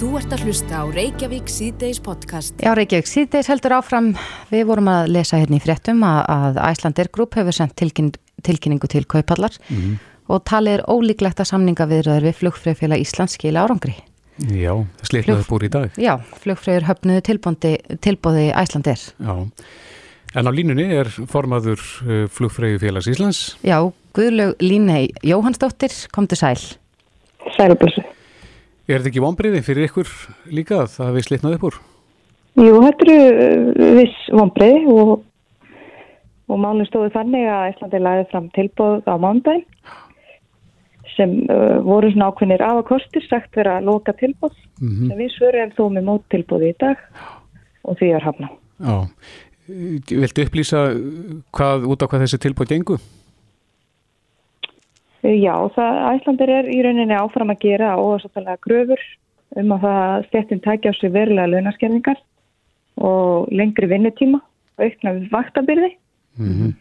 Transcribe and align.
Þú 0.00 0.14
ert 0.16 0.30
að 0.32 0.46
hlusta 0.46 0.78
á 0.80 0.84
Reykjavík 0.88 1.50
síðdeis 1.52 1.98
podcast. 2.00 2.54
Já, 2.64 2.70
Reykjavík 2.72 3.04
síðdeis 3.04 3.50
heldur 3.52 3.74
áfram. 3.76 4.06
Við 4.48 4.62
vorum 4.70 4.86
að 4.88 5.10
lesa 5.12 5.36
hérna 5.36 5.58
í 5.58 5.60
fréttum 5.60 5.98
að, 6.08 6.20
að 6.32 6.60
Æslandir 6.70 7.10
Group 7.12 7.34
hefur 7.36 7.52
sendt 7.52 7.74
tilkyn, 7.76 8.06
tilkynningu 8.40 8.88
til 8.88 9.02
kaupallar 9.04 9.58
mm. 9.68 9.98
og 10.32 10.40
talið 10.48 10.78
er 10.78 10.82
ólíklegt 10.88 11.42
að 11.44 11.50
samninga 11.50 11.84
viðröður 11.90 12.30
við 12.30 12.38
flugfröðfélag 12.38 13.04
Íslands 13.04 13.36
skila 13.36 13.66
árangri. 13.66 13.92
Já, 14.48 14.72
það 14.72 15.10
slitnaði 15.10 15.44
búr 15.50 15.66
í 15.66 15.70
dag. 15.74 15.98
Já, 16.00 16.14
flugfröður 16.46 16.86
höfnuðu 16.88 17.26
tilbóði 18.06 18.46
Æslandir. 18.56 19.02
Já, 19.20 19.34
en 20.32 20.48
á 20.48 20.52
línunni 20.56 20.86
er 21.02 21.12
formaður 21.28 21.84
uh, 22.06 22.22
flugfröðufélags 22.38 23.10
Íslands. 23.12 23.42
Já, 23.60 23.76
Guðlaug 24.16 24.56
Línei 24.64 25.10
Jóhannsdóttir, 25.28 25.92
komdu 26.16 26.40
sæl. 26.40 26.56
Sælublussu. 27.58 28.06
Er 28.90 28.98
þetta 28.98 29.10
ekki 29.12 29.22
vonbreiði 29.22 29.62
fyrir 29.62 29.86
ykkur 29.86 30.08
líka 30.50 30.80
að 30.82 30.94
það 30.96 31.10
við 31.14 31.26
slitnaði 31.28 31.58
upp 31.58 31.66
úr? 31.68 31.76
Jú, 32.58 32.70
þetta 32.82 33.04
eru 33.06 33.18
uh, 33.30 33.90
viss 34.00 34.30
vonbreiði 34.34 34.80
og, 34.90 35.12
og 36.50 36.58
málun 36.58 36.88
stóði 36.88 37.12
þannig 37.14 37.46
að 37.46 37.66
Íslandi 37.70 38.00
lagði 38.02 38.24
fram 38.32 38.48
tilbóð 38.56 39.06
á 39.06 39.14
mándagin 39.22 39.66
sem 41.14 41.36
uh, 41.46 41.78
voru 41.86 42.10
svona 42.10 42.32
ákveðnir 42.32 42.64
af 42.66 42.80
að 42.80 42.88
kostur 42.90 43.26
sagt 43.28 43.54
vera 43.60 43.76
að 43.78 43.92
loka 43.92 44.16
tilbóð 44.18 44.58
mm 44.80 44.90
-hmm. 44.90 45.14
við 45.20 45.30
svöruðum 45.36 45.76
þó 45.78 45.84
með 45.94 46.08
mót 46.10 46.26
tilbóði 46.34 46.72
í 46.74 46.78
dag 46.82 47.06
og 47.86 47.98
því 48.00 48.10
er 48.16 48.26
hafna. 48.26 48.50
Já, 48.80 48.96
viltu 50.10 50.46
upplýsa 50.48 50.82
hvað, 51.54 51.86
út 51.86 52.02
á 52.02 52.06
hvað 52.10 52.26
þessi 52.26 52.42
tilbóð 52.42 52.74
gengur? 52.74 53.00
Já, 55.20 55.54
það 55.74 55.98
æslandir 56.14 56.52
er 56.54 56.68
í 56.72 56.78
rauninni 56.84 57.16
áfram 57.16 57.52
að 57.52 57.64
gera 57.66 57.96
óhersatalega 58.00 58.60
gröfur 58.64 59.02
um 59.60 59.74
að 59.74 59.82
það 59.84 60.26
stjættin 60.28 60.62
tækja 60.64 60.92
á 60.92 60.94
sig 60.96 61.12
verulega 61.12 61.50
launaskerningar 61.50 62.20
og 63.00 63.50
lengri 63.52 63.88
vinnutíma 63.90 64.40
og 64.40 64.84
aukna 64.86 65.12
við 65.18 65.28
vaktabyrði. 65.34 65.90
Mm 66.38 66.54
-hmm. 66.54 66.72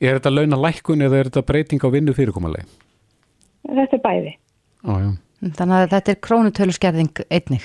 Er 0.00 0.18
þetta 0.18 0.30
launalækkun 0.30 1.02
eða 1.02 1.18
er 1.18 1.28
þetta 1.28 1.42
breyting 1.42 1.84
á 1.84 1.88
vinnu 1.92 2.12
fyrirkomalegi? 2.12 2.64
Þetta 3.68 3.96
er 3.96 4.02
bæði. 4.04 4.32
Ó, 4.84 4.92
Þannig 5.40 5.76
að 5.76 5.90
þetta 5.92 6.12
er 6.12 6.20
krónutöluskerðing 6.26 7.20
einnig? 7.30 7.64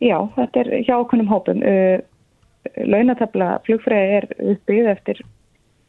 Já, 0.00 0.16
þetta 0.36 0.60
er 0.60 0.68
hjá 0.86 0.96
okkunum 0.96 1.28
hópum. 1.28 1.60
Launatabla 2.76 3.58
flugfræði 3.66 4.16
er 4.16 4.26
uppbyggð 4.38 4.88
eftir 4.88 5.22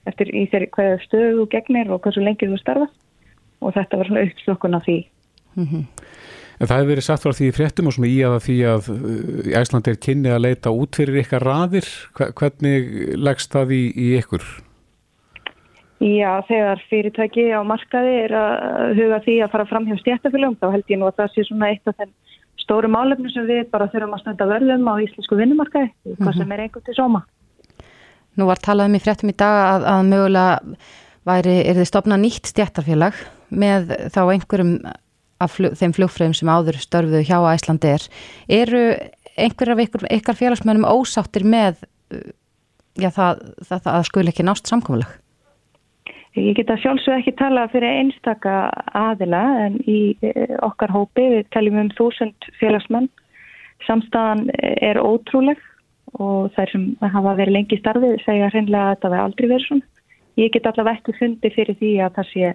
eftir 0.09 0.32
í 0.36 0.46
þeirri 0.52 0.70
hvaða 0.76 1.00
stöðu 1.06 1.34
þú 1.40 1.48
gegnir 1.56 1.92
og 1.94 2.04
hversu 2.04 2.23
lengi 2.23 2.50
þú 2.50 2.59
starfa 2.62 2.88
og 3.64 3.76
þetta 3.78 4.00
var 4.00 4.09
svona 4.09 4.26
uppslokkun 4.28 4.78
af 4.78 4.86
því. 4.88 4.98
Mm 5.56 5.68
-hmm. 5.68 5.84
En 6.59 6.68
það 6.68 6.78
hefur 6.78 6.92
verið 6.94 7.08
satt 7.08 7.23
frá 7.23 7.34
því 7.34 7.48
fréttum 7.52 7.88
og 7.88 7.94
svona 7.94 8.08
í 8.08 8.20
að 8.24 8.36
því 8.46 8.58
að 8.74 8.90
uh, 8.94 9.59
Æsland 9.62 9.88
er 9.88 10.04
kynni 10.06 10.30
að 10.30 10.44
leita 10.46 10.70
út 10.70 10.96
fyrir 10.96 11.22
ykkar 11.24 11.42
raðir. 11.42 11.88
Hvernig 12.14 13.18
leggst 13.18 13.52
það 13.52 13.72
í, 13.72 13.84
í 13.96 14.08
ykkur? 14.20 14.44
Já, 16.04 16.44
þegar 16.48 16.81
fyrirtæki 16.90 17.46
á 17.56 17.64
markaði 17.64 18.14
er 18.26 18.34
að 18.36 18.96
huga 19.00 19.20
því 19.24 19.36
að 19.44 19.52
fara 19.54 19.66
fram 19.66 19.86
hjá 19.88 19.96
stjættafélagum 20.02 20.58
þá 20.59 20.68
held 20.74 20.90
ég 20.92 21.00
nú 21.00 21.08
að 21.08 21.20
það 21.22 21.30
sé 21.34 21.46
svona 21.48 21.70
eitt 21.72 21.88
af 21.88 21.96
þenn 21.96 22.12
stóru 22.59 22.90
málefnum 22.92 23.31
sem 23.31 23.48
við 23.48 23.70
bara 23.72 23.88
þurfum 23.92 24.16
að 24.18 24.24
stönda 24.24 24.48
verðum 24.50 24.90
á 24.92 24.96
íslensku 25.04 25.38
vinnumarkaði, 25.40 25.90
mm 25.90 26.12
-hmm. 26.12 26.24
hvað 26.24 26.38
sem 26.38 26.52
er 26.52 26.64
einhvern 26.64 26.86
til 26.86 26.98
sóma. 26.98 27.22
Nú 28.39 28.50
var 28.50 28.62
talað 28.64 28.89
um 28.89 28.98
í 28.98 29.02
fréttum 29.03 29.31
í 29.31 29.38
dag 29.38 29.58
að, 29.62 29.88
að 29.94 30.06
mögulega 30.09 30.78
væri, 31.30 31.58
er 31.64 31.80
þið 31.80 31.89
stopna 31.89 32.20
nýtt 32.20 32.50
stjættarfélag 32.52 33.17
með 33.53 33.92
þá 34.14 34.22
einhverjum 34.25 34.75
af 35.44 35.58
flug, 35.58 35.75
þeim 35.80 35.95
flugfröðum 35.95 36.38
sem 36.38 36.52
áður 36.52 36.80
störfuðu 36.81 37.23
hjá 37.28 37.38
Æslandi 37.53 37.92
er. 37.94 38.06
Eru 38.62 38.84
einhverjar 39.34 39.75
af 39.75 39.84
ykkur, 39.86 40.08
ykkar 40.17 40.40
félagsmönnum 40.40 40.88
ósáttir 40.90 41.45
með 41.48 41.84
já, 43.00 43.09
það, 43.09 43.44
það, 43.66 43.78
það 43.80 43.94
að 43.95 44.08
skul 44.09 44.25
ekki 44.30 44.47
nást 44.47 44.69
samkómulag? 44.69 45.19
Ég 46.34 46.56
get 46.58 46.72
að 46.74 46.81
sjálfsög 46.81 47.19
ekki 47.19 47.35
tala 47.38 47.68
fyrir 47.69 48.00
einstaka 48.00 48.56
aðila 48.97 49.44
en 49.68 49.75
í 49.85 50.16
eh, 50.25 50.56
okkar 50.66 50.90
hópi 50.94 51.28
við 51.29 51.44
taljum 51.53 51.78
um 51.84 51.91
þúsund 51.94 52.47
félagsmenn. 52.58 53.12
Samstæðan 53.85 54.47
er 54.58 54.97
ótrúleg 54.97 55.62
og 56.22 56.51
þær 56.56 56.72
sem 56.72 56.85
hafa 57.01 57.35
verið 57.40 57.57
lengi 57.57 57.79
starfið 57.79 58.19
segja 58.25 58.51
hreinlega 58.51 58.84
að 58.84 58.96
þetta 58.96 59.12
verði 59.13 59.25
aldrei 59.28 59.47
verið 59.47 59.66
svona. 59.68 59.90
Ég 60.38 60.53
get 60.53 60.69
allavega 60.69 61.00
ekki 61.00 61.18
fundið 61.19 61.56
fyrir 61.57 61.79
því 61.79 61.91
að 62.01 62.16
það 62.18 62.29
sé 62.31 62.53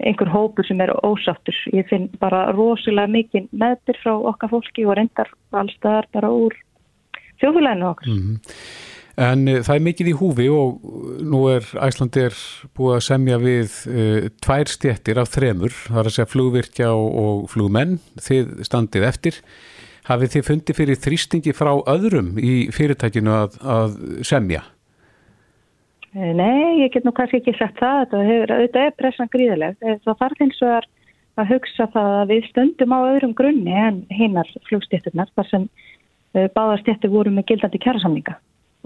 einhver 0.00 0.30
hópur 0.32 0.66
sem 0.66 0.80
er 0.80 0.92
ósáttur. 1.06 1.56
Ég 1.76 1.88
finn 1.90 2.08
bara 2.22 2.48
rosalega 2.56 3.12
mikið 3.12 3.50
meðbyr 3.52 4.00
frá 4.02 4.14
okkar 4.32 4.52
fólki 4.54 4.86
og 4.86 4.96
reyndar 4.98 5.30
allstaðar 5.52 6.08
bara 6.14 6.32
úr 6.32 6.56
þjóðfélaginu 7.42 7.90
okkar. 7.90 8.08
Mm 8.08 8.22
-hmm. 8.22 8.56
En 9.20 9.48
uh, 9.48 9.60
það 9.60 9.74
er 9.74 9.84
mikið 9.84 10.08
í 10.08 10.16
húfi 10.16 10.46
og 10.48 10.80
nú 11.20 11.42
er 11.50 11.66
Æslandir 11.82 12.36
búið 12.76 12.96
að 12.96 13.06
semja 13.08 13.38
við 13.38 13.74
uh, 13.90 14.28
tvær 14.40 14.70
stjettir 14.70 15.20
af 15.20 15.32
þremur, 15.34 15.74
það 15.88 16.00
er 16.00 16.10
að 16.10 16.16
segja 16.16 16.32
flugvirkja 16.32 16.92
og, 16.94 17.08
og 17.24 17.50
flugmenn, 17.50 17.98
þið 18.16 18.64
standið 18.64 19.08
eftir. 19.10 19.42
Hafið 20.08 20.34
þið 20.34 20.46
fundið 20.46 20.78
fyrir 20.78 21.00
þrýstingi 21.04 21.52
frá 21.56 21.72
öðrum 21.92 22.36
í 22.40 22.54
fyrirtækinu 22.74 23.34
að, 23.36 23.58
að 23.60 23.98
semja? 24.26 24.62
Eh, 26.16 26.32
nei, 26.34 26.80
ég 26.80 26.94
get 26.94 27.04
nú 27.06 27.12
kannski 27.14 27.38
ekki 27.38 27.54
sagt 27.58 27.78
það. 27.78 28.16
Þetta 28.50 28.86
er 28.86 28.96
pressan 28.98 29.30
gríðileg. 29.30 29.76
Það 30.06 30.16
þarf 30.22 30.42
eins 30.46 30.62
og 30.66 30.88
að 31.38 31.52
hugsa 31.54 31.86
það 31.94 32.16
að 32.16 32.32
við 32.32 32.48
stundum 32.48 32.94
á 32.96 32.98
öðrum 33.12 33.34
grunni 33.36 33.76
en 33.76 34.00
hinnar 34.12 34.48
flugstjætturnar 34.68 35.30
þar 35.36 35.48
sem 35.50 35.68
eh, 36.34 36.48
báðarstjættur 36.56 37.12
voru 37.12 37.32
með 37.34 37.46
gildandi 37.52 37.80
kjærasamninga. 37.84 38.36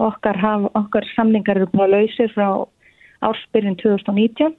Okkar, 0.05 0.37
haf, 0.43 0.69
okkar 0.75 1.07
samningar 1.15 1.57
eru 1.57 1.71
búin 1.71 1.87
að 1.87 1.95
lausir 1.95 2.31
frá 2.35 2.47
ársbyrjun 3.25 3.79
2019 3.81 4.55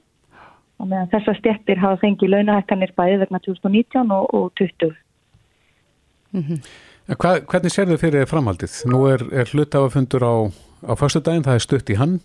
og 0.77 0.89
meðan 0.89 1.11
þessar 1.13 1.37
stjættir 1.39 1.81
hafa 1.81 2.01
fengið 2.03 2.33
launahækkanir 2.33 2.93
bæði 2.97 3.21
vegna 3.23 3.41
2019 3.45 4.13
og, 4.17 4.33
og 4.33 4.49
2020. 4.59 4.97
Mm 6.33 6.43
-hmm. 6.43 6.59
Hva, 7.15 7.39
hvernig 7.39 7.71
sér 7.71 7.87
þau 7.87 7.97
fyrir 7.97 8.25
framhaldið? 8.27 8.73
Nú 8.91 9.05
er, 9.07 9.21
er 9.31 9.45
hlutafafundur 9.47 10.23
á, 10.27 10.35
á 10.83 10.93
fyrstu 10.99 11.21
daginn, 11.23 11.43
það 11.43 11.53
er 11.53 11.59
stutt 11.63 11.89
í 11.89 11.95
hann. 11.95 12.19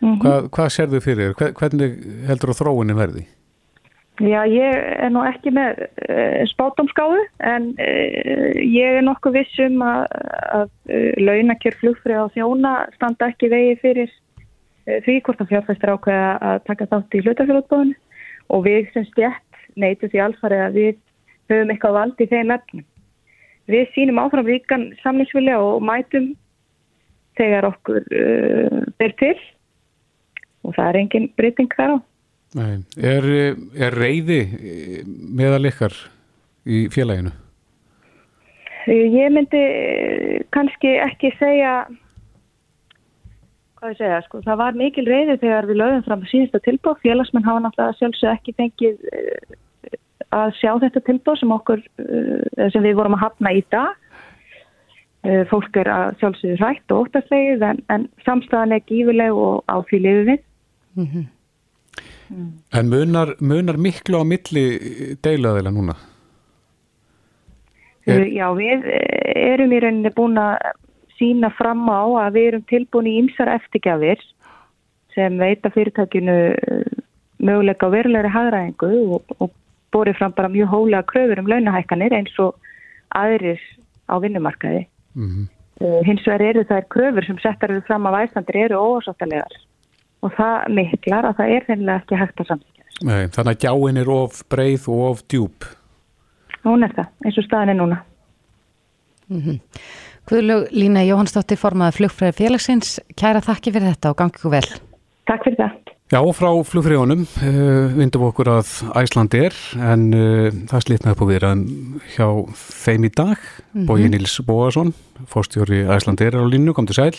Mm 0.00 0.14
-hmm. 0.14 0.22
Hva, 0.22 0.48
hvað 0.48 0.68
sér 0.68 0.88
þau 0.88 1.00
fyrir? 1.00 1.34
Hvernig 1.34 1.92
heldur 2.26 2.50
þú 2.50 2.58
þróunin 2.60 2.96
verði? 2.96 3.26
Já, 4.20 4.44
ég 4.44 4.74
er 5.00 5.08
nú 5.08 5.22
ekki 5.24 5.48
með 5.48 5.78
uh, 5.80 6.44
spátumskáðu 6.50 7.22
en 7.38 7.70
uh, 7.80 8.52
ég 8.60 8.98
er 8.98 9.02
nokkuð 9.06 9.32
vissum 9.38 9.80
að, 9.80 10.02
að 10.52 10.68
uh, 10.92 11.12
launakjör 11.24 11.76
flugfrið 11.80 12.20
á 12.20 12.26
þjóna 12.34 12.72
standa 12.98 13.30
ekki 13.32 13.48
vegi 13.48 13.78
fyrir 13.80 14.10
því 15.06 15.16
hvort 15.24 15.40
að 15.40 15.52
fjárfæstur 15.52 15.92
ákveða 15.94 16.30
að 16.50 16.60
taka 16.66 16.88
þátt 16.90 17.16
í 17.16 17.22
hlutafjörðbóðinu 17.24 17.96
og 18.50 18.64
við 18.66 18.90
sem 18.92 19.06
stjætt 19.08 19.64
neytu 19.80 20.10
því 20.10 20.22
alfarið 20.26 20.64
að 20.66 20.78
við 20.80 20.94
höfum 21.50 21.72
eitthvað 21.72 21.96
vald 21.96 22.20
í 22.20 22.28
þeim 22.30 22.54
efnum. 22.58 22.86
Við 23.70 23.90
sínum 23.94 24.20
áfram 24.22 24.48
ríkan 24.48 24.90
samlingsvilja 25.02 25.58
og 25.62 25.82
mætum 25.84 26.32
þegar 27.38 27.68
okkur 27.70 28.00
uh, 28.00 28.80
ber 28.98 29.16
til 29.20 29.36
og 30.66 30.74
það 30.76 30.88
er 30.88 31.00
engin 31.00 31.28
breyting 31.38 31.70
þar 31.76 31.96
á. 31.96 31.98
Nei. 32.58 32.72
Er, 32.98 33.26
er 33.78 33.94
reyði 33.94 34.40
meðal 35.06 35.68
ykkar 35.70 35.94
í 36.66 36.88
félaginu? 36.92 37.30
Ég 38.90 39.30
myndi 39.30 39.60
kannski 40.54 40.96
ekki 41.04 41.30
segja 41.38 41.84
hvað 43.80 43.94
ég 43.94 44.00
segja, 44.00 44.20
sko, 44.26 44.40
það 44.44 44.60
var 44.60 44.76
mikil 44.76 45.06
reyði 45.08 45.38
þegar 45.40 45.68
við 45.68 45.78
lögum 45.80 46.02
fram 46.04 46.24
síðasta 46.28 46.60
tilbúð, 46.66 46.98
félagsmenn 47.04 47.46
hafa 47.46 47.62
náttúrulega 47.64 47.96
sjálfsög 47.96 48.32
ekki 48.34 48.56
fengið 48.58 49.06
að 50.34 50.52
sjá 50.60 50.70
þetta 50.84 51.02
tilbúð 51.06 51.40
sem 51.40 51.56
okkur 51.56 51.82
uh, 51.82 52.68
sem 52.72 52.84
við 52.84 52.96
vorum 52.98 53.16
að 53.16 53.24
hafna 53.24 53.52
í 53.56 53.64
dag 53.72 53.90
uh, 55.26 55.42
fólk 55.50 55.80
er 55.82 55.90
að 55.92 56.14
sjálfsögur 56.22 56.62
hrætt 56.62 56.94
og 56.94 57.06
óttastlegið 57.06 57.66
en, 57.70 57.82
en 57.94 58.06
samstæðan 58.26 58.76
er 58.76 58.86
gífileg 58.88 59.42
og 59.46 59.64
á 59.66 59.76
því 59.90 60.02
liðu 60.06 60.24
við 60.30 60.40
mm 61.00 61.06
-hmm. 61.06 61.26
mm. 62.28 62.52
En 62.78 62.92
munar, 62.94 63.34
munar 63.40 63.76
miklu 63.76 64.22
á 64.22 64.24
milli 64.24 64.64
deilaðila 65.24 65.70
núna? 65.70 65.96
Er... 68.06 68.26
Já, 68.32 68.48
við 68.56 68.86
erum 69.36 69.72
í 69.72 69.80
rauninni 69.80 70.10
búin 70.16 70.38
að 70.38 70.56
sína 71.18 71.50
fram 71.50 71.84
á 71.88 72.02
að 72.26 72.32
við 72.36 72.46
erum 72.48 72.64
tilbúin 72.70 73.06
í 73.06 73.18
ymsar 73.20 73.48
eftirgjafir 73.48 74.20
sem 75.14 75.38
veita 75.38 75.70
fyrirtækinu 75.74 76.36
möguleika 77.40 77.88
á 77.88 77.94
verulegri 77.94 78.30
hagraðingu 78.32 78.90
og, 79.16 79.34
og 79.38 79.50
borið 79.92 80.18
fram 80.18 80.34
bara 80.36 80.48
mjög 80.48 80.68
hólega 80.74 81.02
kröfur 81.12 81.38
um 81.38 81.48
launahækkanir 81.50 82.12
eins 82.12 82.38
og 82.38 82.54
aðrir 83.14 83.60
á 84.08 84.14
vinnumarkaði. 84.22 84.86
Mm 85.14 85.28
-hmm. 85.28 85.46
uh, 85.84 86.00
hins 86.06 86.26
vegar 86.26 86.42
eru 86.42 86.64
þær 86.64 86.86
kröfur 86.94 87.26
sem 87.26 87.38
settar 87.38 87.70
eru 87.70 87.82
fram 87.86 88.06
af 88.06 88.20
æstandir 88.22 88.56
eru 88.56 88.76
ósáttalegar 88.76 89.54
og 90.22 90.32
það 90.32 90.68
miklar 90.68 91.24
að 91.24 91.36
það 91.36 91.50
er 91.56 91.64
þennilega 91.66 92.00
ekki 92.00 92.16
hægt 92.16 92.40
að 92.40 92.46
samsíkja 92.46 92.84
þessu. 92.84 93.34
Þannig 93.34 93.52
að 93.54 93.60
gjáin 93.64 93.96
er 93.96 94.08
of 94.10 94.42
breið 94.48 94.88
og 94.88 95.10
of 95.10 95.22
djúb? 95.28 95.80
hún 96.64 96.84
er 96.84 96.94
það, 96.96 97.10
eins 97.24 97.38
og 97.40 97.46
staðin 97.46 97.74
er 97.74 97.78
núna. 97.78 97.98
Mm 99.30 99.40
-hmm. 99.40 99.58
Guðlug 100.30 100.68
Lína 100.70 101.02
Jóhannsdóttir 101.04 101.56
formaði 101.56 101.96
flugfræði 101.96 102.32
félagsins. 102.32 103.00
Kæra 103.16 103.40
þakki 103.40 103.72
fyrir 103.72 103.90
þetta 103.94 104.10
og 104.10 104.16
gangi 104.16 104.36
ykkur 104.36 104.50
vel. 104.50 104.68
Takk 105.26 105.44
fyrir 105.44 105.56
það. 105.56 105.72
Já, 106.10 106.18
frá 106.34 106.48
flugfræðunum 106.66 107.20
uh, 107.22 107.92
vindum 107.94 108.24
okkur 108.26 108.48
að 108.50 108.70
Æsland 108.98 109.34
er 109.38 109.54
en 109.78 110.08
uh, 110.10 110.48
það 110.66 110.82
slitnaði 110.82 111.14
upp 111.14 111.20
á 111.22 111.30
viðraðum 111.30 112.00
hjá 112.16 112.26
þeim 112.58 113.06
í 113.06 113.10
dag. 113.14 113.36
Mm 113.38 113.76
-hmm. 113.76 113.84
Bói 113.86 114.08
Níls 114.10 114.34
Bóasson, 114.42 114.90
fórstjóri 115.30 115.84
Æsland 115.86 116.18
er 116.26 116.34
á 116.34 116.42
línu, 116.42 116.74
kom 116.74 116.88
til 116.90 116.98
sæl. 116.98 117.14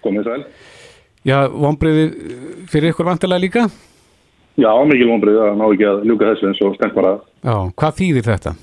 Komið 0.00 0.30
sæl. 0.30 0.46
Já, 1.28 1.44
vonbreiði 1.52 2.06
fyrir 2.72 2.94
ykkur 2.94 3.04
vantilega 3.04 3.44
líka? 3.44 3.68
Já, 4.56 4.72
mikil 4.88 5.12
vonbreiði 5.12 5.44
að 5.44 5.60
ná 5.60 5.66
ekki 5.68 5.88
að 5.92 6.02
ljúka 6.08 6.32
þessu 6.32 6.48
eins 6.48 6.64
og 6.64 6.74
stengt 6.80 6.96
bara. 6.96 7.12
Já, 7.44 7.56
hvað 7.76 7.96
þýðir 8.00 8.28
þetta? 8.32 8.56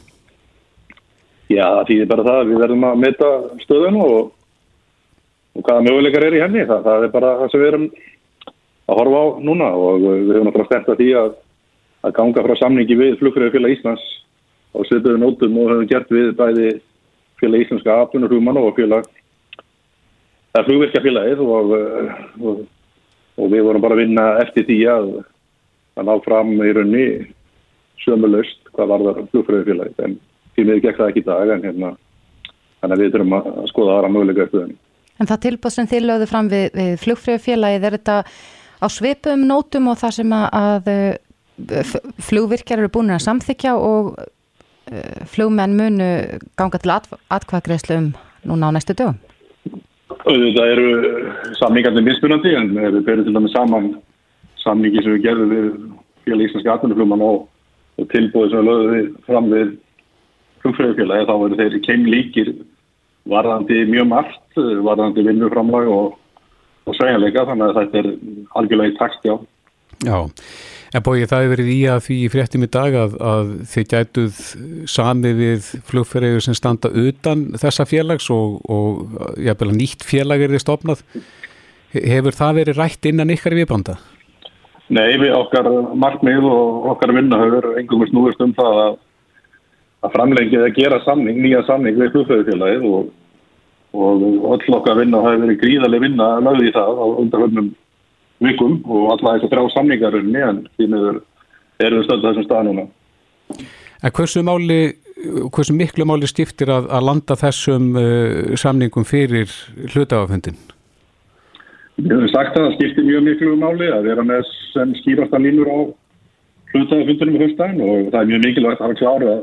Já, 1.53 1.65
það 1.77 1.87
þýðir 1.93 2.09
bara 2.09 2.25
það 2.25 2.41
að 2.41 2.47
við 2.49 2.61
verðum 2.65 2.89
að 2.89 3.01
meta 3.05 3.29
stöðun 3.61 4.01
og, 4.01 4.31
og 5.53 5.61
hvaða 5.61 5.85
möguleikar 5.85 6.25
er 6.25 6.33
í 6.33 6.41
henni. 6.41 6.65
Það, 6.65 6.85
það 6.89 7.03
er 7.03 7.17
bara 7.19 7.35
það 7.37 7.51
sem 7.51 7.61
við 7.61 7.73
erum 7.75 7.91
að 8.87 8.99
horfa 9.01 9.19
á 9.19 9.25
núna 9.43 9.67
og 9.75 10.01
við 10.03 10.31
höfum 10.31 10.47
náttúrulega 10.47 10.69
stengt 10.69 10.91
að 10.91 11.01
því 11.01 11.09
að, 11.21 11.31
að 12.07 12.15
ganga 12.19 12.45
frá 12.45 12.55
samningi 12.61 12.97
við 12.99 13.17
flugfræðufélag 13.21 13.75
Íslands 13.75 14.05
á 14.71 14.79
sviðböðu 14.87 15.21
nótum 15.21 15.59
og 15.61 15.71
höfum 15.73 15.89
gert 15.91 16.13
við 16.13 16.33
bæði 16.39 16.69
félag 17.41 17.65
Íslandska 17.65 17.97
aftunarhumann 18.03 18.61
og 18.61 18.75
félag 18.77 19.09
það 20.53 20.61
er 20.61 20.67
flugverkjafélagið 20.69 21.43
og, 21.45 21.73
og, 22.41 22.63
og 23.37 23.51
við 23.51 23.67
vorum 23.67 23.83
bara 23.83 23.97
að 23.97 24.03
vinna 24.05 24.27
eftir 24.43 24.67
því 24.69 24.79
að, 24.93 25.11
að 25.99 26.09
ná 26.09 26.15
fram 26.25 26.55
í 26.55 26.73
raunni 26.77 27.05
sömulöst 28.05 28.73
hvað 28.73 28.93
var 28.93 29.07
það 29.09 29.23
flugfræðufélagið 29.33 30.03
en 30.07 30.19
því 30.55 30.65
miður 30.65 30.83
gekk 30.85 31.01
það 31.01 31.11
ekki 31.11 31.25
í 31.25 31.27
dag 31.27 31.53
en 31.53 31.65
hérna 31.67 31.95
þannig 32.81 32.93
að 32.95 33.01
við 33.03 33.15
þurfum 33.15 33.35
að 33.37 33.65
skoða 33.71 33.97
aðra 33.97 34.13
möguleika 34.13 34.45
eftir 34.45 34.63
þenni. 34.63 34.77
En 35.17 35.29
það 35.29 35.43
tilbúð 35.47 35.73
sem 35.73 35.89
þið 35.89 36.03
lögðu 36.05 36.27
fram 36.29 36.49
við, 36.51 36.65
við 36.77 36.91
flugfröðufélagið, 37.01 37.85
er 37.87 37.95
þetta 37.97 38.17
á 38.81 38.85
svipum 38.91 39.45
nótum 39.50 39.89
og 39.91 40.00
það 40.01 40.15
sem 40.19 40.33
að, 40.38 40.47
að 40.62 41.18
flugvirkjar 42.27 42.83
eru 42.83 42.91
búin 42.94 43.13
að 43.15 43.25
samþykja 43.25 43.75
og 43.81 44.12
uh, 44.18 45.21
flugmenn 45.29 45.77
munu 45.77 46.09
ganga 46.59 46.81
til 46.81 46.94
at, 46.94 47.09
atkvæðgreðslu 47.33 47.97
um 47.97 48.12
núna 48.47 48.69
á 48.69 48.75
næstu 48.75 48.94
dögum? 48.97 49.18
Það 50.27 50.69
eru 50.74 50.88
samningarnir 51.59 52.06
mismunandi 52.06 52.53
en 52.56 52.74
við 52.75 53.01
berum 53.07 53.25
til 53.27 53.35
dæmis 53.35 53.56
saman 53.56 53.89
samningi 54.63 55.03
sem 55.03 55.15
við 55.15 55.25
gerðum 55.25 55.51
við 55.53 55.68
félag 56.27 56.47
íslenski 56.47 56.71
atvinnuflugmann 56.71 57.25
og, 57.25 57.45
tilbúið 58.12 58.51
sem 58.51 58.59
við 58.62 58.68
lögðum 58.69 59.12
fram 59.25 59.51
við 59.51 59.69
flugfröðufélagi 60.63 61.27
þá 61.27 61.35
verður 61.41 61.62
þeir 61.62 61.77
keimlíkir 61.88 62.51
varðandi 63.27 63.80
mjög 63.89 64.09
margt, 64.12 64.44
varðandi 64.57 65.25
vinnuframlag 65.25 65.89
og, 65.91 66.18
og 66.87 66.97
segjanleika 66.97 67.45
þannig 67.49 67.69
að 67.69 67.79
þetta 67.79 68.01
er 68.01 68.09
algjörlega 68.59 68.93
í 68.93 68.97
takt, 68.97 69.27
já. 69.27 69.35
Já, 70.05 70.17
en 70.93 71.05
bóið 71.05 71.29
það 71.31 71.43
hefur 71.43 71.53
verið 71.55 71.71
í 71.73 71.77
að 71.89 72.03
því 72.05 72.17
í 72.21 72.27
fréttum 72.33 72.65
í 72.67 72.69
dag 72.73 72.97
að, 73.01 73.15
að 73.31 73.53
þið 73.71 73.87
gætuð 73.93 74.41
sami 74.93 75.31
við 75.39 75.71
flugfröður 75.89 76.45
sem 76.45 76.57
standa 76.57 76.91
utan 76.91 77.47
þessa 77.57 77.87
félags 77.89 78.29
og, 78.33 78.59
og 78.69 79.39
jáfnvel 79.41 79.73
nýtt 79.73 80.05
félag 80.05 80.45
er 80.45 80.53
þið 80.53 80.63
stopnað. 80.65 81.01
Hefur 81.97 82.37
það 82.37 82.61
verið 82.61 82.79
rætt 82.83 83.09
innan 83.09 83.33
ykkar 83.33 83.57
viðbanda? 83.57 83.97
Nei, 84.93 85.17
við 85.19 85.33
okkar 85.35 85.67
markmið 85.99 86.45
og 86.47 86.91
okkar 86.93 87.11
vinnahöfur 87.17 87.73
engum 87.81 88.05
snúist 88.07 88.43
um 88.43 88.53
það 88.55 88.81
að 88.85 88.97
að 90.05 90.13
framlengið 90.13 90.65
að 90.65 90.75
gera 90.77 90.99
samning, 91.05 91.39
nýja 91.41 91.63
samning 91.67 91.97
við 91.97 92.13
flugfræðufélagið 92.15 92.85
og, 92.91 93.07
og 93.95 94.23
öll 94.53 94.75
okkar 94.77 94.99
vinna, 94.99 95.21
það 95.23 95.33
hefur 95.33 95.43
verið 95.45 95.59
gríðarlega 95.63 96.03
vinna 96.03 96.29
að 96.35 96.47
lögði 96.47 96.71
það 96.75 97.01
á 97.01 97.05
undarhörnum 97.23 97.67
vikum 98.43 98.77
og 98.85 99.11
alla 99.15 99.35
þess 99.35 99.47
að 99.47 99.53
drá 99.55 99.63
samningarunni 99.73 100.45
en 100.45 100.63
því 100.75 100.87
meður 100.93 101.19
erum 101.81 101.99
við 102.01 102.07
stöldið 102.07 102.29
þessum 102.29 102.47
stað 102.47 102.65
núna. 102.67 102.87
En 104.03 104.13
hversu 104.13 104.43
máli, 104.45 104.79
hversu 105.55 105.75
miklu 105.75 106.05
máli 106.05 106.29
stiftir 106.29 106.71
að, 106.73 106.89
að 106.93 107.05
landa 107.09 107.37
þessum 107.39 107.93
uh, 107.97 108.57
samningum 108.59 109.07
fyrir 109.07 109.53
hlutaföndin? 109.93 110.59
Við 111.97 112.11
hefum 112.13 112.29
sagt 112.29 112.57
að 112.57 112.67
það 112.67 112.75
skiptir 112.75 113.07
mjög 113.07 113.23
miklu 113.25 113.55
máli 113.57 113.87
að 113.89 114.11
vera 114.11 114.25
með 114.25 114.51
sem 114.73 114.91
skýrasta 114.99 115.41
línur 115.41 115.71
á 115.71 115.79
hlutaföndunum 116.75 117.39
í 117.39 117.41
höfstæðin 117.45 117.81
og 117.87 118.11
það 118.11 118.19
er 118.19 118.29
mjög 118.33 118.45
mikilvægt 118.45 118.83
að 118.83 118.85
hafa 118.85 118.99
klára 119.01 119.37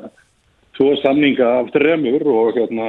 tvo 0.75 0.95
samninga 1.03 1.51
af 1.61 1.73
þremur 1.75 2.25
og 2.31 2.59
hérna 2.59 2.89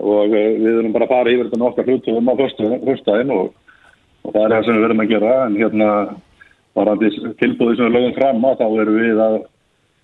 og 0.00 0.32
við 0.32 0.70
erum 0.72 0.94
bara 0.94 1.06
að 1.06 1.14
fara 1.14 1.32
yfir 1.32 1.48
þetta 1.48 1.60
nokkar 1.62 1.88
hlutum 1.90 2.30
á 2.30 2.34
höfstæðin 2.40 3.34
og, 3.34 3.50
og 4.24 4.34
það 4.34 4.44
er 4.44 4.54
það 4.54 4.64
sem 4.66 4.76
við 4.76 4.84
verðum 4.84 5.02
að 5.04 5.12
gera. 5.12 5.34
En 5.46 5.58
hérna 5.60 5.90
varandi 6.74 7.10
tilbúði 7.42 7.76
sem 7.78 7.86
við 7.86 7.96
lögum 7.98 8.16
fram 8.18 8.48
að 8.48 8.62
þá 8.62 8.66
erum 8.82 8.98
við 8.98 9.22
að 9.24 9.36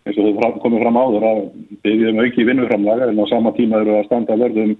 eins 0.06 0.16
og 0.20 0.28
þú 0.28 0.52
komið 0.62 0.84
fram 0.84 1.00
áður 1.00 1.26
að 1.30 1.40
byggjum 1.84 2.22
auki 2.24 2.46
vinnuframlaga 2.48 3.10
en 3.10 3.20
á 3.20 3.26
sama 3.28 3.52
tíma 3.58 3.82
eru 3.82 3.98
að 3.98 4.06
standa 4.08 4.38
verðum 4.40 4.76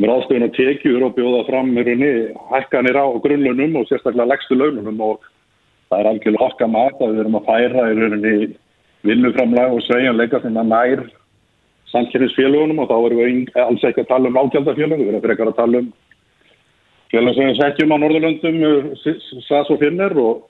með 0.00 0.12
ástöðun 0.14 0.46
og 0.46 0.54
tekjur 0.56 1.06
og 1.08 1.16
bjóða 1.16 1.40
fram 1.48 1.72
hækkanir 2.52 2.96
á 3.00 3.06
grunnlunum 3.24 3.80
og 3.80 3.88
sérstaklega 3.88 4.28
leggstu 4.30 4.56
laununum. 4.56 5.00
Og 5.00 5.24
það 5.90 6.02
er 6.02 6.10
algjörlega 6.12 6.46
okkar 6.46 6.70
mat 6.70 7.00
að 7.00 7.14
við 7.14 7.22
erum 7.24 7.40
að 7.40 7.48
færa 7.48 7.86
í 7.88 7.96
rauninni 7.98 8.34
vinnuframlag 9.08 9.74
og 9.74 9.82
sveigjanleika 9.86 10.40
sem 10.44 10.60
að 10.60 10.70
nær 10.70 11.02
samkynningsfélagunum 11.90 12.82
og 12.82 12.90
þá 12.90 12.96
erum 12.98 13.20
við 13.20 13.58
alls 13.64 13.84
ekki 13.86 14.04
að 14.04 14.10
tala 14.12 14.30
um 14.30 14.38
ágjaldafélagum, 14.40 15.04
við 15.04 15.12
erum 15.12 15.24
frekar 15.24 15.50
að 15.50 15.58
tala 15.58 15.82
um 15.82 15.90
félag 17.10 17.36
sem 17.36 17.50
við 17.50 17.58
setjum 17.58 17.94
á 17.94 17.96
Norðurlöndum, 18.02 18.60
SAS 19.48 19.72
og 19.72 19.80
Finner 19.82 20.14
og, 20.20 20.44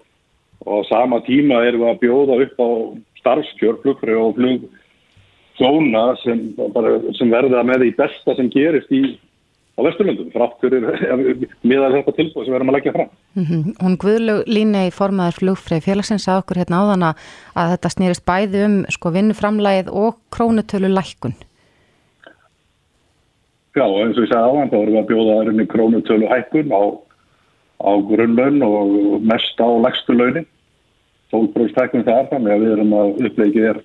og 0.67 0.85
sama 0.91 1.23
tíma 1.29 1.63
erum 1.69 1.87
við 1.87 1.93
að 1.95 2.03
bjóða 2.05 2.39
upp 2.45 2.61
á 2.61 2.69
starfskjör, 3.23 3.81
flugfröð 3.85 4.23
og 4.27 4.37
flugflóna 4.39 6.05
sem, 6.25 6.45
sem 7.17 7.33
verða 7.33 7.65
með 7.65 7.87
því 7.87 7.91
besta 8.01 8.37
sem 8.37 8.53
gerist 8.53 8.93
í 8.93 9.05
á 9.81 9.87
Vesturlundum, 9.87 10.31
fráttur 10.35 10.75
miðað 11.71 11.97
þetta 11.97 12.15
tilbúið 12.19 12.47
sem 12.47 12.53
við 12.53 12.59
erum 12.59 12.73
að 12.73 12.77
leggja 12.77 12.95
fram. 12.97 13.11
Mm 13.35 13.45
-hmm. 13.49 13.75
Hún 13.81 13.97
Guðlug 14.05 14.41
Líni 14.47 14.87
í 14.89 14.93
formaður 14.93 15.39
flugfrið 15.41 15.87
félagsins 15.87 16.29
að 16.29 16.43
okkur 16.43 16.61
hérna 16.61 16.81
áðan 16.85 17.07
að 17.09 17.71
þetta 17.75 17.93
snýrist 17.95 18.27
bæði 18.29 18.65
um 18.67 18.77
sko 18.93 19.13
vinnuframlægið 19.17 19.89
og 19.89 20.19
krónutölu 20.31 20.93
lækkun. 20.93 21.37
Já, 23.79 23.87
eins 23.87 24.19
og 24.19 24.25
ég 24.25 24.31
sagði 24.31 24.49
áðan 24.51 24.71
þá 24.71 24.79
erum 24.81 24.95
við 24.95 25.03
að 25.03 25.11
bjóða 25.11 25.37
aðrinni 25.41 25.67
krónutölu 25.67 26.27
hækkun 26.29 26.73
á, 26.75 26.83
á 27.81 27.93
grunnlaun 28.11 28.63
og 28.63 29.23
mest 29.23 29.57
á 29.57 29.69
lægstu 29.87 30.13
launin. 30.13 30.47
12% 31.31 31.79
hækkun 31.79 32.05
þar 32.05 32.27
þannig 32.33 32.53
að 32.53 32.61
við 32.61 32.73
erum 32.75 32.93
að 32.93 33.09
uppleikið 33.27 33.71
er 33.71 33.79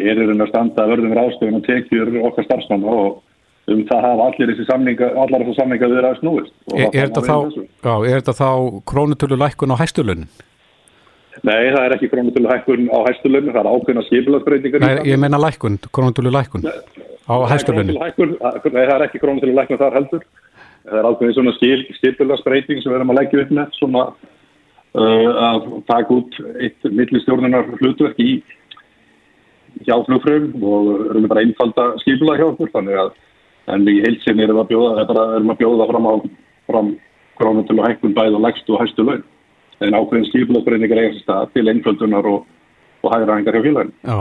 er 0.00 0.20
að 0.22 0.48
standa 0.48 0.84
að 0.84 0.92
verðum 0.94 1.16
ráðstöðun 1.18 1.58
og 1.58 1.66
tekjur 1.66 2.12
okkar 2.28 2.46
starfsmanna 2.46 2.94
og 2.94 3.18
um 3.74 3.82
það 3.88 4.04
hafa 4.06 4.28
allir 4.28 4.52
þessi 4.52 4.66
samninga, 4.68 5.08
allar 5.22 5.44
þessi 5.44 5.56
samninga 5.58 5.90
verið 5.90 6.08
að 6.10 6.20
snúist. 6.20 6.54
Er, 6.74 6.86
er, 6.88 7.10
þetta 7.10 7.22
þá, 7.26 7.90
er 7.94 8.14
þetta 8.20 8.34
þá 8.40 8.50
krónutölu 8.92 9.38
lækkun 9.40 9.74
á 9.74 9.80
hæstulönin? 9.80 10.30
Nei, 11.46 11.70
það 11.72 11.84
er 11.84 11.94
ekki 11.96 12.10
krónutölu 12.12 12.50
lækkun 12.50 12.88
á 12.90 12.98
hæstulönin, 13.06 13.54
það 13.54 13.62
er 13.62 13.70
ákveðna 13.70 14.04
skipilagsbreytingar. 14.08 14.84
Nei, 14.84 15.08
ég 15.08 15.20
menna 15.22 15.40
lækkun, 15.40 15.78
krónutölu 15.94 16.34
lækkun 16.34 16.66
á 16.66 17.34
hæstulönin. 17.52 17.96
Nei, 17.96 18.10
það 18.74 18.94
er 18.96 19.06
ekki 19.06 19.22
krónutölu 19.22 19.56
lækkun 19.56 19.80
þar 19.80 19.98
heldur. 20.00 20.26
Það 20.84 20.98
er 20.98 21.08
ákveðin 21.10 21.36
svona 21.36 21.56
skil, 21.56 21.80
skipilagsbreyting 21.98 22.82
sem 22.82 22.92
við 22.92 22.98
erum 22.98 23.12
að 23.12 23.20
leggja 23.20 23.42
upp 23.44 23.50
með, 23.56 23.74
svona 23.78 24.04
uh, 24.96 25.30
að 25.48 25.66
taka 25.90 26.16
út 26.16 26.38
eitt 26.58 26.88
millistjórnunar 26.88 27.68
hlutverk 27.78 28.20
í 28.24 28.30
hjá 29.86 29.96
flugfröðum 30.06 30.64
og 30.66 30.88
erum 31.10 31.24
við 31.24 31.32
bara 31.32 31.44
einfalda 31.44 31.86
skipilag 32.02 32.40
hjá 32.40 32.48
okkur, 32.48 32.72
þannig 32.74 33.00
að 33.04 33.12
en 33.68 33.88
í 33.88 34.00
heilsinni 34.04 34.46
erum 34.46 34.62
að 34.62 34.72
bjóða, 34.72 35.04
bara, 35.10 35.26
erum 35.36 35.52
að 35.52 35.60
bjóða 35.60 35.90
fram 35.90 36.08
á 36.08 36.14
fram 36.70 36.94
krónutölu 37.40 37.84
hækkun 37.84 38.16
bæð 38.16 38.38
og 38.38 38.46
lægstu 38.46 38.74
og 38.76 38.82
hægstu 38.84 39.06
laun 39.06 39.22
en 39.80 39.96
ákveðin 39.96 40.28
skipulagsbreyningar 40.28 41.00
eigast 41.02 41.22
stað 41.24 41.52
til 41.54 41.68
einföldunar 41.72 42.26
og, 42.28 42.42
og 43.00 43.14
hægraðingar 43.14 43.56
hjá 43.56 43.62
félagin. 43.64 43.92
Já, 44.04 44.18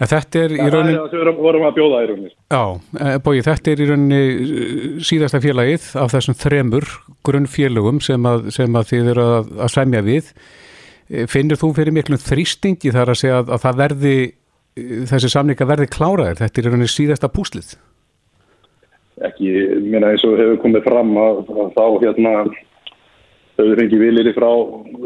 en 0.00 0.10
þetta 0.12 0.44
er 0.44 0.54
í 0.54 0.60
rauninni... 0.62 0.94
Það 0.94 0.94
er 0.94 1.02
það 1.02 1.10
sem 1.12 1.26
við 1.26 1.42
vorum 1.44 1.66
að 1.68 1.74
bjóða 1.76 1.98
í 2.00 2.08
rauninni. 2.10 2.32
Já, 2.54 2.62
eh, 3.02 3.18
bói, 3.26 3.34
þetta 3.48 3.72
er 3.72 3.82
í 3.82 3.88
rauninni 3.90 4.22
eh, 4.22 4.86
síðasta 5.10 5.42
félagið 5.44 5.90
af 6.04 6.14
þessum 6.14 6.38
þremur 6.40 6.88
grunnfélagum 7.28 8.00
sem 8.08 8.30
að, 8.32 8.48
sem 8.56 8.80
að 8.80 8.88
þið 8.94 9.12
eru 9.12 9.28
að, 9.34 9.52
að 9.66 9.74
semja 9.76 10.02
við. 10.08 10.32
Eh, 11.10 11.28
finnir 11.28 11.60
þú 11.60 11.74
fyrir 11.76 11.96
miklum 11.98 12.22
þrýstingi 12.24 12.94
þar 12.96 13.12
að 13.12 13.20
segja 13.26 13.42
að, 13.42 13.52
að 13.58 13.64
það 13.66 13.84
verði, 13.84 14.16
þessi 15.12 15.34
samninga 15.34 15.68
verði 15.68 15.92
kláraðir? 15.92 16.40
Þetta 16.40 16.62
er 16.62 16.70
í 16.70 16.72
rauninni 16.72 16.92
síðasta 16.96 17.28
púslið 17.28 17.76
ekki, 19.26 19.52
minna 19.82 20.12
eins 20.12 20.24
og 20.26 20.38
hefur 20.38 20.60
komið 20.62 20.86
fram 20.86 21.14
að, 21.18 21.42
að 21.50 21.70
þá 21.76 21.84
hérna 22.04 22.34
hefur 23.58 23.80
fengið 23.80 24.04
viljiri 24.04 24.34
frá 24.36 24.50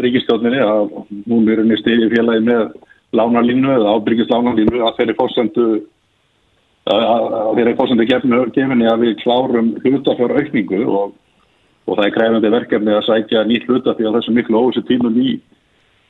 ríkistjóninni 0.05 0.61
að 0.65 0.97
hún 1.31 1.49
er 1.49 1.63
unni 1.63 1.79
stíði 1.81 2.11
félagi 2.13 2.45
með 2.49 2.75
lánalínu 3.17 3.73
eða 3.77 3.97
ábyrgis 3.97 4.31
lánalínu 4.33 4.83
að 4.85 4.99
þeirri 4.99 5.17
fórsendu 5.19 5.67
að 6.91 7.57
þeirri 7.57 7.75
fórsendu 7.79 8.07
gefinni 8.09 8.89
að 8.91 9.05
við 9.07 9.17
klárum 9.23 9.73
hlutafjár 9.85 10.35
aukningu 10.41 10.83
og, 10.83 11.15
og 11.87 11.99
það 11.99 12.07
er 12.07 12.15
krefandi 12.17 12.53
verkefni 12.57 12.97
að 12.97 13.07
sækja 13.09 13.45
nýtt 13.47 13.69
hlutafjár 13.69 14.13
á 14.13 14.17
þessum 14.19 14.39
miklu 14.39 14.59
óvissu 14.59 14.83
tímum 14.89 15.17
í, 15.23 15.37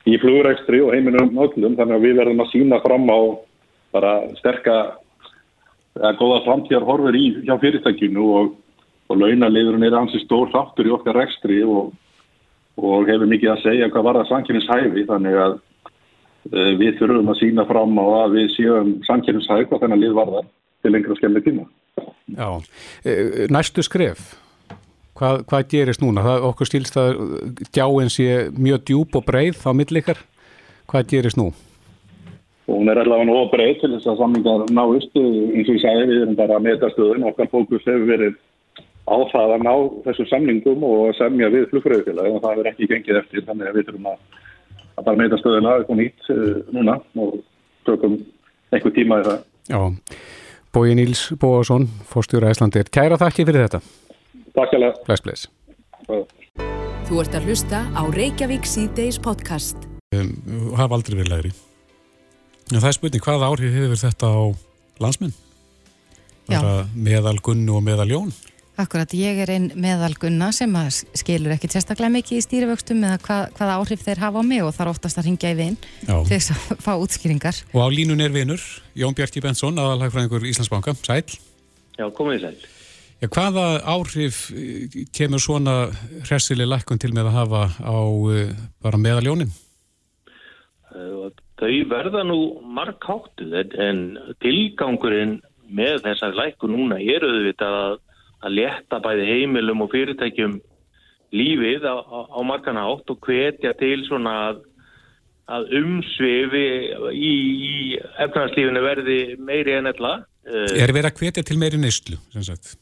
í 0.09 0.17
flugrækstri 0.21 0.81
og 0.81 0.95
heiminum 0.95 1.37
öllum. 1.37 1.77
Þannig 1.77 1.95
að 1.99 2.07
við 2.07 2.17
verðum 2.21 2.43
að 2.43 2.51
sína 2.55 2.81
fram 2.83 3.05
á 3.05 3.19
bara 3.93 4.13
sterka 4.39 4.77
eða 5.99 6.13
góða 6.19 6.39
framtíðar 6.47 6.87
horfur 6.87 7.17
í 7.17 7.25
hjá 7.45 7.53
fyrirtækinu 7.61 8.29
og, 8.37 8.55
og 9.09 9.19
launaliðurinn 9.21 9.85
er 9.87 9.97
ansið 9.97 10.25
stór 10.25 10.51
þáttur 10.53 10.89
í 10.89 10.95
okkar 10.95 11.19
rekstri 11.19 11.61
og, 11.65 11.93
og 12.81 13.09
hefur 13.09 13.29
mikið 13.29 13.53
að 13.53 13.63
segja 13.67 13.91
hvað 13.93 14.07
var 14.09 14.21
það 14.21 14.31
sankynnishæfi 14.31 15.05
þannig 15.09 15.39
að 15.45 15.57
uh, 15.57 16.71
við 16.81 16.99
þurfum 17.01 17.33
að 17.33 17.41
sína 17.41 17.67
fram 17.69 17.97
á 18.01 18.05
að 18.23 18.37
við 18.39 18.47
séum 18.57 18.93
sankynnishæfi 19.09 19.69
hvað 19.69 19.85
þennan 19.85 20.03
lið 20.05 20.15
var 20.17 20.33
það 20.37 20.53
til 20.83 20.91
lengra 20.91 21.19
skemmið 21.19 21.45
tíma. 21.45 21.67
Já, 22.33 22.47
e, 23.05 23.13
næstu 23.51 23.83
skref, 23.85 24.33
hvað, 25.15 25.43
hvað 25.47 25.67
gerist 25.71 26.01
núna? 26.03 26.23
Það 26.25 26.47
okkur 26.49 26.69
stílst 26.69 26.97
að 26.99 27.21
djáinn 27.75 28.11
sé 28.11 28.27
mjög 28.57 28.83
djúb 28.89 29.19
og 29.19 29.27
breið 29.27 29.61
á 29.63 29.71
millikar, 29.77 30.19
hvað 30.91 31.07
gerist 31.13 31.39
nú? 31.39 31.51
Og 32.67 32.79
hún 32.79 32.89
er 32.89 33.01
allavega 33.01 33.27
nú 33.27 33.35
óbreið 33.43 33.81
til 33.81 33.91
þess 33.93 34.09
að 34.13 34.19
samlingar 34.21 34.65
náist 34.71 35.17
eins 35.19 35.67
og 35.67 35.75
ég 35.75 35.81
sagði 35.83 36.09
við 36.09 36.21
erum 36.21 36.37
bara 36.39 36.57
að 36.57 36.67
meta 36.67 36.89
stöðun 36.93 37.25
okkar 37.27 37.49
fókus 37.51 37.87
hefur 37.87 38.05
verið 38.07 38.37
á 39.03 39.15
það 39.33 39.55
að 39.55 39.65
ná 39.67 39.73
þessu 40.05 40.25
samlingum 40.29 40.85
og 40.87 41.15
semja 41.17 41.49
við 41.51 41.67
flugfröðufélag 41.71 42.29
og 42.37 42.43
það 42.45 42.61
er 42.61 42.69
ekki 42.71 42.87
gengið 42.91 43.19
eftir 43.19 43.43
þannig 43.47 43.69
að 43.71 43.79
við 43.79 43.89
þurfum 43.89 44.07
að, 44.13 44.21
að 44.95 45.09
bara 45.09 45.21
meta 45.23 45.39
stöðuna 45.41 45.73
eitthvað 45.79 45.99
nýtt 45.99 46.29
uh, 46.31 46.61
núna 46.77 46.95
og 47.25 47.35
tökum 47.89 48.15
einhver 48.71 48.95
tíma 48.95 49.19
í 49.19 49.27
það. 49.27 49.43
Já, 49.73 49.81
Bói 50.73 50.95
Níls 50.97 51.25
Bóasson 51.39 51.89
fórstjóra 52.07 52.53
Íslandir, 52.55 52.87
kæra 52.87 53.19
þakki 53.19 53.47
fyrir 53.49 53.67
þetta. 53.67 53.83
Takk 54.55 54.77
alveg 54.79 55.03
Bless, 55.09 55.25
bless. 55.27 55.45
Þú 57.03 57.19
ert 57.19 57.35
að 57.35 57.51
hlusta 57.51 57.83
á 57.91 58.01
Reykjavík 58.07 58.65
C-Days 58.69 59.19
podcast. 59.19 59.83
Um, 60.15 60.31
Hafa 60.79 61.01
aldrei 61.01 61.19
verið 61.19 61.31
lægri 61.35 61.55
Já, 62.73 62.79
það 62.79 62.89
er 62.89 62.95
spurning, 62.97 63.21
hvaða 63.21 63.47
áhrif 63.51 63.75
hefur 63.77 63.99
þetta 64.01 64.27
á 64.33 64.41
landsmenn? 65.03 65.33
Meðal 66.97 67.37
Gunnu 67.45 67.75
og 67.77 67.83
meðal 67.85 68.07
Jón? 68.09 68.31
Akkurat, 68.81 69.11
ég 69.13 69.37
er 69.43 69.51
einn 69.53 69.67
meðal 69.77 70.15
Gunna 70.17 70.47
sem 70.55 70.73
skilur 71.13 71.53
ekki 71.53 71.69
sérstaklega 71.69 72.09
mikið 72.15 72.39
í 72.39 72.45
stýrivöxtum 72.47 73.03
eða 73.05 73.19
hvað, 73.21 73.43
hvaða 73.59 73.75
áhrif 73.77 74.01
þeir 74.07 74.21
hafa 74.23 74.41
á 74.41 74.43
mig 74.49 74.63
og 74.65 74.73
þarf 74.73 74.95
oftast 74.95 75.21
að 75.21 75.27
ringja 75.29 75.51
í 75.53 75.57
vinn 75.59 75.77
til 76.01 76.23
þess 76.31 76.55
að 76.55 76.63
fá 76.87 76.91
útskýringar. 76.95 77.59
Og 77.75 77.85
á 77.85 77.87
línun 77.93 78.25
er 78.25 78.33
vinnur, 78.33 78.65
Jón 78.97 79.13
Bjarki 79.13 79.43
Bensson, 79.45 79.77
aðalhagfræðingur 79.77 80.49
Íslandsbanka, 80.49 80.97
sæl. 81.05 81.21
Já, 81.99 82.07
komið 82.17 82.47
sæl. 82.47 82.57
Já, 83.21 83.29
hvaða 83.37 83.67
áhrif 83.93 84.47
eh, 84.57 84.97
kemur 85.13 85.45
svona 85.45 85.77
hressileg 86.25 86.73
lækkun 86.73 87.05
til 87.05 87.13
með 87.13 87.29
að 87.29 87.37
hafa 87.37 87.63
á 87.85 87.97
uh, 88.01 88.57
bara 88.81 88.97
meðal 88.97 89.29
Jónin? 89.29 89.53
Uh, 90.89 91.29
Þau 91.61 91.73
verða 91.89 92.23
nú 92.25 92.37
markháttuð 92.75 93.53
en 93.77 94.03
tilgangurinn 94.41 95.37
með 95.73 96.01
þessar 96.07 96.35
læku 96.37 96.69
núna 96.69 96.97
er 97.01 97.25
auðvitað 97.25 97.79
að, 97.79 97.97
að 98.43 98.55
leta 98.57 98.99
bæði 99.03 99.27
heimilum 99.29 99.83
og 99.85 99.91
fyrirtækjum 99.93 100.59
lífið 101.33 101.85
á, 101.85 101.95
á, 101.97 102.19
á 102.29 102.39
markanátt 102.45 103.09
og 103.09 103.25
hvetja 103.25 103.73
til 103.77 104.03
svona 104.07 104.33
að, 104.49 104.61
að 105.53 105.73
umsvifi 105.79 106.67
í, 107.13 107.33
í 107.69 107.75
efnarslífinu 108.25 108.83
verði 108.85 109.19
meiri 109.41 109.77
en 109.79 109.89
ella. 109.93 110.13
Er 110.45 110.93
verið 110.93 111.09
að 111.09 111.21
hvetja 111.21 111.45
til 111.47 111.59
meiri 111.61 111.79
neyslu, 111.81 112.19
sem 112.35 112.45
sagt? 112.45 112.75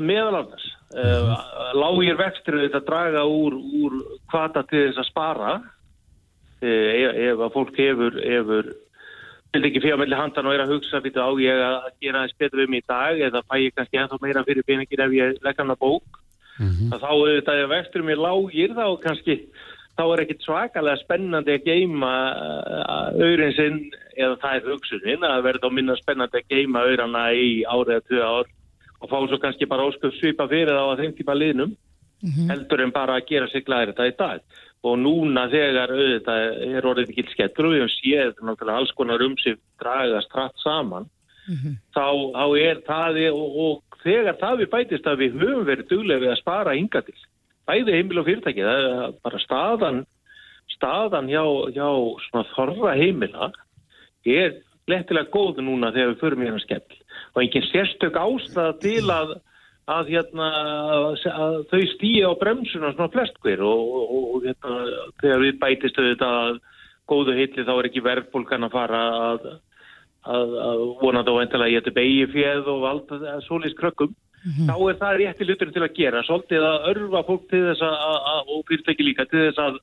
Meðal 0.00 0.42
annars. 0.42 0.66
Uh 0.90 1.04
-huh. 1.04 1.74
Lágir 1.78 2.16
vextir 2.18 2.56
auðvitað 2.56 2.86
draga 2.86 3.22
úr, 3.24 3.54
úr 3.54 3.92
hvata 4.32 4.62
til 4.66 4.88
þess 4.88 5.04
að 5.04 5.10
spara 5.10 5.52
ef, 6.62 7.18
ef 7.30 7.42
að 7.46 7.52
fólk 7.56 7.76
hefur, 7.80 8.20
hefur 8.24 8.70
vil 9.50 9.66
ekki 9.66 9.82
fyrir 9.82 9.96
að 9.96 10.02
melli 10.04 10.18
handan 10.18 10.46
og 10.46 10.54
er 10.54 10.64
að 10.64 10.72
hugsa 10.76 11.02
fyrir 11.02 11.24
á 11.26 11.30
ég 11.42 11.64
að 11.66 11.90
gera 12.04 12.22
þess 12.24 12.38
betur 12.38 12.64
um 12.64 12.76
í 12.78 12.82
dag 12.86 13.22
eða 13.28 13.42
fæ 13.48 13.56
ég 13.64 13.74
kannski 13.74 13.98
ennþá 13.98 14.20
meira 14.22 14.44
fyrir 14.46 14.66
peningir 14.66 15.02
ef 15.06 15.16
ég 15.16 15.40
legg 15.42 15.58
hann 15.58 15.74
að 15.74 15.82
bók 15.82 16.20
mm 16.60 16.70
-hmm. 16.70 16.94
þá 17.02 17.10
auðvitað 17.10 17.62
ef 17.64 17.70
vextur 17.74 18.06
mér 18.06 18.22
lágir 18.22 18.76
þá 18.78 18.86
kannski 19.02 19.36
þá 19.98 20.04
er 20.12 20.22
ekkit 20.22 20.46
svakalega 20.46 21.02
spennandi 21.02 21.56
að 21.56 21.66
geima 21.66 22.12
auðrin 23.18 23.56
sinn 23.58 23.78
eða 24.16 24.38
það 24.42 24.54
er 24.56 24.70
hugsunin 24.70 25.26
að 25.26 25.44
verða 25.48 25.66
á 25.66 25.70
minna 25.76 25.96
spennandi 25.96 26.38
að 26.38 26.50
geima 26.54 26.84
auðrana 26.86 27.24
í 27.34 27.64
árið 27.66 27.94
eða 27.96 28.06
tvö 28.08 28.22
ár 28.22 28.46
og 29.00 29.08
fá 29.10 29.18
svo 29.26 29.38
kannski 29.42 29.66
bara 29.66 29.86
ósköp 29.88 30.14
svipa 30.14 30.46
fyrir 30.48 30.76
þá 30.76 30.84
að 30.86 31.00
þeim 31.00 31.14
tíma 31.18 31.34
liðnum 31.34 31.72
mm 31.74 32.30
-hmm. 32.30 32.48
heldur 32.50 32.80
en 32.80 32.92
bara 32.92 33.16
að 33.18 33.26
gera 33.26 33.48
sig 33.48 33.64
glæri 33.64 33.92
þetta 33.92 34.06
í 34.06 34.16
dag 34.18 34.40
og 34.80 34.96
núna 34.96 35.46
þegar 35.52 35.92
auðvitað 35.92 36.44
er 36.70 36.86
orðið 36.88 37.10
ekki 37.12 37.24
skettur 37.34 37.68
og 37.68 37.74
við 37.74 37.82
hefum 37.82 37.96
séð 37.96 38.44
náttúrulega 38.46 38.78
alls 38.80 38.94
konar 38.96 39.24
um 39.24 39.34
sig 39.40 39.58
dragast 39.82 40.32
hratt 40.32 40.56
saman 40.62 41.08
mm 41.48 41.56
-hmm. 41.56 41.74
þá, 41.96 42.06
þá 42.36 42.46
er 42.60 42.80
það 42.86 43.18
og, 43.32 43.58
og 43.64 43.98
þegar 44.04 44.40
það 44.40 44.62
við 44.62 44.70
bætist 44.74 45.06
að 45.06 45.20
við 45.22 45.36
höfum 45.42 45.66
verið 45.68 45.90
duglega 45.90 46.24
við 46.24 46.32
að 46.32 46.40
spara 46.40 46.76
ynga 46.76 47.02
til 47.02 47.18
bæði 47.68 47.92
heimil 47.92 48.18
og 48.18 48.26
fyrirtæki 48.26 48.64
það 48.64 48.80
er 48.88 49.12
bara 49.22 49.38
staðan 49.44 50.00
staðan 50.76 51.28
hjá, 51.28 51.44
hjá 51.76 51.88
svona 52.28 52.46
þorra 52.54 52.96
heimila 52.96 53.52
er 54.24 54.56
lettilega 54.88 55.30
góð 55.30 55.60
núna 55.60 55.92
þegar 55.92 56.12
við 56.14 56.20
förum 56.22 56.44
hérna 56.46 56.64
skell 56.64 56.98
og 57.34 57.42
enginn 57.42 57.68
sérstök 57.68 58.16
ástæða 58.16 58.72
til 58.80 59.04
að 59.12 59.36
að, 59.90 60.12
hérna, 60.14 60.48
að 61.30 61.56
þau 61.70 61.82
stýja 61.94 62.30
á 62.30 62.40
bremsuna 62.40 62.92
svona 62.94 63.10
flest 63.14 63.38
hver 63.44 63.62
og, 63.66 63.96
og, 64.00 64.22
og 64.36 64.46
hérna, 64.46 64.76
þegar 65.22 65.44
við 65.44 65.58
bætistu 65.62 66.06
þetta 66.06 66.30
að 66.44 66.60
góðu 67.10 67.36
hitli 67.38 67.66
þá 67.66 67.72
er 67.76 67.90
ekki 67.90 68.04
verðbólkan 68.06 68.68
að 68.68 68.74
fara 68.76 69.02
að, 69.30 69.46
að, 70.24 70.56
að 70.70 70.82
vonandi 71.02 71.34
á 71.34 71.40
eintalega 71.42 71.74
ég 71.74 71.82
ætti 71.82 71.96
beigi 71.96 72.26
fjöð 72.34 72.74
og 72.74 72.88
allt 72.90 73.14
svolítið 73.46 73.78
krökkum 73.80 74.12
mm 74.14 74.52
-hmm. 74.52 74.68
þá 74.70 74.76
er 74.90 75.00
það 75.02 75.16
rétti 75.22 75.48
hlutur 75.48 75.72
til 75.72 75.84
að 75.86 75.96
gera 76.00 76.26
svolítið 76.28 76.68
að 76.70 76.90
örfa 76.92 77.22
fólk 77.28 77.48
til 77.50 77.62
þess 77.68 77.82
að 77.88 78.52
og 78.54 78.62
fyrirtæki 78.68 79.08
líka 79.08 79.26
til 79.30 79.46
þess 79.48 79.64
að 79.66 79.80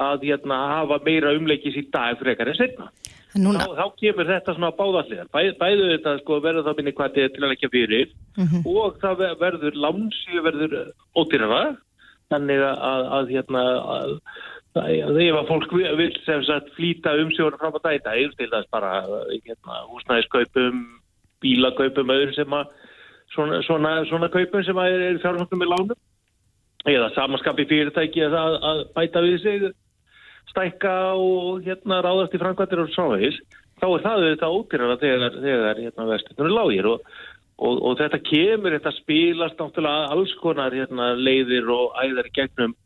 að 0.00 0.26
hérna, 0.30 0.58
hafa 0.76 1.00
meira 1.04 1.34
umleikis 1.36 1.78
í 1.78 1.86
dag 1.92 2.18
frekar 2.20 2.50
en 2.50 2.58
setna 2.58 2.90
Núna... 3.38 3.62
Þá, 3.62 3.76
þá 3.78 4.00
kemur 4.00 4.26
þetta 4.26 4.52
svona 4.56 4.70
báðalliðar. 4.74 5.28
Bæ, 5.30 5.40
bæðu 5.60 5.84
þetta 5.92 6.14
sko, 6.18 6.38
verður 6.42 6.64
þá 6.66 6.72
minni 6.80 6.94
hvað 6.98 7.12
þetta 7.14 7.34
til 7.36 7.44
að 7.44 7.52
leggja 7.52 7.70
fyrir 7.70 8.08
mm 8.10 8.46
-hmm. 8.46 8.64
og 8.72 8.96
það 9.02 9.22
verður 9.38 9.76
lánsíu 9.84 10.42
verður 10.42 10.74
ódýrara 11.14 11.60
þannig 12.30 12.62
að, 12.64 12.80
að, 12.90 13.04
að 13.18 13.30
hérna 13.34 13.62
að, 13.94 14.14
að 14.80 15.20
að 15.38 15.48
fólk 15.50 15.72
vil 15.98 16.10
sem 16.26 16.42
sagt 16.46 16.74
flýta 16.74 17.14
umsjóður 17.22 17.58
fram 17.58 17.78
að 17.78 17.86
dæta 17.86 18.16
til 18.38 18.50
þess 18.50 18.70
bara 18.70 18.90
hérna, 19.30 19.78
húsnæðiskaupum, 19.94 20.84
bílakaupum 21.42 22.14
öðru 22.14 22.34
sem 22.34 22.54
að 22.54 22.66
svona, 23.34 23.62
svona, 23.66 24.04
svona 24.10 24.30
kaupum 24.30 24.64
sem 24.66 24.78
að 24.78 24.94
er, 24.94 25.20
fjárhundum 25.22 25.62
með 25.62 25.72
lánum 25.74 25.98
eða 26.90 27.10
samanskapi 27.14 27.66
fyrirtæki 27.70 28.26
að 28.26 28.84
bæta 28.96 29.22
við 29.22 29.38
sig 29.42 29.70
stækka 30.50 30.94
og 31.16 31.64
hérna 31.64 32.00
ráðast 32.04 32.36
í 32.36 32.40
framkvæmtir 32.42 32.84
og 32.84 32.92
sávegs, 32.94 33.40
þá 33.80 33.86
er 33.88 34.04
það 34.04 34.24
auðvitað 34.24 34.56
ódýrara 34.58 35.00
þegar, 35.00 35.36
þegar 35.46 35.82
hérna 35.84 36.08
vestunum 36.10 36.46
er 36.48 36.56
lágir 36.56 36.90
og, 36.90 37.08
og, 37.58 37.80
og 37.88 37.98
þetta 38.00 38.22
kemur, 38.26 38.76
þetta 38.76 38.94
spilast 38.98 39.60
náttúrulega 39.62 40.12
alls 40.14 40.36
konar 40.42 40.76
hérna 40.76 41.12
leiðir 41.18 41.70
og 41.74 41.98
æðar 42.02 42.30
gegnum 42.36 42.76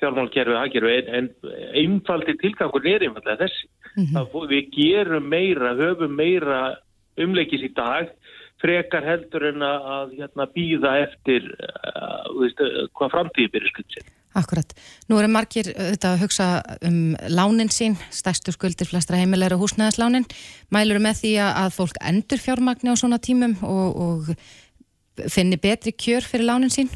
fjármálkerfið 0.00 0.60
aðgerfi 0.60 0.96
en, 1.00 1.30
en 1.52 1.60
einfaldi 1.80 2.36
tilgangur 2.42 2.84
er 2.86 3.06
einfallega 3.06 3.46
þessi. 3.46 3.68
Mm 3.96 4.08
-hmm. 4.12 4.48
Við 4.50 4.66
gerum 4.74 5.28
meira, 5.28 5.72
höfum 5.74 6.12
meira 6.12 6.76
umleikis 7.16 7.64
í 7.64 7.72
dag 7.72 8.12
frekar 8.60 9.04
heldur 9.04 9.48
en 9.50 9.64
að 9.64 10.16
hérna, 10.18 10.46
býða 10.52 10.92
eftir 11.04 11.48
uh, 11.56 12.24
veist, 12.40 12.60
hvað 12.96 13.12
framtíði 13.12 13.52
byrjir 13.52 13.72
skutsin. 13.72 14.12
Akkurat. 14.36 14.74
Nú 15.08 15.16
eru 15.16 15.30
margir 15.32 15.70
auðvitað 15.72 16.12
að 16.12 16.22
hugsa 16.26 16.46
um 16.84 16.98
lánin 17.32 17.70
sín, 17.72 17.94
stærstu 18.12 18.52
skuldir 18.52 18.88
flestra 18.90 19.16
heimilegur 19.16 19.56
og 19.56 19.64
húsnæðislánin. 19.64 20.28
Mælur 20.74 21.00
með 21.00 21.22
því 21.22 21.32
að 21.46 21.72
fólk 21.78 21.96
endur 22.04 22.42
fjármagni 22.42 22.92
á 22.92 23.00
svona 23.00 23.20
tímum 23.22 23.56
og, 23.64 23.96
og 23.96 25.32
finni 25.32 25.56
betri 25.56 25.94
kjör 25.96 26.28
fyrir 26.28 26.50
lánin 26.50 26.74
sín? 26.74 26.92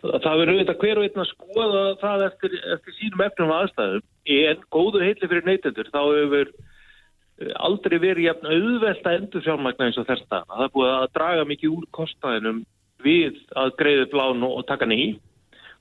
Það 0.00 0.40
verður 0.40 0.54
auðvitað 0.54 0.80
hver 0.80 0.98
og 0.98 1.06
einn 1.06 1.20
að 1.20 1.30
skoða 1.34 1.86
það 2.00 2.26
eftir, 2.30 2.58
eftir 2.78 2.96
sínum 2.96 3.24
efnum 3.26 3.56
aðstæðum. 3.58 4.04
En 4.40 4.66
góðu 4.72 5.04
heitli 5.04 5.28
fyrir 5.28 5.48
neytendur 5.48 5.90
þá 5.92 6.02
hefur 6.08 6.48
eh, 6.48 7.54
aldrei 7.60 7.98
verið 8.00 8.30
jafn 8.30 8.48
auðvelt 8.48 9.04
að 9.04 9.18
endur 9.18 9.44
fjármagna 9.44 9.90
eins 9.90 10.00
og 10.00 10.08
þess 10.08 10.24
að 10.32 10.46
það 10.48 10.76
búið 10.76 10.94
að 10.94 11.10
draga 11.18 11.48
mikið 11.52 11.74
úr 11.74 11.90
kostæðinum 11.98 12.62
við 13.04 13.36
að 13.60 13.74
greiðu 13.80 14.08
blán 14.14 14.46
og 14.48 14.64
taka 14.68 14.88
nýj 14.88 15.18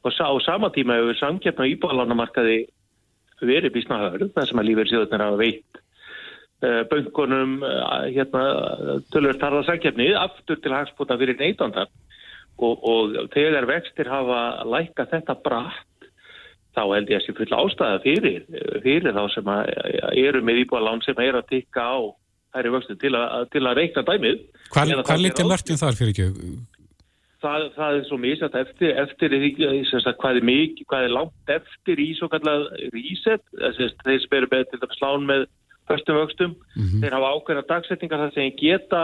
og 0.04 0.16
á 0.16 0.32
sama 0.46 0.70
tíma 0.76 1.00
hefur 1.00 1.18
samkjöfna 1.20 1.68
íbáðlánamarkaði 1.76 2.60
verið 3.42 3.76
bísnahörð 3.76 4.34
þar 4.36 4.48
sem 4.48 4.62
að 4.62 4.68
lífeyrisjóðunar 4.70 5.26
hafa 5.26 5.40
veitt 5.40 5.80
uh, 6.64 6.84
böngunum 6.92 7.60
uh, 7.64 8.08
hérna, 8.12 8.44
tölur 9.14 9.40
tarða 9.40 9.66
sækjafni 9.68 10.12
aftur 10.16 10.60
til 10.64 10.76
hagspota 10.76 11.18
fyrir 11.20 11.40
neytandar 11.40 11.92
og, 12.60 12.80
og 12.84 13.20
þegar 13.36 13.68
vextir 13.70 14.12
hafa 14.12 14.66
lækka 14.68 15.08
þetta 15.12 15.38
bratt 15.44 15.86
þá 16.76 16.82
held 16.94 17.12
ég 17.12 17.20
að 17.20 17.26
sé 17.26 17.36
full 17.36 17.60
ástæða 17.60 18.02
fyrir, 18.04 18.42
fyrir 18.84 19.16
þá 19.16 19.24
sem 19.34 19.52
að, 19.52 19.72
eru 20.22 20.42
með 20.46 20.64
íbúalán 20.64 21.04
sem 21.04 21.18
er 21.24 21.40
að 21.40 21.48
tikka 21.52 21.84
á 21.84 22.00
hæri 22.56 22.74
vöxtu 22.74 22.96
til, 22.98 23.14
til 23.54 23.64
að 23.68 23.78
reikna 23.78 24.04
dæmið. 24.06 24.44
Hvað, 24.74 24.94
hvað 25.06 25.24
litið 25.26 25.50
mörgum 25.50 25.80
þar 25.82 25.98
fyrir 25.98 26.14
ekki? 26.14 26.30
Það, 27.40 27.66
það 27.78 27.98
er 27.98 28.02
svo 28.10 28.18
misast 28.20 28.56
eftir, 28.60 28.98
eftir 29.00 29.34
sagt, 29.88 30.18
hvað, 30.20 30.42
er 30.42 30.48
mikið, 30.50 30.88
hvað 30.92 31.06
er 31.06 31.14
langt 31.16 31.52
eftir 31.54 32.02
í 32.04 32.10
svo 32.18 32.28
kallað 32.28 32.66
reset, 32.92 33.44
þeir 33.56 34.20
sem 34.20 34.36
eru 34.36 34.50
með 34.52 34.66
til 34.68 34.80
dæmis 34.82 35.00
lán 35.00 35.28
með 35.30 35.46
höstum 35.90 36.20
vöxtum, 36.20 36.56
mm 36.76 36.84
-hmm. 36.84 37.04
þeir 37.04 37.16
hafa 37.16 37.30
ákveðna 37.36 37.64
dagsetningar 37.70 38.24
þar 38.24 38.34
sem 38.36 38.58
geta 38.60 39.04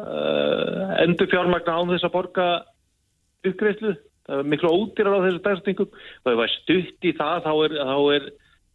uh, 0.00 1.02
endur 1.04 1.28
fjármagna 1.28 1.76
án 1.76 1.92
þess 1.92 2.08
að 2.08 2.16
borga 2.16 2.46
uppgreiflu, 3.44 3.92
það 4.24 4.40
er 4.40 4.50
miklu 4.54 4.72
ódýrar 4.72 5.16
á 5.20 5.24
þessu 5.26 5.44
dagsetningum. 5.44 5.92
Og 6.24 6.32
ef 6.32 6.38
það 6.38 6.46
er 6.48 6.56
stutt 6.56 7.00
í 7.04 7.12
það 7.12 7.44
þá 7.44 7.52
er, 7.66 7.72
þá 7.92 7.98
er 8.16 8.32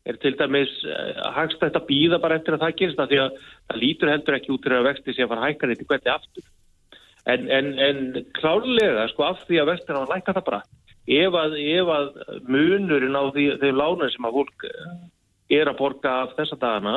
er 0.09 0.15
til 0.21 0.35
dæmis 0.39 0.71
uh, 0.87 1.33
hagstætt 1.35 1.75
að 1.75 1.89
býða 1.89 2.21
bara 2.21 2.39
eftir 2.39 2.55
að 2.55 2.63
það 2.63 2.77
gerist 2.79 2.99
það 3.01 3.11
því 3.11 3.19
að 3.23 3.35
það 3.67 3.81
lítur 3.83 4.11
heldur 4.13 4.37
ekki 4.37 4.53
út 4.53 4.63
til 4.63 4.73
að 4.73 4.87
vexti 4.87 5.13
sé 5.13 5.25
að 5.25 5.31
fara 5.33 5.45
hækkan 5.45 5.73
eitthvað 5.73 5.89
hvernig 5.91 6.13
aftur 6.13 6.45
en, 7.33 7.47
en, 7.53 7.71
en 7.87 8.03
klárlega 8.37 9.07
sko 9.11 9.29
af 9.29 9.41
því 9.47 9.61
að 9.61 9.71
vestin 9.73 9.97
á 9.97 10.01
að 10.01 10.13
læka 10.13 10.35
það 10.37 10.47
bara 10.49 10.61
ef 11.09 11.37
að, 11.41 11.55
ef 11.57 11.89
að 11.93 12.09
munurinn 12.45 13.17
á 13.17 13.23
því, 13.33 13.45
þeim 13.61 13.79
lána 13.79 14.09
sem 14.13 14.27
að 14.27 14.37
fólk 14.37 14.67
eh, 14.69 14.93
er 15.59 15.71
að 15.71 15.79
borga 15.79 16.15
af 16.23 16.35
þessa 16.37 16.59
dagana 16.61 16.95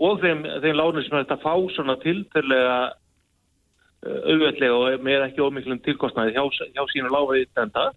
og 0.00 0.20
þeim, 0.22 0.44
þeim 0.62 0.78
lána 0.78 1.04
sem 1.04 1.16
er 1.16 1.24
þetta 1.24 1.40
fá 1.42 1.54
svona 1.74 1.96
tilturlega 2.04 2.76
eh, 2.86 4.20
auðveldlega 4.30 4.78
og 4.78 5.06
með 5.06 5.26
ekki 5.26 5.44
ómiklum 5.44 5.82
tilkostnaði 5.86 6.36
hjá, 6.36 6.44
hjá 6.76 6.84
sínu 6.92 7.10
láfaði 7.10 7.48
þetta 7.58 7.88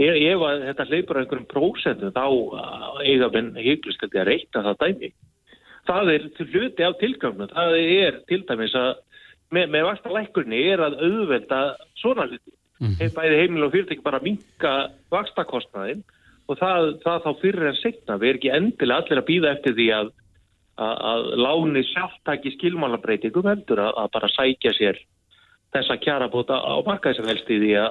ef, 0.00 0.14
ef 0.16 0.46
að 0.48 0.66
þetta 0.68 0.88
hleypur 0.90 1.20
einhverjum 1.22 1.50
prósendu 1.50 2.12
þá 2.16 2.24
eiga 3.04 3.30
minn 3.34 3.52
hygglust 3.60 4.06
að 4.08 4.22
reyta 4.26 4.64
það 4.64 4.80
dæmi. 4.84 5.12
Það 5.88 6.10
er 6.12 6.26
til 6.36 6.46
hluti 6.52 6.84
af 6.84 6.98
tilganginu. 7.00 7.46
Það 7.50 7.76
er 7.80 8.18
til 8.28 8.42
dæmis 8.46 8.74
að 8.78 8.90
með, 9.54 9.68
með 9.74 9.86
vasta 9.88 10.14
lækkurni 10.14 10.62
er 10.72 10.82
að 10.84 10.96
auðvelda 11.04 11.60
svona 12.00 12.26
hluti. 12.28 12.54
Mm 12.80 12.94
-hmm. 12.94 13.12
Bæði 13.16 13.40
heimil 13.42 13.66
og 13.66 13.72
fyrirtæki 13.74 14.02
bara 14.02 14.22
minka 14.24 14.72
vastakostnaðin 15.12 16.02
og 16.48 16.58
það, 16.58 16.96
það 17.04 17.22
þá 17.24 17.30
fyrir 17.42 17.68
en 17.68 17.78
segna. 17.82 18.18
Við 18.18 18.28
erum 18.28 18.40
ekki 18.40 18.56
endilega 18.56 19.02
allir 19.02 19.20
að 19.20 19.30
býða 19.30 19.52
eftir 19.54 19.76
því 19.76 19.88
að, 19.98 20.10
að, 20.80 20.96
að 21.12 21.22
láni 21.44 21.84
sjálftaki 21.92 22.54
skilmálabreitingum 22.56 23.50
heldur 23.52 23.84
að, 23.84 23.92
að 24.02 24.12
bara 24.16 24.34
sækja 24.36 24.74
sér 24.78 25.00
þessa 25.74 25.96
kjara 26.02 26.30
bóta 26.30 26.58
á 26.58 26.74
markaði 26.86 27.20
sem 27.20 27.30
helst 27.30 27.50
í 27.50 27.60
því 27.62 27.72
að 27.78 27.90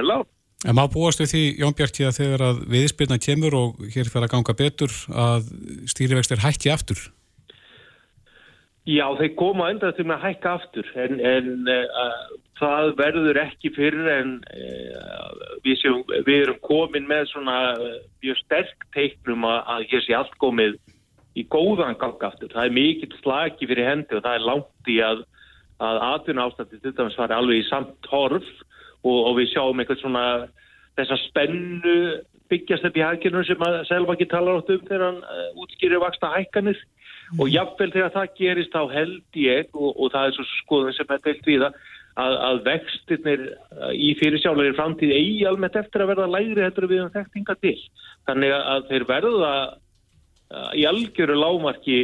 að 0.00 0.08
lána. 0.08 0.26
En 0.68 0.76
má 0.76 0.84
búast 0.92 1.20
við 1.22 1.30
því, 1.32 1.44
Jón 1.62 1.76
Bjarki, 1.76 2.04
að 2.04 2.18
þegar 2.18 2.42
að 2.44 2.58
viðspilna 2.68 3.16
kemur 3.22 3.54
og 3.56 3.78
hér 3.94 4.10
fyrir 4.12 4.26
að 4.26 4.32
ganga 4.34 4.54
betur 4.58 4.92
að 5.08 5.46
stýrivextir 5.88 6.42
hækki 6.42 6.72
aftur? 6.72 7.00
Já, 8.88 9.04
þeir 9.18 9.34
koma 9.36 9.66
enda 9.70 9.90
til 9.92 10.06
að 10.08 10.22
hækka 10.24 10.52
aftur 10.56 10.86
en, 10.96 11.18
en 11.20 11.68
uh, 11.68 12.30
það 12.56 12.94
verður 12.96 13.40
ekki 13.42 13.72
fyrir 13.76 14.08
en 14.08 14.30
uh, 14.40 15.34
við, 15.66 15.76
séum, 15.82 16.00
við 16.24 16.46
erum 16.46 16.62
komin 16.64 17.08
með 17.08 17.28
svona 17.28 17.58
uh, 17.76 17.98
mjög 18.24 18.40
sterk 18.40 18.86
teiknum 18.96 19.44
að, 19.44 19.60
að 19.74 19.84
hér 19.92 20.06
sé 20.06 20.16
allt 20.16 20.32
komið 20.40 20.78
í 21.36 21.44
góðan 21.52 21.98
ganga 22.00 22.30
aftur. 22.30 22.50
Það 22.54 22.70
er 22.70 22.76
mikill 22.78 23.12
slagi 23.20 23.68
fyrir 23.68 23.90
hendi 23.90 24.16
og 24.16 24.24
það 24.24 24.38
er 24.38 24.48
langt 24.48 24.90
í 24.90 24.96
að, 25.04 25.22
að 25.84 26.00
atvinna 26.08 26.48
ástætti 26.48 26.80
til 26.80 26.94
dæmis 26.96 27.20
var 27.20 27.36
alveg 27.36 27.60
í 27.60 27.68
samt 27.68 28.10
horf 28.10 28.48
og, 29.04 29.18
og 29.18 29.36
við 29.38 29.52
sjáum 29.52 29.84
eitthvað 29.84 30.00
svona 30.02 30.24
þessa 30.98 31.20
spennu 31.28 31.98
byggjast 32.50 32.88
upp 32.88 32.96
í 32.98 33.04
hækjunum 33.04 33.44
sem 33.46 33.62
að 33.62 33.76
selva 33.88 34.16
ekki 34.16 34.28
tala 34.32 34.56
átt 34.58 34.72
um 34.74 34.82
þegar 34.88 35.06
hann 35.06 35.20
uh, 35.22 35.60
útskýrir 35.62 36.02
vaksta 36.02 36.32
hækkanir. 36.34 36.80
Og 37.38 37.50
jáfnvel 37.50 37.92
þegar 37.94 38.14
það 38.14 38.34
gerist 38.38 38.74
þá 38.74 38.82
held 38.94 39.38
ég 39.38 39.68
og, 39.74 39.90
og 39.94 40.12
það 40.14 40.26
er 40.26 40.36
svo 40.36 40.46
skoðun 40.56 40.96
sem 40.96 41.12
er 41.14 41.22
deilt 41.26 41.46
við 41.46 41.66
að, 41.66 41.74
að 42.48 42.62
vextirnir 42.66 43.44
uh, 43.50 43.92
í 43.94 44.10
fyrirsjálega 44.20 44.76
framtíð 44.78 45.14
eigi 45.14 45.44
almennt 45.48 45.78
eftir 45.78 46.04
að 46.04 46.12
verða 46.14 46.30
lægri 46.34 46.64
hættur 46.64 46.88
við 46.90 47.04
um 47.04 47.12
þektinga 47.14 47.56
til 47.62 47.76
þannig 48.28 48.56
að 48.56 48.88
þeir 48.90 49.06
verða 49.10 49.52
uh, 49.68 50.72
í 50.74 50.86
algjöru 50.90 51.38
lámarki 51.38 52.00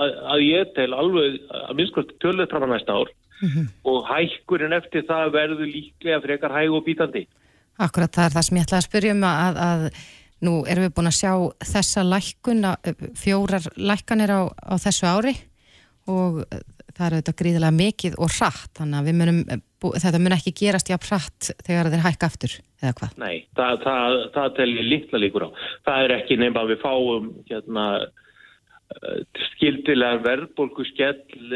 að, 0.00 0.14
að 0.34 0.46
ég 0.46 0.72
tel 0.78 0.92
alveg 0.96 1.40
að 1.60 1.74
minnskvæmt 1.80 2.14
tölvið 2.24 2.52
fram 2.52 2.68
að 2.68 2.72
næsta 2.74 2.96
ár 2.96 3.12
mm 3.12 3.48
-hmm. 3.48 3.66
og 3.90 4.08
hækkurinn 4.08 4.78
eftir 4.78 5.04
það 5.08 5.34
verður 5.36 5.68
líklega 5.74 6.22
frekar 6.24 6.56
hæg 6.56 6.72
og 6.72 6.84
bítandi. 6.86 7.26
Akkurat 7.80 8.12
það 8.12 8.24
er 8.24 8.34
það 8.36 8.46
sem 8.46 8.56
ég 8.56 8.64
ætlaði 8.66 8.80
að 8.80 8.88
spyrja 8.88 9.12
um 9.16 9.24
að, 9.24 9.60
að 9.68 9.80
nú 10.46 10.60
erum 10.68 10.86
við 10.86 10.94
búin 10.96 11.10
að 11.10 11.18
sjá 11.18 11.32
þessa 11.72 12.04
lækkun, 12.06 12.68
fjórar 13.18 13.66
lækkanir 13.76 14.32
á, 14.32 14.40
á 14.48 14.74
þessu 14.80 15.08
ári 15.10 15.34
og 16.10 16.44
það 16.96 17.04
er 17.06 17.16
auðvitað 17.16 17.38
gríðilega 17.40 17.76
mikið 17.76 18.16
og 18.20 18.32
hratt, 18.34 18.70
þannig 18.78 19.00
að 19.00 19.18
munum, 19.20 19.42
þetta 20.04 20.20
mun 20.20 20.36
ekki 20.36 20.54
gerast 20.60 20.90
jafn 20.90 21.10
hratt 21.10 21.50
þegar 21.66 21.90
þeir 21.92 22.06
hækka 22.06 22.30
aftur, 22.30 22.56
eða 22.82 22.96
hvað? 22.98 23.12
Nei, 23.22 23.36
það, 23.56 23.76
það, 23.84 24.16
það 24.36 24.56
telji 24.58 24.86
litla 24.88 25.20
líkur 25.22 25.46
á. 25.46 25.50
Það 25.88 26.06
er 26.06 26.16
ekki 26.16 26.40
nefn 26.40 26.60
að 26.60 26.72
við 26.72 26.82
fáum 26.82 27.30
hérna 27.50 27.86
skildilega 29.54 30.18
verðbólku 30.24 30.84
skell 30.88 31.52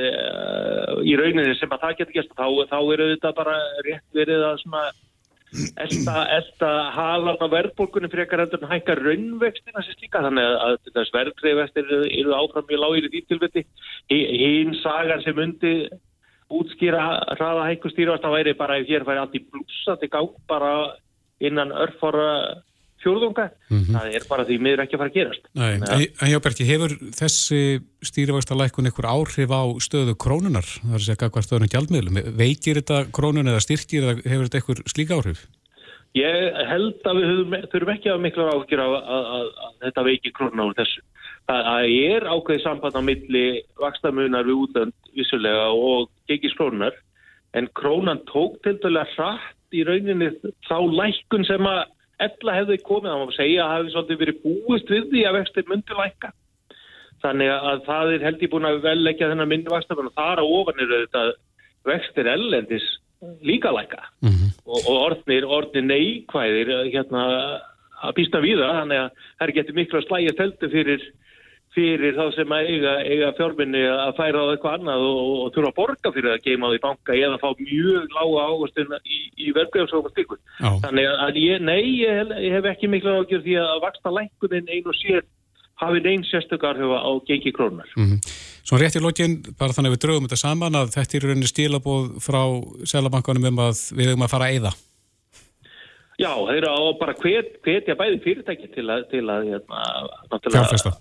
í 1.03 1.17
rauninni 1.19 1.57
sem 1.59 1.73
að 1.75 1.83
það 1.83 1.97
getur 2.01 2.17
gæst 2.21 2.37
þá, 2.39 2.47
þá 2.71 2.79
eru 2.95 3.09
þetta 3.11 3.33
bara 3.37 3.57
rétt 3.87 4.07
verið 4.15 4.45
að 4.47 4.61
svona 4.63 4.85
elda, 5.55 6.73
halan 6.95 7.39
á 7.39 7.47
verðbólkunni 7.51 8.11
fyrir 8.11 8.25
ekkar 8.27 8.45
endur 8.45 8.67
hækka 8.71 8.97
raunvextina 8.99 9.85
sem 9.85 9.97
slíka 9.99 10.23
þannig 10.25 10.57
að 10.67 10.79
þess 10.97 11.15
verðgreifestir 11.15 11.93
eru, 12.09 12.35
áfram 12.35 12.73
í 12.73 12.81
lágir 12.81 13.09
í 13.09 13.13
dýttilviti 13.15 13.65
hinn 14.11 14.75
sagan 14.83 15.23
sem 15.25 15.39
undi 15.39 15.75
útskýra 16.55 17.05
hraða 17.39 17.69
hækkustýra 17.71 18.19
það 18.23 18.37
væri 18.39 18.57
bara 18.59 18.79
ef 18.81 18.91
hér 18.91 19.07
færi 19.07 19.23
allt 19.23 19.39
í 19.39 19.45
blúsa 19.47 19.97
til 20.01 20.11
gátt 20.13 20.37
bara 20.51 20.75
innan 21.41 21.73
örfara 21.73 22.29
fjórðunga, 23.05 23.49
mm 23.71 23.79
-hmm. 23.79 23.97
það 23.97 24.17
er 24.19 24.27
bara 24.29 24.47
því 24.49 24.59
miður 24.67 24.83
ekki 24.85 24.97
að 24.97 25.03
fara 25.03 25.13
að 25.13 25.19
gerast. 25.19 25.51
Nei, 25.55 25.73
en, 25.75 26.07
en 26.25 26.33
Jábergi, 26.33 26.69
hefur 26.69 26.95
þessi 27.21 27.61
stýrivægstalækun 28.09 28.89
einhver 28.91 29.11
áhrif 29.11 29.51
á 29.53 29.63
stöðu 29.87 30.15
krónunar, 30.17 30.69
það 30.83 30.95
er 30.95 31.01
að 31.01 31.07
segja 31.09 31.31
hvað 31.31 31.47
stöðunum 31.49 31.75
gjaldmiðlum, 31.75 32.23
veikir 32.39 32.81
þetta 32.81 33.05
krónun 33.15 33.53
eða 33.53 33.65
styrkir 33.65 34.03
eða 34.09 34.17
hefur 34.25 34.49
þetta 34.49 34.61
einhver 34.61 34.83
slíka 34.91 35.19
áhrif? 35.21 35.47
Ég 36.15 36.61
held 36.71 37.09
að 37.11 37.17
við 37.19 37.31
höfum, 37.31 37.55
þurfum 37.73 37.95
ekki 37.97 38.11
að 38.13 38.21
mikla 38.23 38.53
áhugir 38.55 38.81
að, 38.85 38.93
að, 38.95 39.25
að, 39.37 39.49
að 39.67 39.73
þetta 39.83 40.05
veikir 40.07 40.35
krónunar 40.37 40.69
úr 40.71 40.77
þessu. 40.79 41.01
Það 41.45 41.89
er 41.91 42.25
ákveðið 42.31 42.63
samband 42.63 42.97
á 42.97 43.03
milli 43.05 43.47
vakstamunar 43.83 44.47
við 44.47 44.61
útlönd 44.63 44.95
vissulega 45.13 45.67
og 45.75 46.07
gegis 46.31 46.55
krónunar 46.57 46.95
en 47.55 47.69
krónan 47.75 48.23
tók 48.31 48.63
til 48.63 48.79
hratt 49.17 49.75
í 49.75 49.83
rauninni 49.87 50.31
þá 50.69 50.79
lækun 50.87 51.47
sem 51.49 51.67
að 51.67 51.83
ella 52.23 52.57
hefði 52.59 52.79
komið, 52.87 53.11
þá 53.11 53.19
má 53.21 53.35
segja 53.35 53.65
að 53.65 53.71
það 53.71 53.77
hefði 53.79 53.95
svolítið 53.95 54.21
verið 54.23 54.43
búist 54.45 54.91
við 54.91 55.07
því 55.11 55.23
að 55.29 55.39
vextir 55.39 55.71
myndi 55.71 55.99
lækka. 55.99 56.33
Þannig 57.25 57.51
að 57.55 57.83
það 57.87 58.13
er 58.15 58.27
held 58.29 58.43
í 58.45 58.51
búin 58.53 58.69
að 58.69 58.83
vel 58.85 59.01
ekki 59.11 59.25
að 59.25 59.33
þennan 59.33 59.51
myndi 59.51 59.73
og 59.73 60.13
þar 60.15 60.43
á 60.43 60.45
ofan 60.45 60.83
er 60.85 60.93
þetta 60.95 61.25
vextir 61.85 62.29
ellendis 62.29 62.87
líka 63.43 63.73
lækka 63.73 64.03
mm 64.21 64.29
-hmm. 64.29 64.51
og, 64.67 64.81
og 64.89 64.97
orðnir, 65.07 65.45
orðnir 65.45 65.85
neikvæðir 65.89 66.73
hérna 66.93 67.23
að 68.05 68.15
býsta 68.19 68.41
við 68.45 68.61
það, 68.61 68.79
þannig 68.81 68.99
að 69.01 69.11
það 69.39 69.55
getið 69.59 69.79
miklu 69.79 69.99
að 69.99 70.07
slæja 70.09 70.35
teltu 70.39 70.71
fyrir 70.73 71.07
fyrir 71.75 72.15
þá 72.15 72.25
sem 72.37 72.55
að 72.55 72.69
eiga, 72.71 72.93
eiga 73.03 73.31
fjárminni 73.39 73.83
að 73.91 74.13
færa 74.19 74.43
á 74.47 74.51
eitthvað 74.53 74.77
annað 74.79 75.05
og, 75.09 75.21
og, 75.21 75.37
og 75.45 75.53
þurfa 75.55 75.71
að 75.71 75.79
borga 75.81 76.13
fyrir 76.15 76.33
að 76.35 76.45
geima 76.47 76.71
á 76.71 76.73
því 76.73 76.81
banka 76.85 77.17
eða 77.19 77.41
fá 77.43 77.49
mjög 77.59 78.15
lága 78.15 78.45
águstun 78.49 78.95
í, 79.03 79.21
í 79.43 79.55
verkefnsóma 79.57 80.13
stykkur. 80.13 80.41
Þannig 80.63 81.09
að 81.27 81.41
ég, 81.43 81.65
nei, 81.67 81.83
ég, 81.99 82.35
ég 82.47 82.57
hef 82.59 82.69
ekki 82.71 82.91
miklu 82.93 83.17
ágjör 83.19 83.43
því 83.47 83.57
að 83.65 83.83
vaksta 83.85 84.15
lækunin 84.15 84.71
einu 84.71 84.93
og 84.93 84.99
sér 85.01 85.25
hafið 85.83 86.11
einn 86.13 86.27
sérstökar 86.29 86.79
á 86.79 87.11
gengi 87.27 87.53
krónar. 87.55 87.89
Mm 87.99 88.07
-hmm. 88.07 88.35
Svo 88.65 88.79
rétt 88.79 88.97
í 88.97 89.03
lógin, 89.03 89.43
bara 89.59 89.75
þannig 89.75 89.91
að 89.91 89.95
við 89.97 90.03
draugum 90.05 90.27
þetta 90.29 90.41
saman 90.41 90.79
að 90.79 90.95
þetta 90.95 91.17
er 91.17 91.25
rauninni 91.27 91.51
stílabóð 91.51 92.05
frá 92.23 92.43
selabankanum 92.87 93.51
um 93.51 93.59
að 93.67 93.83
við 93.97 94.07
hefum 94.09 94.25
að 94.25 94.31
fara 94.31 94.47
að 94.47 94.55
eyða. 94.55 94.73
Já, 96.15 96.31
þeir 96.47 96.57
eru 96.63 96.71
á 96.71 96.83
bara 96.95 97.15
hvetja 97.19 97.99
bæði 97.99 98.23
fyrirtæki 98.23 98.71
til 98.71 98.87
að, 98.87 99.11
til 99.11 99.27
að 99.27 99.51
hérna, 99.51 99.83
fjárfesta 100.31 100.95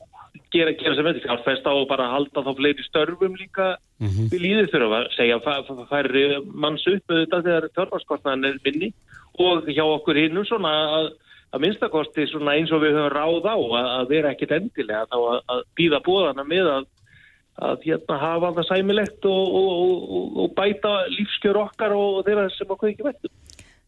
gera, 0.53 0.75
gera 0.77 0.95
sem 0.95 1.09
þetta 1.09 1.25
fjárfesta 1.25 1.73
og 1.73 1.89
bara 1.89 2.11
halda 2.13 2.45
þá 2.45 2.51
fleiri 2.57 2.85
störfum 2.87 3.35
líka 3.39 3.73
mm 3.99 4.07
-hmm. 4.07 4.29
við 4.31 4.45
líðið 4.45 4.71
þurfa 4.73 5.01
að 5.01 5.11
segja 5.17 5.41
færri 5.89 6.23
manns 6.53 6.87
upp 6.87 7.05
þetta 7.09 7.41
þegar 7.41 7.69
fjárfarskostnaðan 7.75 8.49
er 8.51 8.63
minni 8.65 8.93
og 9.41 9.67
hjá 9.67 9.83
okkur 9.83 10.19
hinnum 10.21 10.45
svona 10.45 10.73
að 10.99 11.13
að 11.53 11.61
minnstakosti 11.61 12.25
svona 12.31 12.55
eins 12.57 12.71
og 12.73 12.81
við 12.81 12.97
höfum 12.97 13.13
ráð 13.13 13.45
á 13.45 13.55
að, 13.55 13.87
að 13.99 14.09
vera 14.09 14.33
ekkit 14.33 14.55
endilega 14.57 15.05
þá 15.11 15.17
að, 15.19 15.39
að 15.53 15.61
býða 15.77 15.99
bóðana 16.05 16.45
með 16.49 16.69
að, 16.71 16.87
að 17.69 17.85
hérna 17.85 18.17
hafa 18.23 18.53
það 18.57 18.69
sæmilegt 18.71 19.27
og, 19.29 19.59
og, 19.59 20.07
og, 20.17 20.39
og 20.43 20.55
bæta 20.57 20.95
lífskjör 21.13 21.61
okkar 21.67 21.93
og 21.97 22.23
þeirra 22.25 22.47
sem 22.55 22.73
okkur 22.75 22.89
ekki 22.89 23.05
veitum. 23.05 23.35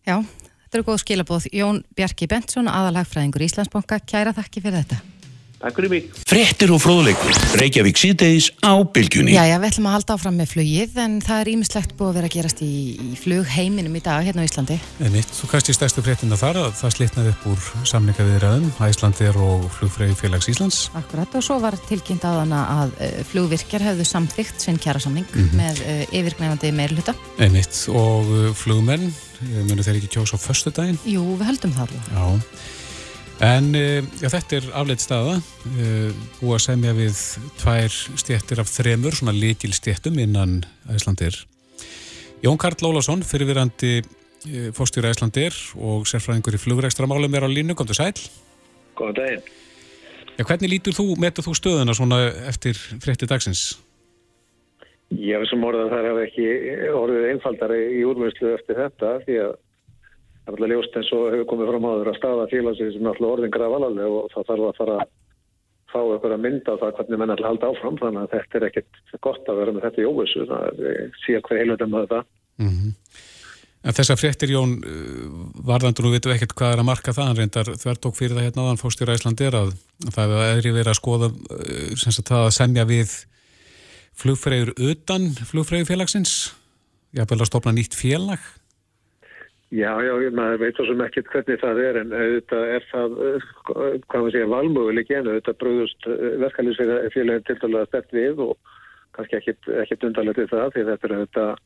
Já, 0.05 0.19
þetta 0.21 0.77
eru 0.77 0.87
góð 0.91 1.01
skilabóð. 1.01 1.49
Jón 1.57 1.81
Bjarki 1.97 2.29
Bentsson, 2.29 2.69
aðalhagfræðingur 2.69 3.47
Íslandsbanka, 3.49 4.01
kæra 4.05 4.35
þakki 4.37 4.61
fyrir 4.67 4.83
þetta. 4.83 5.14
Takk 5.55 5.77
fyrir 5.79 5.89
mig. 5.89 6.07
Frettir 6.27 6.69
og 6.75 6.81
fróðleikur. 6.83 7.37
Reykjavík 7.57 7.97
síðdeis 7.97 8.49
á 8.59 8.75
bylgjunni. 8.83 9.31
Já, 9.33 9.45
já, 9.47 9.55
við 9.63 9.69
ætlum 9.71 9.87
að 9.89 9.93
halda 9.95 10.15
áfram 10.17 10.35
með 10.41 10.49
flugið 10.51 10.97
en 11.01 11.13
það 11.23 11.39
er 11.41 11.49
ímislegt 11.53 11.93
búið 11.97 12.09
að 12.11 12.17
vera 12.19 12.29
að 12.29 12.35
gerast 12.35 12.61
í, 12.65 12.69
í 12.99 13.07
flugheiminum 13.21 13.95
í 13.95 14.01
dag 14.03 14.27
hérna 14.27 14.43
á 14.43 14.47
Íslandi. 14.49 14.77
En 15.07 15.15
eitt, 15.15 15.31
þú 15.39 15.49
kannski 15.53 15.75
stærstu 15.77 16.03
fréttina 16.05 16.37
þar 16.37 16.59
að 16.65 16.75
það 16.81 16.93
slitnaði 16.97 17.33
upp 17.33 17.47
úr 17.53 17.65
samninga 17.87 18.27
viðræðum, 18.29 18.67
Æslandir 18.89 19.39
og 19.47 19.65
flugfröði 19.79 20.19
félags 20.19 20.51
Íslands. 20.51 20.81
Akkurat 20.99 21.39
og 21.39 21.47
svo 21.47 21.57
var 21.63 21.79
tilkynnt 21.87 22.27
á 22.27 22.31
hana 22.43 22.61
að 22.83 22.95
uh, 22.99 23.17
flugvirkjar 23.31 23.87
hefðu 23.89 24.09
samþygt 24.11 24.59
sinn 24.67 24.77
kjæra 24.83 25.01
samning 25.07 25.25
Mhm. 25.35 25.55
með 25.55 25.81
uh, 25.87 26.03
yfirgnefandi 26.19 26.75
meirluta. 26.75 27.15
En 27.39 27.55
eitt, 27.57 27.79
og 27.95 28.27
uh, 28.27 28.51
flugmenn, 28.53 29.07
munu 29.65 29.83
þeir 29.83 30.01
ekki 30.03 30.13
kjósa 30.19 30.35
á 30.35 30.39
föstudaginn? 30.45 30.99
Jú, 31.07 31.23
við 31.39 31.47
höldum 31.53 31.73
það 31.79 31.87
alveg. 31.87 32.11
Já. 32.11 32.74
En 33.43 33.73
uh, 33.75 33.99
já, 34.21 34.29
þetta 34.31 34.55
er 34.55 34.67
afleitt 34.79 35.01
staða, 35.03 35.33
uh, 35.35 36.11
búið 36.39 36.53
að 36.55 36.61
semja 36.63 36.93
við 36.95 37.17
tvær 37.59 37.97
stjettir 38.21 38.61
af 38.63 38.69
þremur, 38.71 39.17
svona 39.17 39.33
líkil 39.35 39.73
stjettum 39.75 40.15
innan 40.23 40.61
Æslandir. 40.87 41.41
Jón 42.45 42.59
Karl 42.61 42.79
Lólásson, 42.79 43.25
fyrirvirandi 43.27 43.97
uh, 43.99 44.69
fórstjóra 44.77 45.11
Æslandir 45.11 45.57
og 45.75 46.07
sérfræðingur 46.07 46.55
í 46.55 46.61
flugrækstramálum 46.63 47.35
er 47.35 47.43
á 47.43 47.49
línu, 47.51 47.75
kom 47.75 47.89
til 47.91 47.99
sæl. 47.99 48.13
Góðan 48.95 49.19
daginn. 49.19 49.51
Já, 50.35 50.43
hvernig 50.47 50.71
lítur 50.71 50.95
þú, 50.95 51.09
metur 51.19 51.43
þú 51.43 51.57
stöðuna 51.59 51.95
svona 51.95 52.21
eftir 52.47 52.79
frétti 53.03 53.27
dagsins? 53.27 53.73
Ég 55.11 55.35
hef 55.35 55.51
sem 55.51 55.63
orðað 55.63 55.89
að 55.89 55.93
það 55.93 56.07
hef 56.07 56.23
ekki 56.23 56.47
orðið 57.03 57.29
einfaldari 57.33 57.83
í 57.99 58.01
úrmjömslu 58.07 58.55
eftir 58.55 58.79
þetta 58.79 59.11
því 59.27 59.37
að 59.43 59.53
það 60.45 60.53
er 60.53 60.55
alltaf 60.55 60.71
ljóst 60.71 60.97
eins 60.99 61.11
og 61.17 61.27
hefur 61.33 61.47
komið 61.51 61.71
fram 61.71 61.87
áður 61.89 62.11
að 62.11 62.17
staða 62.19 62.49
félagsins 62.53 62.97
sem 62.97 63.11
alltaf 63.11 63.29
orðin 63.31 63.55
graf 63.55 63.77
alveg 63.79 64.17
og 64.19 64.27
það 64.33 64.49
þarf 64.49 64.67
að 64.69 64.79
fara 64.79 64.97
að 65.01 65.13
fá 65.95 65.99
að 66.01 66.41
mynda 66.43 66.75
á 66.75 66.81
það 66.81 66.97
hvernig 66.99 67.21
menn 67.21 67.33
alltaf 67.35 67.49
halda 67.49 67.71
áfram. 67.71 68.01
Þannig 68.01 68.21
að 68.23 68.33
þetta 68.35 68.59
er 68.59 68.67
ekkert 68.69 69.21
gott 69.25 69.49
að 69.49 69.61
vera 69.61 69.75
með 69.75 69.87
þetta 69.87 70.03
í 70.03 70.09
óvissu. 70.09 70.45
Það 70.49 70.83
er 70.91 71.15
síðan 71.23 71.47
hver 71.47 71.61
heilöndum 71.63 71.97
að 71.97 72.05
þetta 72.07 72.25
Mm 72.55 72.93
En 73.85 73.93
þessar 73.93 74.17
fréttir, 74.17 74.49
Jón, 74.49 74.79
uh, 74.81 75.33
varðandur, 75.67 76.07
nú 76.07 76.15
veitum 76.15 76.31
við 76.31 76.39
ekkert 76.39 76.55
hvað 76.57 76.71
er 76.73 76.81
að 76.81 76.87
marka 76.87 77.13
það, 77.13 77.31
reyndar 77.37 77.67
þvertók 77.77 78.17
fyrir 78.17 78.33
það 78.33 78.47
hérna 78.47 78.63
áðan 78.65 78.81
fórstjóra 78.81 79.17
Íslandir 79.19 79.57
að 79.59 79.73
það 80.15 80.33
er 80.41 80.69
verið 80.71 80.89
að 80.89 80.97
skoða 80.97 81.29
það 82.01 82.39
að 82.39 82.55
semja 82.57 82.85
við 82.89 83.13
flugfreyður 84.17 84.71
utan 84.89 85.27
flugfreyðufélagsins, 85.51 86.33
jáfnvel 87.13 87.43
að 87.43 87.51
stopna 87.51 87.75
nýtt 87.77 87.97
félag. 87.99 88.41
Já, 89.73 89.89
já, 90.05 90.13
maður 90.29 90.59
veit 90.61 90.77
sem 90.77 91.01
ekkert 91.01 91.29
hvernig 91.33 91.59
það 91.59 91.79
er 91.81 91.97
en 92.03 92.11
auðvitað 92.13 92.71
er 92.75 92.83
það, 92.91 93.15
eh, 93.25 93.45
hvað 94.05 94.19
maður 94.21 94.35
segja, 94.35 94.49
valmöguleik 94.53 95.11
en 95.11 95.29
auðvitað 95.31 95.61
brúðust 95.63 96.09
verkefælisfélagin 96.43 97.45
til 97.47 97.57
dæla 97.63 97.85
stert 97.89 98.13
við 98.13 98.43
og 98.45 98.57
kannski 99.15 99.39
ekkert, 99.39 99.69
ekkert 99.83 100.03
undarlega 100.09 100.41
til 100.41 100.51
það 100.51 100.73
því 100.75 100.83
þetta 100.89 101.07
er 101.07 101.15
auðvitað, 101.15 101.63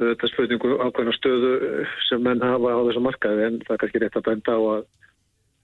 auðvitað 0.00 0.32
spurningu 0.32 0.76
ákveðna 0.84 1.14
stöðu 1.16 1.54
eh, 1.70 1.96
sem 2.08 2.22
menn 2.24 2.44
hafa 2.44 2.76
á 2.76 2.80
þessu 2.88 3.02
markaði 3.04 3.48
en 3.48 3.58
það 3.64 3.74
er 3.74 3.82
kannski 3.82 4.04
rétt 4.04 4.20
að 4.20 4.26
benda 4.28 4.54
á 4.54 4.60
að, 4.74 4.86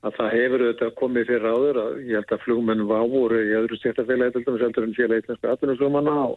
að 0.01 0.19
það 0.19 0.35
hefur 0.37 0.65
auðvitað 0.65 0.93
komið 1.01 1.31
fyrir 1.31 1.49
áður 1.55 1.81
að 1.85 2.03
ég 2.09 2.19
held 2.19 2.35
að 2.35 2.45
flugmenn 2.49 2.85
var 2.91 3.07
voru 3.15 3.41
í 3.45 3.55
öðru 3.61 3.81
stjættafélagi 3.81 4.37
til 4.37 4.45
dæmis 4.47 4.67
heldur 4.67 4.89
en 4.89 4.99
félagi 4.99 5.25
íslensku 5.25 5.53
atvinnuflugmanna 5.55 6.19
og 6.33 6.37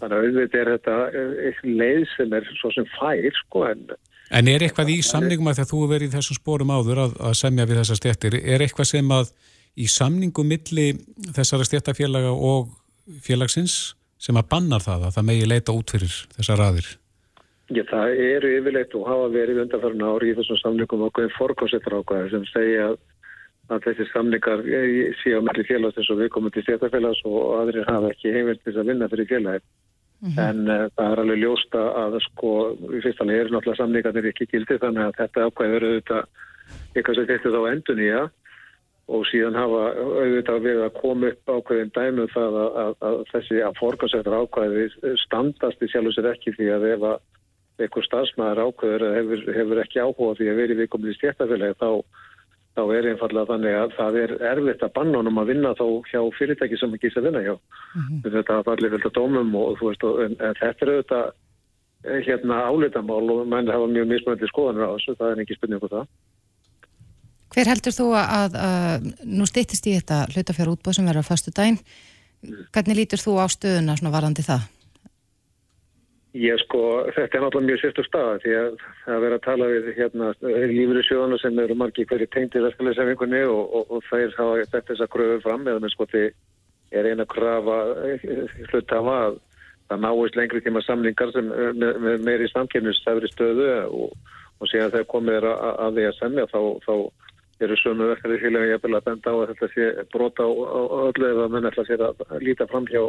þannig 0.00 0.18
að 0.18 0.20
auðvitað 0.20 0.60
er 0.62 0.72
þetta 0.74 0.98
eh, 1.22 1.64
leið 1.64 2.04
sem 2.16 2.36
er 2.40 2.52
svo 2.60 2.72
sem 2.74 2.92
fær 2.96 3.40
sko 3.44 3.66
en 3.70 3.88
En 4.34 4.48
er 4.50 4.64
eitthvað 4.66 4.90
í 4.90 4.96
samningum 5.06 5.50
að 5.50 5.60
þegar 5.60 5.70
þú 5.70 5.82
verið 5.92 6.08
í 6.08 6.14
þessum 6.16 6.38
spórum 6.40 6.72
áður 6.74 7.04
að, 7.04 7.12
að 7.28 7.36
semja 7.38 7.66
við 7.68 7.80
þessar 7.82 8.00
stjættir, 8.00 8.38
er 8.42 8.64
eitthvað 8.64 8.90
sem 8.90 9.12
að 9.14 9.30
í 9.76 9.86
samningum 9.92 10.48
milli 10.50 10.86
þessara 11.36 11.66
stjættafélaga 11.68 12.32
og 12.34 12.72
félagsins 13.22 13.94
sem 14.18 14.38
að 14.38 14.48
bannar 14.50 14.82
það 14.82 15.08
að 15.08 15.18
það 15.18 15.28
megi 15.30 15.50
leita 15.50 15.74
út 15.76 15.92
fyrir 15.94 16.14
þessar 16.36 16.62
raðir? 16.62 16.88
Já, 17.66 17.82
það 17.90 18.20
eru 18.22 18.52
yfirleitt 18.60 18.94
og 18.94 19.08
hafa 19.10 19.26
verið 19.34 19.60
undanfærin 19.64 20.06
ári 20.06 20.30
í 20.30 20.36
þessum 20.38 20.60
samlingum 20.62 21.06
ákveðin 21.08 21.34
forkossettar 21.36 21.98
ákveði 21.98 22.32
sem 22.32 22.44
segja 22.52 22.84
að, 22.92 23.80
þessi 23.84 24.06
samlingar 24.12 24.62
séu 25.22 25.40
á 25.42 25.46
melli 25.46 25.66
félags 25.66 25.98
eins 25.98 26.10
og 26.14 26.20
við 26.22 26.30
komum 26.34 26.54
til 26.54 26.62
stjættafélags 26.66 27.24
og 27.26 27.56
aðrir 27.60 27.88
hafa 27.90 28.12
ekki 28.14 28.34
heimilt 28.34 28.62
til 28.62 28.76
að 28.78 28.92
vinna 28.92 29.10
fyrir 29.10 29.28
félagi. 30.22 30.40
En 30.46 30.64
uh, 30.72 30.88
það 30.96 31.12
er 31.12 31.22
alveg 31.22 31.42
ljósta 31.42 31.84
að 32.04 32.18
sko, 32.30 32.56
í 32.92 33.04
fyrsta 33.04 33.28
leið 33.28 33.42
eru 33.42 33.54
náttúrulega 33.54 33.82
samlingarnir 33.82 34.30
ekki 34.32 34.48
gildi 34.52 34.80
þannig 34.82 35.04
að 35.06 35.20
þetta 35.20 35.46
verið 35.76 35.92
auðvitað 35.92 36.24
eitthvað 36.96 37.18
sem 37.18 37.30
þetta 37.30 37.54
þá 37.54 37.62
endun 37.70 38.02
í 38.02 38.10
að 38.16 38.28
og 39.06 39.22
síðan 39.30 39.54
hafa 39.54 39.82
auðvitað 39.94 40.64
við 40.64 40.80
að 40.82 40.96
koma 40.98 41.28
upp 41.30 41.50
ákveðin 41.52 41.92
dæmum 41.94 42.30
það 42.32 42.56
að, 42.58 42.78
að, 42.82 42.94
að 43.06 43.18
þessi 43.30 43.60
að 43.62 43.76
forkassettar 43.78 44.38
ákveði 44.40 44.86
standast 45.22 45.84
í 45.84 45.90
sjálf 45.92 46.10
og 46.10 46.16
sér 46.16 46.30
ekki 46.32 46.54
því 46.56 46.70
að 46.74 46.86
ef 46.90 47.06
einhver 47.76 48.06
stafsmæður 48.06 48.62
ákveður 48.64 49.04
hefur, 49.14 49.44
hefur 49.58 49.82
ekki 49.84 50.02
áhuga 50.02 50.32
því 50.40 50.48
að 50.50 50.60
verið 50.62 50.80
við 50.80 50.90
komið 50.94 51.12
í 51.12 51.16
stjættafélagi 51.20 51.78
þá, 51.78 51.90
þá 52.76 52.82
er 52.92 53.08
einfallega 53.10 53.50
þannig 53.50 53.74
að 53.80 53.96
það 53.96 54.18
er 54.22 54.32
erfitt 54.52 54.84
að 54.84 54.94
banna 54.98 55.20
honum 55.22 55.40
að 55.40 55.50
vinna 55.52 55.72
þá 55.78 55.86
hjá 56.10 56.20
fyrirtæki 56.36 56.78
sem 56.80 56.94
ekki 56.96 57.10
að 57.14 57.28
vinna 57.28 57.42
hjá. 57.46 57.54
Þetta 58.26 58.58
hafa 58.60 58.76
allir 58.76 58.94
fylgta 58.94 59.12
dómum 59.16 59.54
og 59.60 59.78
þú 59.80 59.90
veist, 59.90 60.06
en, 60.26 60.36
en 60.44 60.58
þetta 60.60 60.86
er 60.86 60.92
auðvitað 60.92 61.26
eh, 62.04 62.20
hérna 62.28 62.60
álitamál 62.68 63.22
og 63.34 63.42
menn 63.52 63.72
hafa 63.72 63.88
mjög 63.92 64.10
mismöndi 64.12 64.50
skoðanur 64.52 64.92
á 64.92 64.94
þessu, 64.96 65.16
það 65.16 65.32
er 65.32 65.44
ekki 65.44 65.58
spurning 65.58 65.86
á 65.86 65.88
það. 65.94 66.06
Hver 67.56 67.72
heldur 67.72 67.96
þú 67.96 68.06
að, 68.20 68.56
að 68.60 69.10
nú 69.24 69.48
stýttist 69.48 69.86
í 69.88 69.96
þetta 69.96 70.24
hlutafjár 70.34 70.74
útbóð 70.74 70.98
sem 70.98 71.08
verður 71.08 71.24
á 71.24 71.30
fastu 71.30 71.54
daginn? 71.56 71.80
Hvernig 72.74 72.98
lítur 73.00 73.22
þú 73.22 73.38
á 73.40 73.46
stöðuna 73.48 73.96
svona 73.96 74.12
varandi 74.12 74.44
það? 74.44 74.66
Ég 76.36 76.58
sko, 76.60 76.80
þetta 77.16 77.38
er 77.38 77.42
náttúrulega 77.44 77.70
mjög 77.70 77.78
sérstu 77.80 78.02
staða 78.04 78.36
því 78.42 78.54
að 78.60 78.74
það 79.06 79.22
verður 79.22 79.36
að 79.36 79.44
tala 79.46 79.68
við 79.70 79.86
hérna 79.96 80.26
lífur 80.42 80.98
í 81.00 81.04
sjóðana 81.06 81.38
sem 81.40 81.60
eru 81.62 81.76
margi 81.80 82.04
hverju 82.10 82.28
tengdi 82.34 82.62
verkefliðsefningunni 82.64 83.42
og, 83.48 83.62
og, 83.78 83.92
og 83.96 84.04
þeir 84.10 84.34
hafa 84.36 84.58
þetta 84.74 84.82
þess 84.90 85.04
að 85.06 85.12
kröfu 85.14 85.38
fram 85.46 85.64
eða 85.64 85.82
með 85.84 85.94
sko 85.94 86.08
því 86.10 86.24
er 86.96 87.08
eina 87.10 87.26
krafa 87.30 87.78
hlutafa 88.70 89.16
að 89.26 89.38
það 89.88 90.02
náist 90.02 90.36
lengri 90.36 90.62
tíma 90.64 90.82
samlingar 90.84 91.32
sem 91.32 91.48
með, 91.52 92.02
með 92.04 92.26
meiri 92.26 92.50
samkynningstæfri 92.52 93.30
stöðu 93.32 93.70
og, 93.86 94.34
og 94.60 94.70
síðan 94.70 94.92
þegar 94.92 95.08
komið 95.14 95.38
er 95.38 95.48
að, 95.52 95.64
að 95.86 95.96
því 96.00 96.06
að 96.10 96.18
semja 96.18 96.46
þá, 96.52 96.60
þá 96.84 96.94
eru 97.64 97.78
sömu 97.80 98.10
verkefliðsfélagi 98.12 98.74
jafnvel 98.74 98.98
að 98.98 99.08
benda 99.08 99.32
á 99.32 99.36
að 99.38 99.54
þetta 99.54 99.70
sé 99.72 99.88
brota 100.12 100.44
á 100.44 100.50
öllu 101.06 101.30
eða 101.30 101.48
menn 101.54 101.70
ætla 101.70 101.86
sér 101.88 102.04
að 102.10 102.24
líta 102.44 102.68
fram 102.68 102.88
hjá 102.90 103.06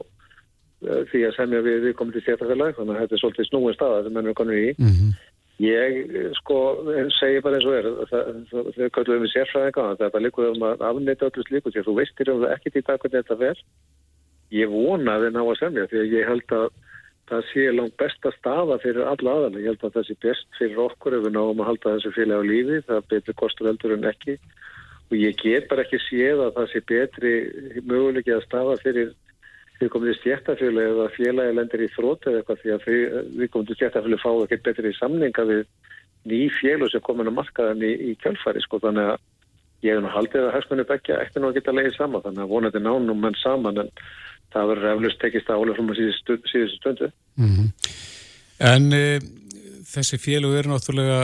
því 0.82 1.24
að 1.26 1.36
semja 1.38 1.64
við 1.66 1.80
við 1.88 1.96
komum 1.98 2.14
til 2.14 2.22
stjæftafélag 2.22 2.76
þannig 2.78 2.94
að 2.94 3.02
þetta 3.02 3.16
er 3.18 3.22
svolítið 3.24 3.50
snúin 3.50 3.76
staða 3.76 4.02
sem 4.06 4.14
mennum 4.14 4.32
við 4.32 4.40
konum 4.40 4.58
í. 4.58 4.74
Mm 4.78 4.92
-hmm. 4.94 5.12
ég 5.58 5.94
sko 6.38 6.58
segi 7.18 7.42
bara 7.42 7.58
eins 7.58 7.66
og 7.66 7.74
er 7.74 7.88
þau 8.78 8.90
kallum 8.94 9.24
við 9.26 9.34
sérfræðinga 9.34 9.86
þetta 10.02 10.24
líkur 10.26 10.52
um 10.54 10.68
að 10.70 10.84
afneita 10.90 11.30
öllu 11.30 11.44
slíku 11.48 11.72
því 11.72 11.80
að 11.82 11.88
þú 11.88 11.96
veistir 11.98 12.30
um 12.30 12.42
það 12.44 12.54
ekkert 12.54 12.76
í 12.76 12.86
dag 12.86 13.00
hvernig 13.00 13.24
þetta 13.24 13.42
fer. 13.42 13.64
Ég 14.52 14.70
vona 14.70 15.16
að 15.16 15.24
þið 15.24 15.34
ná 15.34 15.42
að 15.42 15.60
semja 15.60 15.88
því 15.90 15.98
að 16.04 16.14
ég 16.14 16.30
held 16.30 16.52
að 16.54 16.68
það 17.28 17.42
sé 17.52 17.64
langt 17.74 17.98
besta 17.98 18.32
staða 18.38 18.78
fyrir 18.80 19.04
alla 19.04 19.32
aðalega 19.34 19.60
ég 19.60 19.70
held 19.74 19.84
að 19.84 19.96
það 19.98 20.08
sé 20.08 20.16
best 20.24 20.48
fyrir 20.60 20.80
okkur 20.86 21.18
ef 21.18 21.26
við 21.26 21.34
náum 21.36 21.60
að 21.60 21.68
halda 21.70 21.96
þessu 21.98 22.12
félag 22.16 22.40
á 22.40 22.50
lífi 22.52 22.78
það 22.88 22.98
er 22.98 23.10
betri 23.10 23.34
kostur 23.34 23.68
heldur 23.68 23.98
en 23.98 24.12
ekki. 24.14 24.38
Og 25.10 25.16
ég 25.18 25.36
get 25.42 25.68
bara 25.68 25.84
ekki 25.84 26.00
séð 26.06 26.46
að 26.46 26.54
það 26.56 26.68
sé 26.72 26.80
betri 26.86 27.34
möguleiki 27.84 28.32
að 28.36 28.46
staða 28.46 28.78
fyrir 28.84 29.16
við 29.80 29.92
komum 29.94 30.08
til 30.10 30.18
stjættafjölu 30.20 30.84
eða 30.84 31.08
félagi 31.16 31.56
lendir 31.58 31.86
í 31.86 31.90
þrótt 31.94 32.28
eða 32.28 32.42
eitthvað 32.42 32.62
því 32.62 32.74
að 32.76 32.86
við, 32.88 33.18
við 33.40 33.52
komum 33.54 33.68
til 33.68 33.78
stjættafjölu 33.78 34.20
fáum 34.22 34.44
ekkert 34.46 34.68
betri 34.68 34.94
samninga 34.98 35.48
við 35.52 35.64
ný 36.28 36.44
fjölu 36.60 36.90
sem 36.92 37.04
komin 37.06 37.30
að 37.30 37.38
markaðan 37.40 37.84
í, 37.86 37.92
í 38.10 38.16
kjálfari 38.24 38.64
sko 38.64 38.82
þannig 38.84 39.14
að 39.14 39.20
ég 39.86 39.94
hef 39.94 40.04
nú 40.04 40.14
haldið 40.14 40.48
að 40.48 40.56
hægsmennu 40.56 40.88
begja 40.90 41.20
eftir 41.22 41.44
nú 41.44 41.52
að 41.52 41.60
geta 41.60 41.76
leiðið 41.76 41.98
saman 41.98 42.24
þannig 42.26 42.44
að 42.44 42.54
vonandi 42.54 42.84
nánum 42.84 43.24
menn 43.24 43.40
saman 43.44 43.82
en 43.84 43.92
það 44.54 44.70
verður 44.72 44.94
eflust 44.96 45.22
tekist 45.22 45.52
álega 45.52 45.78
frá 45.78 45.86
maður 45.86 46.00
síðustu 46.02 46.70
stundu. 46.74 47.12
Mm 47.38 47.52
-hmm. 47.56 47.68
En 48.72 48.94
e, 48.94 49.20
þessi 49.86 50.18
fjölu 50.18 50.56
eru 50.58 50.72
náttúrulega 50.72 51.20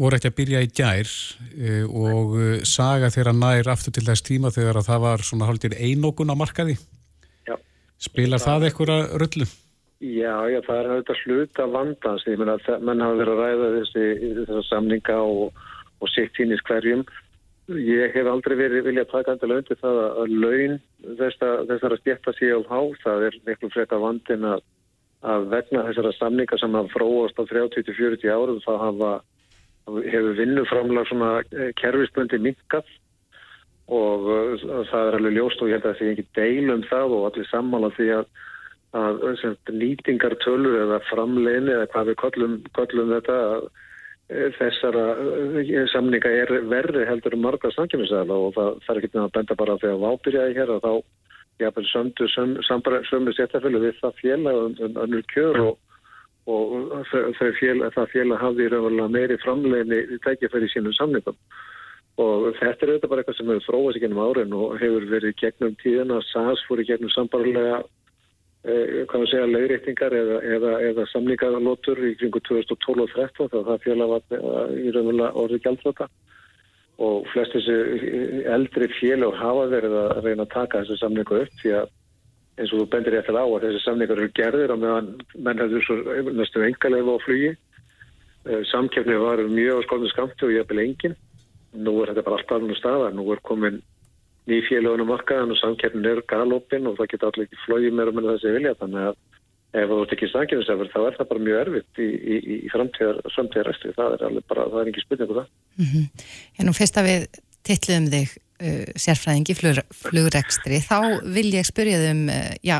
voru 0.00 0.16
ekki 0.16 0.30
að 0.30 0.38
byrja 0.40 0.62
í 0.64 0.70
gær 0.74 1.10
e, 1.54 1.82
og 1.84 2.34
saga 2.66 3.12
þeirra 3.14 3.32
nær 3.36 3.70
aftur 3.70 3.92
til 3.92 4.06
þess 4.08 4.26
tíma 4.26 4.50
þegar 4.50 4.80
að 4.80 4.88
það 4.90 5.00
var 5.06 5.22
svona 5.22 5.46
haldið 5.46 5.78
einókun 5.78 6.32
á 6.32 6.34
markaði. 6.34 6.76
Spilar 8.00 8.40
það 8.40 8.68
einhverja 8.70 9.00
rullu? 9.20 9.48
Já, 10.00 10.36
já, 10.48 10.60
það 10.64 10.78
er 10.78 10.86
auðvitað 10.90 11.24
hluta 11.26 11.66
vandans. 11.74 12.22
Ég 12.24 12.38
meina 12.40 12.56
að 12.56 12.86
menn 12.88 13.04
hafa 13.04 13.18
verið 13.18 13.34
að 13.34 13.42
ræða 13.44 13.72
þessi, 13.74 14.04
þessi 14.38 14.62
samninga 14.70 15.18
og, 15.20 15.66
og 16.00 16.12
sitt 16.14 16.40
hínist 16.40 16.64
hverjum 16.68 17.04
ég 17.78 18.14
hef 18.14 18.26
aldrei 18.26 18.56
verið 18.58 18.86
vilja 18.88 19.04
taka 19.10 19.34
endilega 19.34 19.62
undir 19.62 19.78
það 19.80 19.98
að 20.22 20.34
laun 20.42 20.76
þessara 21.68 21.98
stjætta 22.00 22.32
séu 22.38 22.62
á 22.66 22.80
það 23.02 23.26
er 23.28 23.36
miklu 23.46 23.70
frekar 23.70 24.02
vandin 24.02 24.46
að, 24.48 24.64
að 25.22 25.46
vegna 25.52 25.84
þessara 25.88 26.12
samninga 26.16 26.58
sem 26.58 26.74
hafa 26.74 26.92
fróast 26.94 27.38
á 27.38 27.44
30-40 27.46 28.26
árum 28.32 28.62
það 28.64 28.80
hafa, 28.86 29.12
hefur 29.86 30.34
vinnuframlag 30.40 31.08
svona 31.10 31.30
eh, 31.54 31.70
kerfisböndi 31.78 32.40
minkað 32.42 32.90
og 33.90 34.30
uh, 34.30 34.68
það 34.90 35.08
er 35.08 35.18
alveg 35.18 35.36
ljóst 35.36 35.62
og 35.62 35.70
ég 35.70 35.78
held 35.78 35.88
að 35.88 35.90
það 35.90 36.00
sé 36.00 36.12
ekki 36.14 36.26
deil 36.38 36.74
um 36.76 36.86
það 36.86 37.16
og 37.16 37.26
allir 37.30 37.50
sammála 37.50 37.92
því 37.96 38.08
að 38.20 38.30
að 38.96 39.20
nýtingartölur 39.70 40.80
eða 40.84 40.98
framleginni 41.10 41.76
eða 41.76 41.90
hvað 41.92 42.08
við 42.10 42.16
kollum, 42.22 42.56
kollum 42.74 43.12
þetta 43.14 43.36
e, 44.26 44.48
þessara 44.58 45.04
e, 45.62 45.84
samninga 45.92 46.32
er 46.42 46.52
verri 46.70 47.06
heldur 47.06 47.36
um 47.36 47.44
marga 47.46 47.70
samkjöfnisæðala 47.76 48.38
og 48.48 48.56
það, 48.56 48.72
það 48.86 48.94
er 48.94 49.00
ekki 49.00 49.12
með 49.14 49.22
að 49.22 49.36
benda 49.36 49.58
bara 49.62 49.78
þegar 49.84 50.02
vábyrjaði 50.04 50.58
hér 50.58 50.74
að 50.74 50.82
þá 50.86 50.92
jáfnvel 51.60 51.86
söndu 51.92 52.28
söm, 52.34 52.56
sömu 53.12 53.36
séttafölu 53.36 53.84
við 53.84 54.00
það 54.00 54.18
fjela 54.18 54.56
önnur 55.04 55.24
kjör 55.30 55.62
og, 55.68 55.78
og 56.50 57.40
fjela, 57.60 57.92
það 57.94 58.12
fjela 58.16 58.40
hafði 58.42 58.70
meiri 59.06 59.38
framleginni 59.44 60.02
í 60.16 60.22
tækifæri 60.26 60.72
sínum 60.72 60.96
samningum 60.98 61.38
og 62.20 62.50
þetta 62.58 62.84
er 62.84 62.92
auðvitað 62.92 63.12
bara 63.12 63.22
eitthvað 63.22 63.38
sem 63.38 63.50
hefur 63.52 63.66
þróast 63.68 63.98
í 63.98 64.02
gennum 64.04 64.22
árin 64.24 64.58
og 64.58 64.76
hefur 64.80 65.06
verið 65.08 65.38
gegnum 65.40 65.76
tíðina. 65.80 66.20
SAS 66.30 66.62
fór 66.68 66.82
í 66.82 66.88
gegnum 66.88 67.12
sambarlega 67.14 67.80
Eh, 68.60 69.06
að 69.08 69.22
segja, 69.30 69.46
leiðréttingar 69.48 70.12
eða, 70.12 70.34
eða, 70.44 70.70
eða 70.90 71.04
samningarlótur 71.08 71.96
í 72.04 72.10
kringu 72.20 72.42
2012 72.44 72.66
og 72.68 73.14
2013 73.14 73.48
þá 73.48 73.56
það 73.70 73.84
fjöla 73.86 74.08
var 74.10 74.34
eh, 74.36 74.74
í 74.76 74.90
raunverulega 74.92 75.30
orðið 75.40 75.62
gældflota 75.64 76.08
og 77.00 77.30
flest 77.32 77.56
þessi 77.56 77.78
eldri 78.52 78.90
fjöl 78.98 79.24
og 79.30 79.38
hafa 79.40 79.62
verið 79.72 79.96
að 80.02 80.20
reyna 80.26 80.44
að 80.44 80.52
taka 80.52 80.82
þessi 80.82 81.00
samningu 81.00 81.38
upp 81.40 81.56
því 81.62 81.72
að 81.78 81.88
eins 82.60 82.74
og 82.74 82.82
þú 82.82 82.86
bendir 82.92 83.16
ég 83.16 83.24
eftir 83.24 83.40
á 83.40 83.44
að 83.46 83.64
þessi 83.64 83.82
samningar 83.86 84.20
eru 84.20 84.34
gerðir 84.36 84.74
og 84.76 84.82
meðan 84.84 85.10
menn 85.40 85.64
hefur 85.64 85.86
svo 85.86 85.98
næstu 86.28 86.66
engalega 86.68 87.16
á 87.16 87.24
flugi. 87.24 87.54
Eh, 88.44 88.62
samkefni 88.74 89.16
var 89.24 89.40
mjög 89.48 89.86
skolnum 89.88 90.12
skamti 90.12 90.50
og 90.50 90.52
ég 90.52 90.66
hef 90.66 90.74
vel 90.74 90.84
engin 90.84 91.16
nú 91.72 91.96
er 92.02 92.12
þetta 92.12 92.26
bara 92.26 92.38
alltaf 92.40 92.56
alveg 92.58 92.78
staða, 92.78 93.10
nú 93.14 93.26
er 93.32 93.42
komin 93.46 93.80
nýfélagunum 94.50 95.10
markaðan 95.12 95.54
og 95.54 95.60
samkeppnin 95.60 96.08
er 96.10 96.22
galopin 96.30 96.88
og 96.90 96.96
það 96.98 97.12
geta 97.12 97.28
allir 97.30 97.46
ekki 97.46 97.60
flóið 97.66 97.96
meira 97.96 98.14
með 98.14 98.32
þessi 98.32 98.54
vilja 98.56 98.76
þannig 98.80 99.10
að 99.10 99.18
ef 99.80 99.90
þú 99.90 99.98
ert 100.02 100.14
ekki 100.16 100.28
samkeppnisefur 100.32 100.90
þá 100.90 101.00
er 101.04 101.16
það 101.18 101.30
bara 101.30 101.44
mjög 101.46 101.60
erfitt 101.60 102.02
í, 102.02 102.08
í, 102.08 102.38
í 102.56 102.70
framtíðar, 102.72 103.20
framtíðarrestri, 103.36 103.92
það 103.94 104.16
er 104.16 104.24
alveg 104.26 104.46
bara, 104.50 104.66
það 104.72 104.82
er 104.82 104.90
ekki 104.90 105.04
spurning 105.04 105.30
um 105.30 105.38
það. 105.40 105.50
Mm 105.76 105.90
-hmm. 105.90 106.24
En 106.58 106.66
nú 106.66 106.74
fyrst 106.74 106.98
að 106.98 107.08
við 107.10 107.26
titluðum 107.68 108.08
þig 108.14 108.32
uh, 108.34 108.86
sérfræðingi 109.04 109.56
flug, 109.60 109.82
flugrekstri, 110.02 110.80
þá 110.82 110.98
vil 111.36 111.48
ég 111.54 111.68
spyrja 111.68 112.00
þig 112.02 112.14
um, 112.16 112.24
uh, 112.34 112.54
já, 112.66 112.78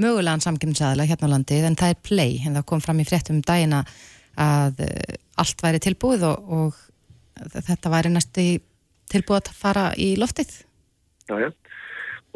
mögulegan 0.00 0.44
samkeppnisaðala 0.46 1.08
hérna 1.10 1.28
á 1.28 1.32
landið 1.34 1.66
en 1.68 1.76
það 1.76 1.92
er 1.92 2.04
play, 2.08 2.32
en 2.46 2.56
það 2.56 2.68
kom 2.72 2.80
fram 2.80 3.02
í 3.02 3.08
fréttum 3.08 3.40
um 3.40 3.44
dagina 3.44 3.84
að 4.40 4.80
uh, 4.86 5.18
allt 5.36 5.60
væri 5.60 5.82
tilbúið 5.82 6.24
og, 6.30 6.54
og 6.56 6.80
þetta 7.54 7.92
væri 7.92 8.12
næstu 8.14 8.46
tilbúið 9.10 9.50
að 9.50 9.58
fara 9.58 9.88
í 9.98 10.12
loftið. 10.20 10.52
Já, 11.30 11.36
já. 11.46 11.50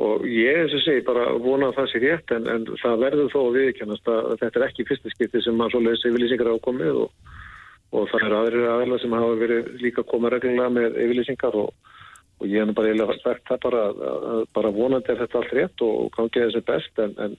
Og 0.03 0.25
ég 0.27 0.59
eins 0.59 0.75
og 0.75 0.83
segi 0.83 1.05
bara 1.07 1.29
vona 1.39 1.69
að 1.71 1.77
það 1.79 1.91
sé 1.93 2.01
rétt 2.03 2.33
en, 2.35 2.49
en 2.51 2.65
það 2.81 3.03
verður 3.05 3.31
þó 3.31 3.41
að 3.45 3.57
viðkjannast 3.61 4.11
að 4.11 4.33
þetta 4.41 4.59
er 4.59 4.67
ekki 4.67 4.87
fyrsta 4.89 5.13
skipti 5.13 5.43
sem 5.45 5.61
að 5.63 5.71
svoleiðis 5.71 6.07
yfirlýsingar 6.09 6.51
ákomið 6.51 6.99
og, 7.05 7.35
og 7.95 8.09
það 8.11 8.27
er 8.27 8.35
aðrir 8.41 8.67
aðeila 8.73 8.99
sem 8.99 9.15
hafa 9.15 9.37
verið 9.39 9.69
líka 9.85 10.07
komað 10.11 10.35
reglulega 10.35 10.75
með 10.75 10.99
yfirlýsingar 11.05 11.59
og, 11.63 11.71
og 12.41 12.51
ég 12.51 12.67
hef 12.67 12.75
bara 12.75 12.91
eiginlega 12.91 13.19
verkt 13.29 13.47
það 13.53 13.63
bara 13.69 13.85
að 13.93 14.43
bara 14.59 14.75
vonandi 14.81 15.15
að 15.15 15.23
þetta 15.23 15.41
allt 15.41 15.57
rétt 15.61 15.87
og 15.87 16.11
gangið 16.19 16.49
þessi 16.49 16.65
best 16.73 17.03
en, 17.07 17.15
en 17.23 17.39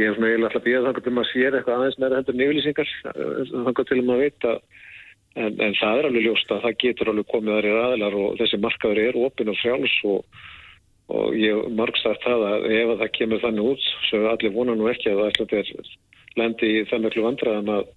ég 0.00 0.08
hef 0.08 0.16
svona 0.16 0.32
eiginlega 0.32 0.48
alltaf 0.48 0.64
býðað 0.70 0.88
þannig 0.88 1.12
að 1.12 1.18
maður 1.18 1.32
sér 1.34 1.58
eitthvað 1.60 1.76
aðeins 1.76 2.00
meira 2.00 2.22
hendur 2.22 2.40
yfirlýsingar 2.46 2.96
þannig 3.52 3.84
til 3.84 4.00
að 4.00 4.06
maður 4.08 4.24
veit 4.24 4.48
að 4.48 4.64
En, 5.36 5.52
en 5.60 5.74
það 5.76 5.98
er 5.98 6.06
alveg 6.08 6.24
ljóst 6.24 6.52
að 6.54 6.62
það 6.64 6.78
getur 6.80 7.10
alveg 7.12 7.26
komið 7.28 7.56
aðrir 7.58 7.78
aðilar 7.82 8.14
og 8.16 8.38
þessi 8.40 8.58
markaður 8.62 9.00
er 9.02 9.18
opinn 9.20 9.52
og 9.52 9.58
frjáls 9.60 9.96
og, 10.08 10.38
og 11.12 11.36
ég 11.36 11.66
margstært 11.76 12.24
það 12.24 12.44
að 12.48 12.66
ef 12.72 12.92
að 12.92 13.02
það 13.02 13.14
kemur 13.18 13.42
þannig 13.42 13.68
út 13.72 13.88
sem 14.08 14.24
allir 14.30 14.54
vona 14.54 14.76
nú 14.78 14.88
ekki 14.88 15.12
að 15.12 15.20
það 15.20 15.32
ætla 15.34 15.60
að 15.60 15.90
lendi 16.40 16.70
í 16.72 16.86
það 16.88 17.04
mjög 17.04 17.26
vandraðan 17.26 17.74
að, 17.74 17.90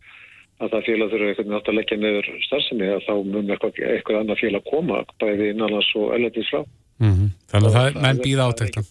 að 0.59 0.73
það 0.73 0.85
félag 0.89 1.13
þurfa 1.13 1.29
eitthvað 1.29 1.53
nátt 1.53 1.71
að 1.71 1.79
leggja 1.79 1.99
nefur 2.01 2.29
starfsinni 2.47 2.91
að 2.91 3.07
þá 3.07 3.13
mun 3.31 3.55
eitthvað, 3.55 3.79
eitthvað 3.93 4.19
annað 4.19 4.43
félag 4.43 4.67
koma 4.67 4.99
bæði 5.23 5.49
innanlands 5.53 5.93
og 5.99 6.13
ellendins 6.17 6.51
frá. 6.51 6.61
Mm 6.99 7.13
-hmm. 7.15 7.31
Þannig 7.51 7.69
að 7.69 7.75
það 7.77 7.87
er 7.87 8.01
menn 8.03 8.21
býða 8.25 8.49
átekta. 8.49 8.81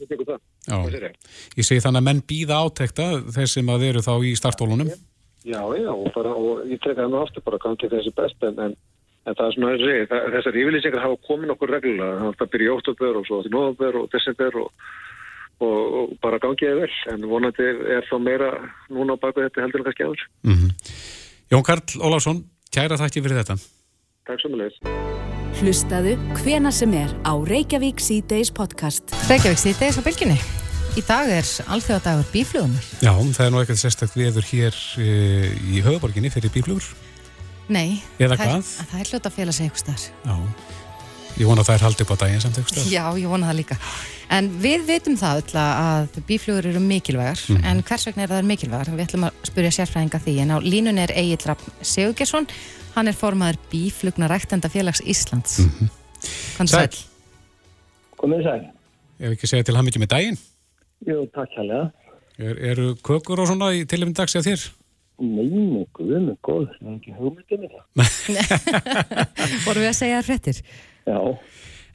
Ég 1.59 1.69
segi 1.69 1.85
þannig 1.85 2.01
að 2.01 2.09
menn 2.09 2.23
býða 2.33 2.61
átekta 2.65 3.09
þeir 3.37 3.51
sem 3.53 3.69
að 3.69 3.85
veru 3.85 4.05
þá 4.09 4.15
í 4.25 4.33
startólunum 4.41 4.93
Já, 5.45 5.63
já, 5.79 5.91
og, 5.93 6.09
bara, 6.15 6.35
og 6.35 6.65
ég 6.67 6.81
trefði 6.83 7.03
það 7.03 7.13
nú 7.13 7.21
aftur 7.23 7.45
bara 7.47 7.61
kannski 7.63 7.91
þessi 7.93 8.15
best 8.17 8.43
en, 8.43 8.59
en 8.59 8.79
En 9.29 9.37
það 9.37 9.49
er 9.49 9.55
svona 9.57 9.73
að 9.75 9.83
segja, 9.85 10.21
þessar 10.35 10.57
yfirlýsingar 10.63 11.05
hafa 11.05 11.19
komin 11.27 11.53
okkur 11.53 11.73
reglulega, 11.75 12.33
það 12.41 12.51
byrja 12.55 12.69
í 12.69 12.75
óttabör 12.77 13.19
og 13.21 13.27
svo 13.29 13.41
til 13.45 13.53
nóðabör 13.53 13.99
og 14.01 14.07
desember 14.15 14.61
og, 14.63 14.85
og, 15.67 15.97
og 16.01 16.15
bara 16.25 16.41
gangiði 16.43 16.85
vel, 16.85 16.95
en 17.13 17.27
vonandi 17.29 17.67
er 17.97 18.07
þá 18.09 18.15
meira 18.25 18.53
núna 18.89 19.19
á 19.19 19.23
baka 19.25 19.45
þetta 19.45 19.67
heldur 19.67 19.83
en 19.83 19.89
kannski 19.89 20.07
aður. 20.07 20.23
Mm 20.49 20.55
-hmm. 20.55 20.71
Jón 21.53 21.67
Karl 21.67 22.01
Óláfsson, 22.01 22.45
kæra 22.73 23.01
þakki 23.01 23.25
fyrir 23.25 23.41
þetta. 23.43 23.59
Takk 24.29 24.41
svo 24.41 24.51
mjög. 24.55 24.73
Hlustaðu 25.59 26.15
hvena 26.41 26.71
sem 26.71 26.93
er 26.95 27.11
á 27.27 27.33
Reykjavík 27.37 28.01
C-Days 28.01 28.51
podcast. 28.51 29.05
Reykjavík 29.29 29.59
C-Days 29.59 29.99
á 30.01 30.03
bylginni. 30.05 30.68
Í 30.99 31.03
dag 31.07 31.29
er 31.31 31.47
alþjóðadagur 31.71 32.27
bíflugunar. 32.33 32.87
Já, 33.05 33.13
það 33.15 33.45
er 33.45 33.53
nú 33.55 33.61
ekkert 33.63 33.79
sérstaklega 33.79 34.33
viður 34.33 34.47
hér 34.49 34.79
e, 34.99 35.05
í 35.71 35.83
höfuborginni 35.85 36.31
fyrir 36.35 36.51
bíflugur. 36.51 36.89
Nei, 37.71 38.01
Eða 38.19 38.35
það, 38.35 38.41
hvað? 38.41 38.57
er, 38.57 38.89
það 38.91 39.03
er 39.05 39.11
hljóta 39.13 39.31
að 39.31 39.37
fela 39.37 39.55
sig 39.55 39.69
eitthvað 39.69 39.85
starf. 39.85 40.07
Já, 40.25 40.35
ég 41.39 41.47
vona 41.51 41.63
að 41.63 41.69
það 41.69 41.77
er 41.77 41.85
haldið 41.87 42.05
upp 42.07 42.11
á 42.11 42.19
daginn 42.25 42.43
samt 42.43 42.59
eitthvað 42.59 42.75
starf. 42.75 42.91
Já, 42.91 43.05
ég 43.23 43.31
vona 43.31 43.51
það 43.51 43.59
líka. 43.61 43.77
En 44.39 44.49
við 44.65 44.89
veitum 44.89 45.19
það 45.21 45.43
öll 45.45 45.61
að 45.63 46.19
bíflugur 46.33 46.69
eru 46.73 46.83
mikilvægar, 46.83 47.45
Mhm. 47.47 47.65
en 47.71 47.83
hvers 47.93 48.09
vegna 48.09 48.23
er 48.27 48.35
það 48.35 48.51
mikilvægar? 48.51 48.91
Við 48.99 49.07
ætlum 49.07 49.29
að 49.29 49.33
spyrja 49.53 49.73
sérfræðinga 49.79 50.23
því, 50.27 50.37
en 50.43 50.51
á 50.51 50.59
línun 50.67 50.99
er 50.99 51.15
Egil 51.15 51.39
Rapp 51.47 51.63
Sigurgesson, 51.81 52.49
hann 52.97 53.09
er 53.09 53.15
formaður 53.15 53.63
bíflugna 53.71 54.27
ræktenda 54.29 54.69
félags 54.69 55.01
Íslands. 55.07 55.59
Mm 55.61 55.71
-hmm. 55.79 55.89
Sæll. 56.59 56.69
sæl. 56.69 56.99
Komið 58.19 58.43
sæl. 58.43 58.67
Ef 59.21 59.31
ekki 59.33 59.47
segja 59.47 59.63
til 59.63 59.77
hann 59.77 59.85
mikið 59.87 60.03
með 60.03 60.09
daginn. 60.09 60.39
Jú, 61.07 61.23
takk 61.35 61.55
hérlega. 61.55 61.93
Er, 62.39 62.59
eru 62.73 62.93
kökur 63.07 63.43
og 63.43 63.51
svona 63.51 63.73
í 63.75 63.85
tilefni 63.89 64.17
dags 64.19 64.37
eða 64.39 64.51
þér? 64.51 64.67
Nei, 65.19 65.49
nei, 65.51 65.87
guð 65.99 66.13
mig 66.23 66.37
góð, 66.47 66.69
það 66.79 66.91
er 66.91 66.99
ekki 66.99 67.17
hugmyndið 67.19 67.65
með 67.65 67.73
það. 67.75 67.87
Vorum 69.67 69.83
við 69.83 69.91
að 69.91 69.99
segja 69.99 70.21
þér 70.21 70.29
fréttir? 70.29 70.63
Já, 71.09 71.19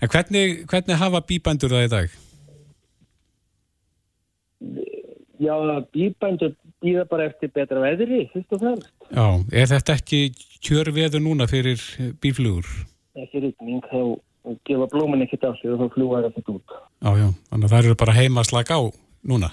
En 0.03 0.09
hvernig, 0.11 0.65
hvernig 0.67 0.97
hafa 0.99 1.21
bíbændur 1.23 1.71
það 1.71 1.85
í 1.85 1.91
dag? 1.93 2.15
já, 5.43 5.55
bíbændur 5.93 6.53
býða 6.83 7.05
bara 7.07 7.27
eftir 7.29 7.51
betra 7.55 7.79
veðri, 7.83 8.25
fyrst 8.33 8.55
og 8.55 8.61
fremst. 8.63 8.91
Já, 9.11 9.25
er 9.61 9.69
þetta 9.71 9.95
ekki 9.99 10.19
kjörveður 10.63 11.23
núna 11.23 11.47
fyrir 11.51 11.79
bíflugur? 12.23 12.67
Ekki 13.19 13.45
rýtning, 13.45 13.83
þá 13.87 14.19
gefa 14.67 14.87
blómin 14.91 15.23
ekkert 15.25 15.49
af 15.49 15.59
sig 15.59 15.71
og 15.71 15.81
þá 15.81 15.95
fljúa 15.95 16.21
það 16.21 16.29
ekkert 16.31 16.53
út. 16.53 16.77
Já, 17.03 17.11
já, 17.19 17.27
þannig 17.49 17.67
að 17.67 17.73
það 17.73 17.83
eru 17.83 17.99
bara 18.03 18.15
heima 18.17 18.43
að 18.43 18.49
slaka 18.49 18.79
á 18.79 18.83
núna. 19.31 19.49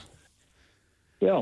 Já, 1.20 1.36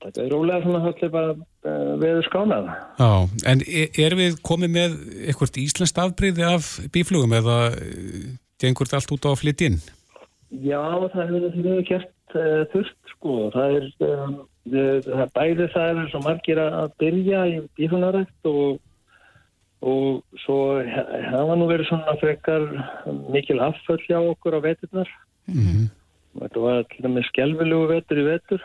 þetta 0.00 0.22
er 0.24 0.30
rólega 0.34 0.64
svona 0.64 0.82
höllir 0.86 1.12
bara 1.14 1.32
uh, 1.36 1.94
veður 2.00 2.28
skánað. 2.28 2.68
Já, 2.98 3.10
en 3.52 3.64
er, 3.66 3.96
er 4.06 4.18
við 4.18 4.38
komið 4.46 4.74
með 4.76 4.98
eitthvað 5.28 5.62
íslenskt 5.62 6.02
afbreyði 6.02 6.46
af 6.48 6.70
bíflugum 6.94 7.36
eða 7.38 7.58
eh, 7.76 8.30
gengur 8.60 8.88
þetta 8.88 9.02
allt 9.02 9.16
út 9.16 9.30
á 9.30 9.32
flytinn? 9.38 9.80
Já, 10.50 10.82
það 11.12 11.20
hefur 11.20 11.58
við 11.62 11.82
gert 11.92 12.36
uh, 12.36 12.62
þurft, 12.72 13.00
sko. 13.14 13.36
Það 13.54 13.76
er, 13.78 13.90
um, 14.08 14.38
það 15.06 15.26
bæði 15.36 15.72
það 15.76 15.90
er 15.90 16.08
svo 16.10 16.22
margir 16.26 16.62
að 16.66 16.94
byrja 17.02 17.44
í 17.46 17.58
bífunarækt 17.78 18.50
og 18.50 18.80
og 19.80 20.22
svo 20.44 20.56
hafa 21.30 21.56
nú 21.56 21.66
verið 21.70 21.88
svona 21.88 22.16
frekar 22.20 22.66
mikil 23.32 23.60
afföll 23.64 24.02
hjá 24.08 24.18
okkur 24.20 24.58
á 24.58 24.60
veturnar 24.60 25.08
Mm 25.50 25.66
-hmm. 25.66 25.86
þetta 26.40 26.60
var 26.60 26.82
til 26.82 27.02
dæmis 27.04 27.26
skelvilegu 27.26 27.86
vetur 27.86 28.18
í 28.18 28.24
vetur 28.24 28.60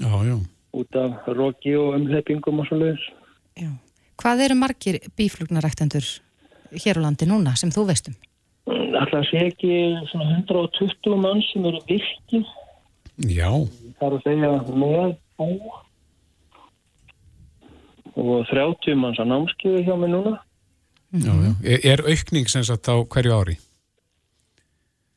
Já, 0.00 0.24
já. 0.28 0.36
út 0.72 0.96
af 0.96 1.12
roki 1.26 1.74
og 1.76 1.94
umleipingum 1.94 2.60
og 2.60 2.66
svo 2.66 2.76
leiðis 2.76 3.04
Hvað 4.22 4.40
eru 4.44 4.54
margir 4.54 4.96
bíflugnaræktendur 5.16 6.06
hér 6.72 6.96
á 6.98 7.04
landi 7.04 7.26
núna 7.26 7.56
sem 7.56 7.70
þú 7.70 7.86
veistum? 7.86 8.14
Alltaf 8.66 9.24
sé 9.30 9.38
ekki 9.46 9.96
svona 10.10 10.24
120 10.38 11.16
mann 11.16 11.42
sem 11.42 11.64
eru 11.64 11.80
virki 11.88 12.44
Já. 13.18 13.50
það 13.98 14.06
er 14.06 14.12
að 14.16 14.22
segja 14.22 14.48
með 14.82 15.16
bú 15.38 15.48
og 18.16 18.46
30 18.50 18.96
manns 19.00 19.20
að 19.20 19.32
námskiðu 19.32 19.84
hjá 19.86 19.96
mig 20.00 20.10
núna 20.10 20.38
Já, 21.14 21.32
já. 21.32 21.52
Er, 21.84 22.02
aukning 22.02 22.48
sem 22.50 22.64
sagt 22.66 22.88
á 22.90 22.96
hverju 22.98 23.32
ári? 23.32 23.56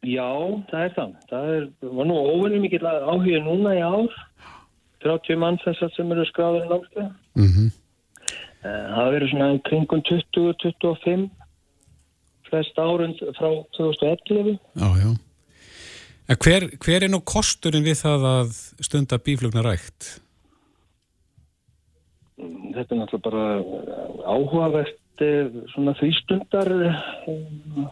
Já, 0.05 0.29
það 0.69 0.83
er 0.85 0.93
það. 0.95 1.15
Það 1.29 1.49
er, 1.55 1.63
var 1.81 2.07
nú 2.07 2.19
óvinnum 2.19 2.63
mikill 2.63 2.85
áhuga 2.87 3.41
núna 3.43 3.73
í 3.75 3.81
ár. 3.83 4.13
30 5.03 5.39
mann 5.39 5.57
sem, 5.63 5.75
sagt 5.79 5.95
sem 5.95 6.11
eru 6.11 6.25
skráður 6.29 6.67
í 6.67 6.69
námskeið. 6.69 7.09
Mm 7.39 7.51
-hmm. 7.55 7.69
Það 8.61 9.11
verður 9.13 9.29
svona 9.31 9.49
kringum 9.67 10.01
20-25 10.07 11.29
flest 12.49 12.79
árund 12.79 13.19
frá 13.37 13.49
2011. 13.77 14.59
Já, 14.75 14.89
já. 15.03 15.11
En 16.29 16.37
hver, 16.37 16.69
hver 16.77 17.03
er 17.03 17.09
nú 17.09 17.21
kosturinn 17.25 17.83
við 17.83 18.03
það 18.05 18.25
að 18.25 18.49
stunda 18.85 19.17
bíflugna 19.17 19.61
rægt? 19.61 20.21
Þetta 22.79 22.95
er 22.95 22.99
náttúrulega 22.99 23.25
bara 23.27 23.45
áhugavert 24.31 25.23
eh, 25.25 25.55
svona 25.73 25.93
þvístundar 25.99 26.69
um, 27.27 27.87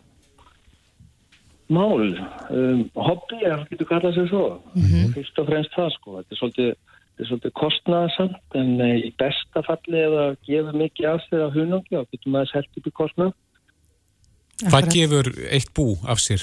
mál. 1.68 2.04
Um, 2.48 2.86
hobby, 2.96 3.42
ef 3.42 3.50
það 3.52 3.66
getur 3.74 3.90
kallað 3.90 4.16
sér 4.16 4.30
svo. 4.32 4.44
Mm 4.76 4.86
-hmm. 4.86 5.10
fyrst 5.16 5.42
og 5.42 5.50
fremst 5.50 5.76
það 5.76 5.90
sko. 5.96 6.16
Þetta 6.18 6.32
er 6.36 6.40
svolítið, 6.42 6.72
svolítið 7.30 7.54
kostnaðasamt 7.62 8.60
en 8.62 8.70
í 8.88 9.12
besta 9.20 9.64
falli 9.68 10.04
ef 10.06 10.16
það 10.18 10.38
gefur 10.48 10.80
mikið 10.84 11.10
af 11.12 11.26
sér 11.28 11.44
á 11.44 11.50
hunangi 11.58 12.00
og 12.00 12.08
getur 12.12 12.32
maður 12.32 12.52
selgt 12.54 12.78
upp 12.78 12.88
í 12.88 12.98
kostnað. 13.02 13.34
Hvað 14.72 14.94
gefur 14.94 15.28
eitt 15.52 15.74
bú 15.76 15.98
af 16.08 16.22
sér 16.24 16.42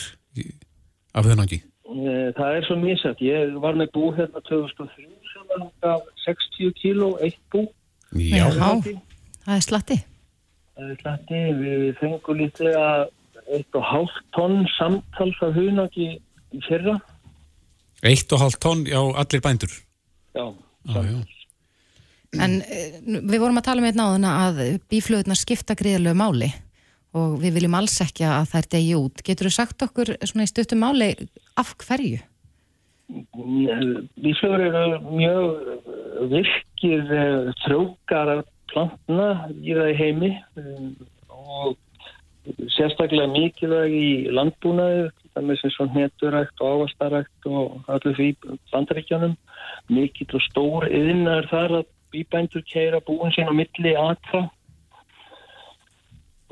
af 1.15 1.25
hunangi? 1.25 1.63
E, 1.85 2.33
það 2.37 2.51
er 2.57 2.67
svo 2.67 2.77
mísætt, 2.77 3.21
ég 3.23 3.57
var 3.63 3.75
með 3.79 3.89
bú 3.95 4.13
hérna 4.13 4.41
2003 4.45 5.09
sem 5.33 5.49
var 5.83 6.01
60 6.27 6.73
kíló 6.81 7.15
eitt 7.25 7.41
bú 7.53 7.65
Já, 8.13 8.47
það 8.53 9.55
er 9.57 9.65
slatti. 9.65 9.99
Það 10.75 10.91
er 10.91 11.01
slatti, 11.03 11.43
við 11.61 11.85
fengum 12.01 12.41
lítið 12.41 12.77
eitt 13.55 13.77
og 13.79 13.85
hálft 13.85 14.23
tonn 14.37 14.65
samtals 14.77 15.41
af 15.45 15.55
hunaki 15.57 16.09
í 16.17 16.63
fyrra. 16.67 16.97
Eitt 18.05 18.33
og 18.35 18.43
hálft 18.43 18.61
tonn, 18.63 18.85
já, 18.89 19.01
allir 19.01 19.43
bændur. 19.45 19.73
Já, 20.35 20.47
já, 20.91 21.01
já. 21.11 21.23
En 22.43 22.59
eh, 22.67 22.99
við 23.05 23.39
vorum 23.39 23.61
að 23.61 23.67
tala 23.69 23.83
með 23.85 23.95
einn 23.95 24.05
áðuna 24.09 24.31
að 24.49 24.61
bíflöðunar 24.91 25.39
skipta 25.39 25.77
gríðarlegu 25.79 26.19
máli 26.19 26.51
og 27.15 27.37
við 27.39 27.61
viljum 27.61 27.77
alls 27.79 27.95
ekki 28.03 28.27
að 28.27 28.49
það 28.51 28.61
er 28.61 28.71
degi 28.75 28.95
út. 28.99 29.23
Getur 29.27 29.49
þú 29.49 29.53
sagt 29.55 29.85
okkur 29.87 30.15
svona 30.27 30.47
í 30.47 30.51
stuttum 30.51 30.83
máli 30.83 31.13
af 31.61 31.77
hverju? 31.85 32.19
Bíflöður 34.25 34.63
eru 34.65 34.99
mjög 35.13 36.29
virkir 36.31 37.03
þrókara 37.65 38.43
plantna 38.73 39.29
í 39.61 39.75
það 39.77 39.91
heimi 39.99 40.31
og 41.29 41.77
sérstaklega 42.75 43.29
mikilvæg 43.33 43.95
í 43.97 44.09
landbúnaði, 44.35 45.09
það 45.35 45.47
með 45.49 45.61
sem 45.61 45.75
svona 45.75 46.01
neturækt 46.01 46.63
og 46.65 46.79
ávastarækt 46.79 47.49
og 47.51 47.93
allir 47.93 48.17
því 48.19 48.29
bandaríkjanum. 48.73 49.37
Mikill 49.93 50.37
og 50.39 50.45
stór 50.49 50.89
yðinnar 50.89 51.49
þar 51.53 51.81
að 51.81 51.89
bíbændur 52.15 52.65
keira 52.71 53.03
búin 53.05 53.35
sín 53.35 53.51
á 53.51 53.55
milli 53.55 53.95
atra 53.99 54.47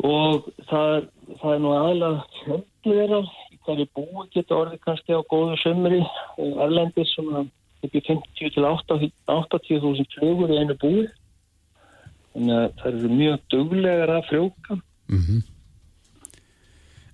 og 0.03 0.49
það, 0.69 1.09
það 1.39 1.53
er 1.55 1.61
nú 1.63 1.75
aðalega 1.77 3.23
hjöndlegar 3.63 3.87
hverju 3.87 3.87
búi 3.95 4.29
geta 4.33 4.55
orðið 4.55 4.81
kannski 4.85 5.13
á 5.15 5.21
góðu 5.29 5.57
sömri 5.63 6.03
erlendis 6.39 7.15
svona 7.15 7.47
upp 7.83 7.95
í 7.95 8.01
50 8.01 8.55
til 8.55 8.65
80.000 8.65 10.07
flugur 10.19 10.51
í 10.51 10.59
einu 10.59 10.77
búi. 10.81 11.09
Þannig 12.33 12.57
að 12.57 12.69
það 12.81 12.93
eru 12.93 13.09
mjög 13.09 13.41
duglegar 13.51 14.09
að 14.11 14.29
frjóka 14.29 14.75
mm 15.09 15.19
-hmm. 15.19 15.43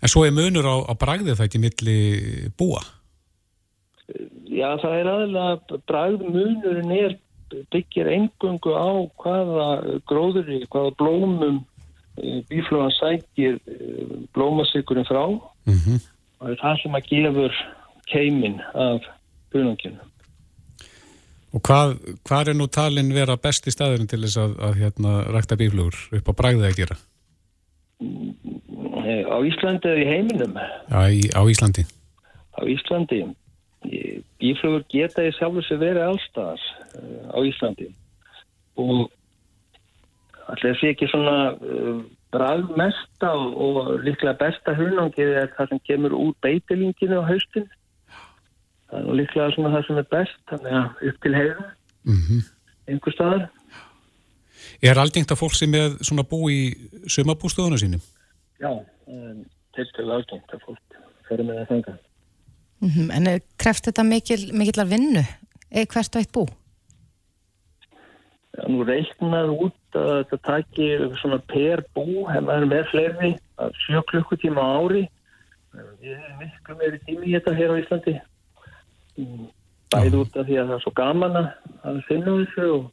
En 0.01 0.09
svo 0.09 0.25
er 0.25 0.31
munur 0.31 0.63
á, 0.63 0.77
á 0.87 0.95
bragðið 0.95 1.37
það 1.37 1.47
ekki 1.47 1.59
milli 1.59 1.99
búa? 2.57 2.83
Já, 4.47 4.79
það 4.79 4.95
er 4.95 5.07
aðalega 5.07 5.79
bragðmunurinn 5.87 6.93
er 6.93 7.19
byggir 7.71 8.07
engungu 8.07 8.73
á 8.79 8.91
hvaða 9.19 9.99
gróður 10.07 10.47
hvaða 10.71 10.95
blómum 10.95 11.65
bíflugan 12.49 12.95
sækir 12.95 13.59
blómasíkurinn 14.33 15.05
frá. 15.05 15.27
Mm 15.67 15.75
-hmm 15.75 16.18
og 16.41 16.55
það 16.61 16.83
sem 16.83 16.99
að 16.99 17.09
gefur 17.11 17.59
keimin 18.09 18.61
af 18.75 19.07
bunanginu. 19.53 20.05
Og 21.57 21.63
hvað, 21.65 21.95
hvað 22.29 22.51
er 22.53 22.59
nú 22.59 22.67
talin 22.69 23.15
vera 23.17 23.39
besti 23.41 23.73
staðurinn 23.73 24.09
til 24.11 24.21
þess 24.27 24.41
að, 24.43 24.57
að 24.69 24.81
hérna, 24.83 25.13
rækta 25.33 25.57
bíflugur 25.57 25.97
upp 26.19 26.29
á 26.29 26.33
bræðið 26.41 26.67
að 26.69 26.81
gera? 26.83 26.99
Á 29.29 29.37
Íslandi 29.49 29.89
eða 29.89 30.03
í 30.03 30.09
heiminum? 30.09 30.59
Já, 30.59 31.01
í, 31.09 31.23
á 31.33 31.43
Íslandi. 31.49 31.87
Á 32.53 32.61
Íslandi. 32.69 33.23
Bíflugur 34.39 34.85
geta 34.93 35.25
í 35.25 35.33
sjálfur 35.39 35.65
sem 35.65 35.81
verið 35.81 36.05
allstaðar 36.11 36.63
uh, 36.99 37.31
á 37.33 37.39
Íslandi 37.47 37.89
og 38.79 39.09
allir 40.51 40.79
sé 40.79 40.93
ekki 40.93 41.09
svona 41.11 41.55
uh, 41.55 42.03
bræðmesta 42.35 43.31
og, 43.33 43.57
og 43.57 44.01
líklega 44.05 44.37
besta 44.41 44.75
hunangið 44.77 45.35
er 45.43 45.53
það 45.57 45.73
sem 45.73 45.85
kemur 45.89 46.17
úr 46.17 46.35
beitilinginu 46.45 47.23
á 47.25 47.29
haustin 47.29 47.69
það 48.89 48.99
er 48.99 49.07
nú 49.07 49.17
líklega 49.21 49.55
svona 49.55 49.73
það 49.77 49.87
sem 49.87 50.01
er 50.03 50.11
best 50.13 50.43
þannig 50.51 50.77
að 50.81 51.07
upp 51.11 51.23
til 51.23 51.35
heiða 51.39 51.65
mm 52.05 52.21
-hmm. 52.25 52.43
einhver 52.89 53.17
staðar 53.17 53.49
Er 54.83 54.99
algengt 54.99 55.33
að 55.33 55.41
fólk 55.41 55.55
sem 55.55 55.75
er 55.75 55.97
svona 56.07 56.23
bú 56.23 56.51
í 56.51 56.61
sumabústöðuna 57.07 57.79
sínum? 57.79 58.03
Já, 58.63 58.71
til 59.75 59.87
til 59.95 60.11
algengt 60.11 60.55
að 60.55 60.63
fólk 60.67 60.99
fyrir 61.29 61.45
með 61.47 61.59
það 61.59 61.69
þenga 61.69 61.95
mm 62.81 62.89
-hmm. 62.89 63.13
En 63.17 63.41
kreft 63.59 63.87
þetta 63.87 64.05
mikil, 64.05 64.55
mikillar 64.55 64.87
vinnu? 64.87 65.25
Eða 65.71 65.87
hvert 65.93 66.17
og 66.17 66.21
eitt 66.21 66.33
bú? 66.33 66.47
Nú 68.69 68.83
reiknar 68.85 69.49
út 69.49 69.97
að 69.97 70.11
þetta 70.19 70.39
takir 70.45 71.05
svona 71.21 71.39
per 71.49 71.83
bú 71.97 72.27
hefur 72.29 72.45
maður 72.45 72.67
með 72.69 72.91
fleiri 72.91 73.31
að 73.57 73.79
sjö 73.85 74.03
klukkutíma 74.11 74.61
á 74.61 74.69
ári. 74.83 75.05
Við 76.03 76.13
erum 76.13 76.43
miklu 76.43 76.77
meiri 76.77 77.01
tími 77.07 77.31
í 77.31 77.35
þetta 77.37 77.55
hér 77.57 77.73
á 77.73 77.81
Íslandi. 77.81 78.15
Bæði 79.89 80.21
út 80.21 80.37
af 80.37 80.47
því 80.49 80.59
að 80.61 80.69
það 80.69 80.77
er 80.77 80.85
svo 80.85 80.93
gaman 81.01 81.39
að 81.41 82.03
finna 82.11 82.35
þessu 82.43 82.67
og, 82.75 82.85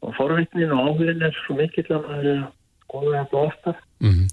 og 0.00 0.16
forvittnin 0.16 0.72
og 0.72 0.88
áhugin 0.88 1.26
er 1.28 1.36
svo 1.44 1.58
mikill 1.60 1.88
að 1.90 2.08
maður 2.08 2.30
er 2.32 2.40
að 2.40 2.48
skoða 2.86 3.18
þetta 3.18 3.42
oftar. 3.42 3.84
Mm 4.00 4.16
-hmm. 4.16 4.26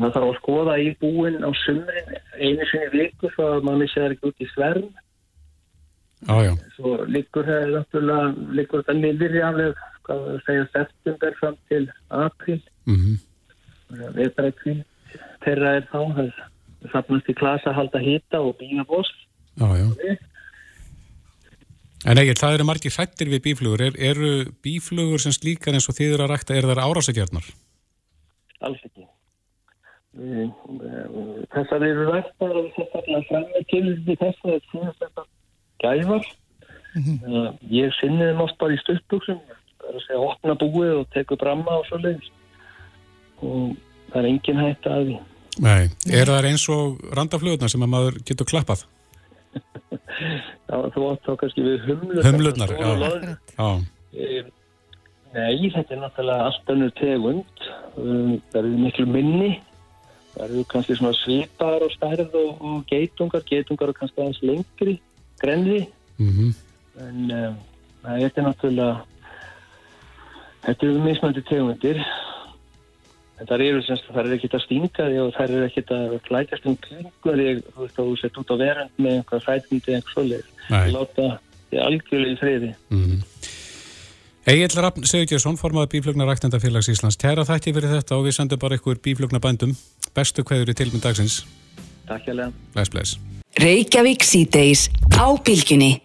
það 0.00 0.12
þarf 0.16 0.28
að 0.28 0.36
skoða 0.40 0.74
í 0.78 0.90
búin 1.02 1.38
á 1.42 1.50
sumrin 1.62 2.12
einu 2.38 2.66
sinni 2.70 2.90
viku 2.92 3.30
svo 3.34 3.48
að 3.54 3.64
manni 3.66 3.88
sér 3.94 4.14
ekki 4.14 4.30
út 4.30 4.42
í 4.42 4.50
sverm 4.54 4.90
ah, 6.32 6.56
svo 6.76 6.96
líkur 7.10 7.48
það 7.48 7.74
náttúrulega 7.74 8.54
líkur 8.58 8.82
þetta 8.82 8.96
niður 9.00 9.36
í 9.36 9.44
afleg 9.48 9.84
hvað 10.06 10.26
það 10.26 10.40
segja 10.46 10.66
september 10.72 11.38
fram 11.40 11.56
til 11.68 11.84
april 12.08 12.60
mm 12.86 12.98
-hmm. 12.98 13.16
veitrækvinn 14.18 14.84
þeirra 15.44 15.76
er 15.78 15.88
þá 15.92 16.00
það 16.18 16.30
sapnast 16.92 17.28
í 17.28 17.34
klasa 17.34 17.70
að 17.70 17.78
halda 17.80 18.04
hýta 18.06 18.40
og 18.40 18.56
bína 18.60 18.84
bóst 18.84 19.16
já. 19.56 20.16
En 22.04 22.20
ekkert, 22.20 22.40
það 22.42 22.54
eru 22.58 22.64
margir 22.68 22.92
hrættir 22.92 23.30
við 23.32 23.40
bíflugur. 23.46 23.80
Er, 23.80 23.94
eru 23.96 24.32
bíflugur 24.64 25.22
sem 25.22 25.32
slíkar 25.32 25.72
eins 25.72 25.88
og 25.88 25.96
þið 25.96 26.16
eru 26.16 26.26
að 26.26 26.32
rækta, 26.34 26.56
er 26.58 26.66
það 26.68 26.82
árásagjarnar? 26.84 27.46
Alls 28.68 28.82
ekki. 28.84 29.06
Þessar 31.54 31.86
eru 31.88 32.04
ræktar 32.10 32.52
og 32.60 32.68
þessar 32.76 33.24
framið 33.30 33.64
til 33.72 33.86
þess 34.20 34.44
að 34.44 34.60
þetta 35.00 35.24
gæfar 35.84 36.24
mm 36.94 37.02
-hmm. 37.02 37.52
ég 37.70 37.92
sinni 38.00 38.30
þeim 38.30 38.40
oft 38.46 38.58
bara 38.58 38.74
í 38.74 38.82
stöðbúksum 38.82 39.40
það 39.84 39.90
er 39.90 39.98
að 39.98 40.06
segja 40.06 40.24
opna 40.30 40.56
búið 40.60 40.94
og 41.00 41.10
teku 41.14 41.36
bramma 41.36 41.78
og 41.80 41.86
svo 41.88 42.00
leiðis 42.00 42.30
og 43.44 43.76
það 44.10 44.18
er 44.20 44.28
engin 44.30 44.60
hægt 44.62 44.88
að 44.88 45.06
því. 45.06 45.20
Nei, 45.64 45.82
er 46.10 46.30
það 46.30 46.48
eins 46.50 46.66
og 46.72 47.00
randaflugurnar 47.14 47.70
sem 47.72 47.84
að 47.86 47.92
maður 47.92 48.18
getur 48.26 48.48
klappað? 48.50 48.84
Já, 50.70 50.76
þú 50.94 51.02
átt 51.10 51.26
þá 51.26 51.32
kannski 51.38 51.62
við 51.62 51.82
humlurnar. 51.84 52.26
Humlurnar, 52.26 52.70
já, 52.72 52.90
já. 53.54 53.68
E, 54.14 54.44
Nei, 55.34 55.68
þetta 55.74 55.94
er 55.94 56.00
náttúrulega 56.00 56.46
allt 56.48 56.70
önnur 56.72 56.92
tegund. 56.98 57.64
Það 57.94 58.58
eru 58.60 58.70
miklu 58.78 59.06
minni. 59.10 59.50
Það 60.34 60.44
eru 60.46 60.64
kannski 60.70 60.96
svona 60.98 61.18
svipar 61.18 61.84
og 61.84 61.92
stærð 61.94 62.34
og, 62.40 62.62
og 62.64 62.78
geitungar. 62.90 63.44
Geitungar 63.50 63.92
er 63.92 63.98
kannski 63.98 64.22
aðeins 64.22 64.40
lengri 64.46 64.96
grenði 65.44 65.80
mm 66.18 66.30
-hmm. 66.30 66.52
en 67.06 67.34
um, 67.38 67.56
þetta 68.04 68.40
er 68.40 68.46
náttúrulega 68.48 68.94
þetta 70.66 70.86
eru 70.86 71.02
mismöndi 71.08 71.42
tegundir 71.48 72.00
en 73.40 73.48
það 73.48 73.66
eru 73.66 73.82
semst 73.82 74.06
það 74.10 74.26
er 74.26 74.36
ekkert 74.36 74.58
að 74.58 74.64
stinga 74.64 75.08
því 75.08 75.18
og 75.22 75.34
það 75.36 75.56
eru 75.56 75.66
ekkert 75.68 75.90
að 75.96 76.14
klækast 76.28 76.68
um 76.70 76.76
kringu 76.86 77.36
því 77.38 77.48
þú 77.74 77.80
veist 77.82 77.98
að 77.98 78.08
þú 78.08 78.16
sett 78.20 78.40
út 78.40 78.54
á 78.54 78.56
verand 78.64 78.94
með 78.96 79.16
einhvað 79.18 79.46
fætindi 79.48 79.90
eða 79.90 79.96
eitthvað 79.98 80.14
svolítið 80.14 80.94
láta 80.96 81.28
því 81.70 81.84
algjörlega 81.88 82.34
í 82.34 82.40
friði 82.42 82.74
mm 82.88 83.04
-hmm. 83.04 83.22
Egil 84.44 84.76
Raffn 84.76 85.06
Sigurðsson, 85.08 85.56
formadur 85.56 85.88
Bíflugnaræktendafélags 85.88 86.90
Íslands. 86.92 87.16
Tæra 87.16 87.46
þætti 87.48 87.72
fyrir 87.72 87.94
þetta 87.96 88.18
og 88.18 88.26
við 88.26 88.36
sendum 88.36 88.60
bara 88.60 88.76
ykkur 88.76 89.00
bíflugnabændum. 89.00 89.72
Bestu 90.12 90.44
hverjur 90.44 90.68
í 90.68 90.76
tilmynd 90.76 91.00
dagsins. 91.06 91.46
Takk 92.04 92.28
hjá 92.28 92.36
lega. 92.36 92.52
Reykjavík 93.54 94.24
síðdeis 94.26 94.88
á 95.14 95.30
bylginni. 95.46 96.00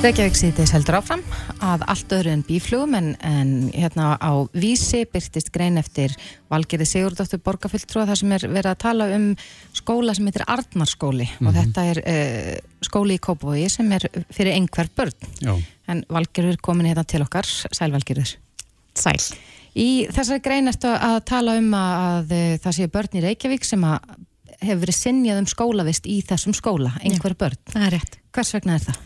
Reykjavík 0.00 0.38
síðdeis 0.38 0.70
heldur 0.72 0.96
áfram 0.96 1.20
að 1.60 1.84
allt 1.92 2.14
öðru 2.16 2.32
en 2.32 2.44
bíflugum 2.46 2.96
en, 2.96 3.10
en 3.20 3.50
hérna 3.74 4.14
á 4.16 4.32
vísi 4.56 5.02
byrtist 5.12 5.52
grein 5.52 5.76
eftir 5.76 6.14
Valgerði 6.48 6.88
Sigurdóttur 6.88 7.42
borgarfylltrúa 7.44 8.06
þar 8.08 8.20
sem 8.22 8.34
er 8.38 8.48
verið 8.48 8.70
að 8.72 8.80
tala 8.86 9.10
um 9.18 9.28
skóla 9.76 10.16
sem 10.16 10.32
heitir 10.32 10.46
Arnarskóli 10.48 11.28
og 11.44 11.52
þetta 11.58 11.86
er 11.92 12.02
uh, 12.08 12.50
skóli 12.88 13.20
í 13.20 13.24
Kópavogi 13.28 13.68
sem 13.76 13.92
er 13.92 14.08
fyrir 14.32 14.56
einhver 14.56 14.88
börn 14.96 15.32
Já. 15.44 15.54
en 15.92 16.04
Valgerður 16.08 16.56
er 16.56 16.64
komin 16.64 16.88
hérna 16.88 17.04
til 17.04 17.20
okkar 17.26 17.44
Sælvalgerður 17.44 18.38
Sæl. 18.96 19.18
Í 19.76 20.06
þessari 20.08 20.40
grein 20.40 20.72
ertu 20.72 20.88
að 20.88 21.20
tala 21.28 21.58
um 21.60 21.74
að, 21.76 22.30
að 22.38 22.62
það 22.64 22.78
séu 22.80 22.94
börn 22.96 23.18
í 23.20 23.28
Reykjavík 23.28 23.68
sem 23.68 23.84
að 23.84 24.14
hefur 24.66 24.84
verið 24.86 24.98
sinjað 24.98 25.40
um 25.42 25.48
skólavist 25.50 26.06
í 26.10 26.20
þessum 26.26 26.54
skóla, 26.56 26.94
einhver 27.04 27.36
börn. 27.38 27.58
Það 27.70 27.88
er 27.88 27.96
rétt. 27.98 28.18
Hvers 28.34 28.54
vegna 28.56 28.78
er 28.78 28.86
það? 28.88 29.02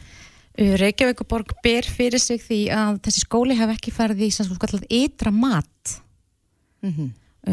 Reykjavíkuborg 0.58 1.52
ber 1.62 1.86
fyrir 1.86 2.18
sig 2.18 2.42
því 2.42 2.60
að 2.74 3.00
þessi 3.06 3.22
skóli 3.22 3.54
hef 3.54 3.70
ekki 3.76 3.94
farið 3.94 4.24
í 4.26 5.04
ytra 5.04 5.30
mat 5.30 5.98
Mm 6.82 7.10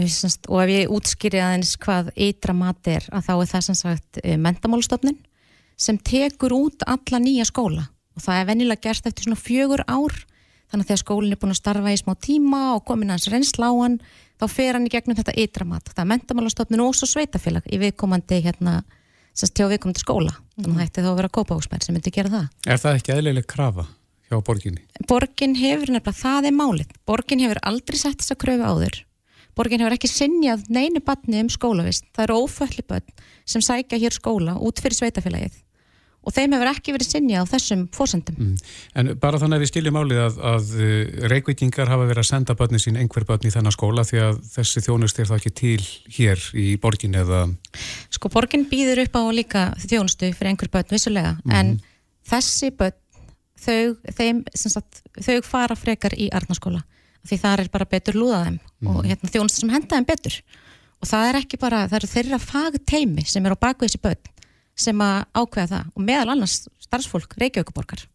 sagt, 0.10 0.50
og 0.50 0.62
ef 0.64 0.70
ég 0.70 0.92
útskýri 0.92 1.40
aðeins 1.40 1.78
hvað 1.78 2.12
ytra 2.20 2.54
mat 2.54 2.88
er 2.88 3.06
að 3.16 3.28
þá 3.28 3.34
er 3.36 3.50
það 3.52 3.62
sem 3.68 3.78
sagt 3.80 4.20
mentamálstofnun 4.38 5.18
sem 5.78 5.98
tekur 5.98 6.56
út 6.56 6.84
alla 6.88 7.20
nýja 7.22 7.46
skóla 7.48 7.86
og 8.16 8.24
það 8.24 8.40
er 8.40 8.50
venjulega 8.50 8.82
gert 8.82 9.08
eftir 9.08 9.28
svona 9.28 9.40
fjögur 9.40 9.84
ár 9.88 10.18
þannig 10.76 10.86
að 10.86 10.92
þegar 10.92 11.02
skólinn 11.02 11.34
er 11.36 11.40
búin 11.40 11.54
að 11.54 11.60
starfa 11.62 11.94
í 11.94 12.00
smá 12.02 12.14
tíma 12.20 12.62
og 12.76 12.84
komin 12.88 13.14
hans 13.14 13.28
reynsla 13.32 13.72
á 13.72 13.74
hann 13.80 13.98
þá 14.36 14.46
fer 14.52 14.76
hann 14.76 14.88
í 14.88 14.92
gegnum 14.92 15.18
þetta 15.18 15.36
ytra 15.40 15.68
mat. 15.68 15.88
Það 15.94 16.04
er 16.04 16.12
mentamálstofnun 16.12 16.84
og 16.84 16.96
svo 16.98 17.08
sveitafélag 17.10 17.68
í 17.72 17.80
viðkomandi 17.80 18.42
hérna 18.44 18.82
sem 19.36 19.48
sagt, 19.48 19.60
hjá 19.60 19.70
viðkomandi 19.72 20.04
skóla. 20.04 20.36
Þannig 20.60 20.76
að 20.76 20.80
það 20.82 20.88
ætti 20.90 21.06
þá 21.06 21.10
að 21.12 21.20
vera 21.22 21.34
kópáksmenn 21.38 21.86
sem 21.86 21.96
myndi 21.96 22.14
gera 22.16 22.34
það. 22.34 22.46
Er 22.68 22.82
það 22.84 23.00
ekki 23.00 23.16
eðlileg 23.16 23.48
krafa 23.52 23.88
hjá 24.30 24.38
borginni? 24.44 24.84
Borgin 25.08 25.58
hefur 25.60 25.92
nefnilega, 25.96 26.20
það 26.20 26.50
er 26.50 26.56
málið. 26.60 26.96
Borgin 27.08 27.44
hefur 27.44 27.62
aldrei 27.72 28.00
sett 28.00 28.24
þessa 28.24 28.40
kröfu 28.40 28.72
áður. 28.72 29.02
Borgin 29.56 29.84
hefur 29.84 29.96
ekki 29.96 30.12
sinjað 30.12 30.66
neinu 30.72 31.04
batni 31.04 31.44
um 31.44 31.52
skólavist, 31.52 32.08
það 32.16 32.28
eru 32.28 32.40
ófölli 32.44 32.84
börn 32.88 33.28
sem 33.48 33.64
sækja 33.64 34.00
hér 34.02 34.16
skóla 34.16 34.58
út 34.60 34.82
fyrir 34.84 34.98
sveitafélagið 35.00 35.62
og 36.26 36.34
þeim 36.34 36.56
hefur 36.56 36.72
ekki 36.72 36.96
verið 36.96 37.12
sinjað 37.12 37.46
á 37.46 37.52
þessum 37.54 37.86
fósendum 37.96 38.34
Mm. 38.36 38.56
En 39.00 39.12
bara 39.22 39.40
þannig 39.40 39.60
að 39.60 39.64
við 39.64 39.70
stiljum 39.70 39.98
álið 40.02 40.20
að, 40.26 40.38
að 40.50 40.72
uh, 40.76 41.28
reykvíkingar 41.32 41.92
hafa 41.92 42.08
verið 42.10 42.22
að 42.24 42.28
senda 42.28 42.56
börni 42.58 42.82
sín 42.82 42.98
einhver 43.00 43.26
börn 43.28 43.48
í 43.48 43.52
þennan 43.54 43.76
skóla 43.76 44.04
því 44.08 44.22
að 44.26 44.42
þessi 44.56 44.84
þjónust 44.86 45.22
er 45.22 45.30
það 45.30 45.40
ekki 45.40 45.54
til 45.62 45.86
hér 46.18 46.44
í 46.60 46.66
borgin 46.82 47.16
eða? 47.22 47.46
Sko 48.14 48.32
borgin 48.34 48.68
býður 48.70 49.06
upp 49.06 49.16
á 49.16 49.24
líka 49.38 49.64
þjónustu 49.86 50.34
fyrir 50.36 50.52
einhver 50.52 50.72
börn 50.74 50.92
vissulega 50.92 51.38
en 51.48 51.78
þessi 52.28 52.74
börn 52.76 53.00
þau, 53.66 53.96
þeim, 54.18 54.44
sem 54.54 54.74
sagt, 54.74 55.02
þau 55.22 55.40
fara 55.46 55.78
frekar 55.80 56.16
í 56.18 56.30
Arnaskóla 56.36 56.84
því 57.26 57.40
þar 57.42 57.64
er 57.64 57.74
bara 57.74 57.90
betur 57.90 58.20
lúðað 58.20 58.48
þeim 58.50 58.92
og 58.92 59.02
hérna, 59.08 59.32
þjónustu 59.34 59.64
sem 59.64 59.74
henda 59.74 59.98
þeim 59.98 60.08
betur. 60.10 60.40
Og 61.02 61.10
það 61.10 61.30
er 61.30 61.40
ekki 61.42 61.60
bara, 61.62 61.84
það 61.90 61.98
eru 62.00 62.10
þeirra 62.12 62.40
fagteimi 62.42 63.26
sem 63.28 63.46
er 63.46 63.56
á 63.56 63.64
baku 63.66 63.88
þessi 63.88 64.02
börn 64.04 64.32
sem 64.76 65.02
að 65.02 65.18
ákveða 65.34 65.68
það 65.72 65.90
og 65.96 66.06
meðal 66.10 66.30
annars 66.36 66.56
starfsfólk 66.84 67.36
Reykjavíkuborgar 67.42 68.06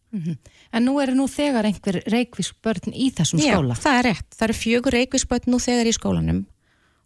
En 0.75 0.83
nú 0.83 0.97
eru 0.99 1.13
nú 1.15 1.27
þegar 1.31 1.65
einhver 1.69 2.01
reykvísk 2.11 2.57
börn 2.63 2.91
í 2.91 3.11
þessum 3.15 3.39
Já, 3.39 3.53
skóla. 3.55 3.77
það 3.79 3.99
er 3.99 4.07
rétt, 4.09 4.27
það 4.35 4.45
eru 4.47 4.57
fjögur 4.59 4.95
Reykjavík 4.97 5.29
börn 5.31 5.53
nú 5.53 5.59
þegar 5.63 5.87
í 5.87 5.93
skólanum 5.95 6.41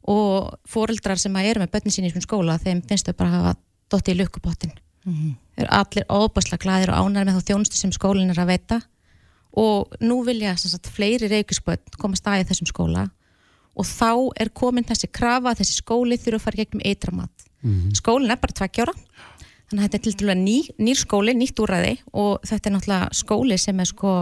og 0.10 0.56
foreldrar 0.70 1.22
sem 1.22 1.36
að 1.38 1.52
eru 1.52 1.62
með 1.64 1.72
börnin 1.76 1.94
sín 1.94 2.06
í 2.06 2.10
þessum 2.10 2.26
skóla 2.26 2.58
þeim 2.62 2.82
finnst 2.90 3.06
þau 3.10 3.16
bara 3.18 3.30
að 3.30 3.38
hafa 3.40 3.54
dotti 3.94 4.12
í 4.14 4.20
lukkupottin 4.20 4.74
þeir 5.06 5.66
eru 5.68 5.72
allir 5.78 6.06
óbærslega 6.10 6.64
glæðir 6.66 6.92
og 6.94 7.06
ánæri 7.06 7.30
með 7.30 7.38
þá 7.38 7.50
þjónustu 7.52 7.78
sem 7.78 7.92
skólinn 7.94 8.34
er 8.34 8.40
að 8.42 8.50
veita. 8.56 8.80
Og 9.56 9.94
nú 10.02 10.18
vilja 10.26 10.56
sem 10.58 10.72
sagt, 10.74 10.90
fleiri 10.92 11.30
reykjavíksbönn 11.32 12.00
koma 12.02 12.18
staðið 12.20 12.50
þessum 12.50 12.68
skóla. 12.72 13.06
Og 13.76 13.86
þá 13.86 14.10
er 14.42 14.50
komin 14.50 14.84
þessi 14.88 15.08
krafa 15.14 15.54
að 15.54 15.62
þessi 15.62 15.78
skóli 15.78 16.18
þurfa 16.18 16.42
að 16.42 16.46
fara 16.48 16.60
gegnum 16.64 16.84
eitramat. 16.90 17.46
Skólinn 17.98 18.32
er 18.34 18.38
bara 18.42 18.54
tveggjára 18.54 18.94
þannig 19.76 19.84
að 19.84 19.92
þetta 19.92 20.00
er 20.00 20.06
til 20.06 20.16
dælu 20.22 20.36
ný, 20.40 20.58
nýr 20.80 21.00
skóli, 21.00 21.36
nýtt 21.36 21.60
úræði 21.60 21.94
og 22.16 22.46
þetta 22.48 22.70
er 22.70 22.76
náttúrulega 22.76 23.20
skóli 23.20 23.58
sem 23.60 23.80
er 23.84 23.90
sko 23.92 24.16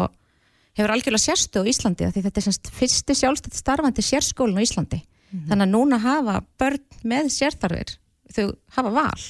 hefur 0.73 0.93
algjörlega 0.95 1.21
sérstöð 1.21 1.69
á 1.69 1.69
Íslandi 1.69 2.09
því 2.09 2.23
þetta 2.25 2.41
er 2.41 2.47
semst 2.47 2.71
fyrsti 2.73 3.17
sjálfstætt 3.19 3.59
starfandi 3.59 4.05
sérskólin 4.05 4.57
á 4.57 4.65
Íslandi. 4.65 5.03
Þannig 5.33 5.65
að 5.65 5.71
núna 5.73 5.99
hafa 6.01 6.41
börn 6.61 6.81
með 7.09 7.29
sérþarfir 7.33 7.95
þau 8.33 8.53
hafa 8.75 8.91
val. 8.93 9.23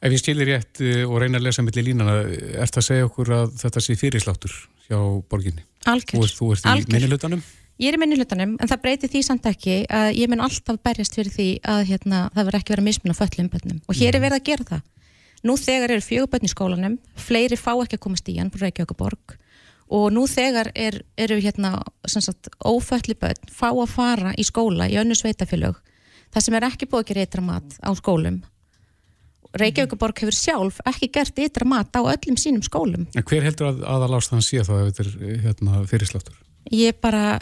Ef 0.00 0.14
ég 0.14 0.20
stilir 0.20 0.48
rétt 0.48 0.80
uh, 0.80 1.04
og 1.04 1.18
reyna 1.20 1.40
að 1.40 1.48
lesa 1.48 1.64
milli 1.64 1.84
línana, 1.90 2.20
ert 2.56 2.76
að 2.80 2.86
segja 2.86 3.08
okkur 3.08 3.32
að 3.36 3.56
þetta 3.60 3.82
sé 3.84 3.96
fyrirsláttur 4.00 4.54
hjá 4.86 5.00
borginni? 5.28 5.64
algjör, 5.88 6.24
ert, 6.24 6.36
þú 6.36 6.52
ert 6.54 6.68
í 6.68 6.94
minnilutanum? 6.94 7.42
Ég 7.80 7.92
er 7.92 7.96
í 7.96 8.00
minnulutanum 8.00 8.56
en 8.60 8.68
það 8.68 8.80
breytir 8.84 9.12
því 9.12 9.22
samt 9.24 9.46
ekki 9.48 9.82
að 9.88 10.10
ég 10.18 10.28
mun 10.28 10.42
alltaf 10.44 10.80
berjast 10.84 11.16
fyrir 11.16 11.32
því 11.32 11.48
að 11.64 11.82
hérna, 11.88 12.22
það 12.34 12.48
verður 12.48 12.58
ekki 12.60 12.74
verið 12.74 12.82
að 12.82 12.88
mismunna 12.88 13.16
föllum 13.16 13.52
bönnum 13.52 13.78
og 13.86 14.00
hér 14.00 14.16
er 14.16 14.24
verið 14.24 14.40
að 14.40 14.48
gera 14.50 14.66
það. 14.72 14.82
Nú 15.46 15.56
þegar 15.56 15.94
eru 15.94 16.04
fjögur 16.04 16.30
bönn 16.34 16.48
í 16.48 16.52
skólanum, 16.52 16.96
fleiri 17.16 17.56
fá 17.56 17.72
ekki 17.72 17.96
að 17.96 18.04
komast 18.04 18.28
í 18.28 18.36
hann 18.38 18.52
frá 18.52 18.66
Reykjavíkuborg 18.66 19.36
og 19.90 20.12
nú 20.14 20.26
þegar 20.30 20.70
er, 20.78 21.00
eru 21.18 21.40
hérna 21.42 21.80
sagt, 22.06 22.52
ófölli 22.62 23.16
bönn 23.18 23.48
fá 23.50 23.70
að 23.72 23.88
fara 23.90 24.34
í 24.38 24.44
skóla 24.46 24.86
í 24.86 24.98
önnu 25.00 25.16
sveitafélög 25.18 25.80
það 26.30 26.44
sem 26.46 26.56
er 26.58 26.66
ekki 26.68 26.88
búið 26.90 27.02
að 27.02 27.08
gera 27.10 27.26
ytra 27.26 27.44
mat 27.44 27.78
á 27.82 27.90
skólum. 27.98 28.42
Reykjavíkuborg 29.58 30.20
hefur 30.22 30.36
sjálf 30.36 30.78
ekki 30.86 31.08
gert 31.10 31.40
ytra 31.42 31.66
mat 31.66 31.90
á 31.98 32.00
öllum 32.04 32.36
sínum 32.38 32.62
skólum. 32.62 33.08
En 33.18 33.26
hver 33.26 33.42
heldur 33.42 33.72
að 33.72 33.80
aðalást 33.82 34.30
þann 34.30 34.44
sé 34.46 34.62
þá 34.62 34.74
ef 34.76 34.92
þetta 34.92 35.06
er 35.08 35.40
hérna, 35.48 35.80
fyrirsláttur? 35.90 36.36
ég 36.70 37.00
bara, 37.02 37.40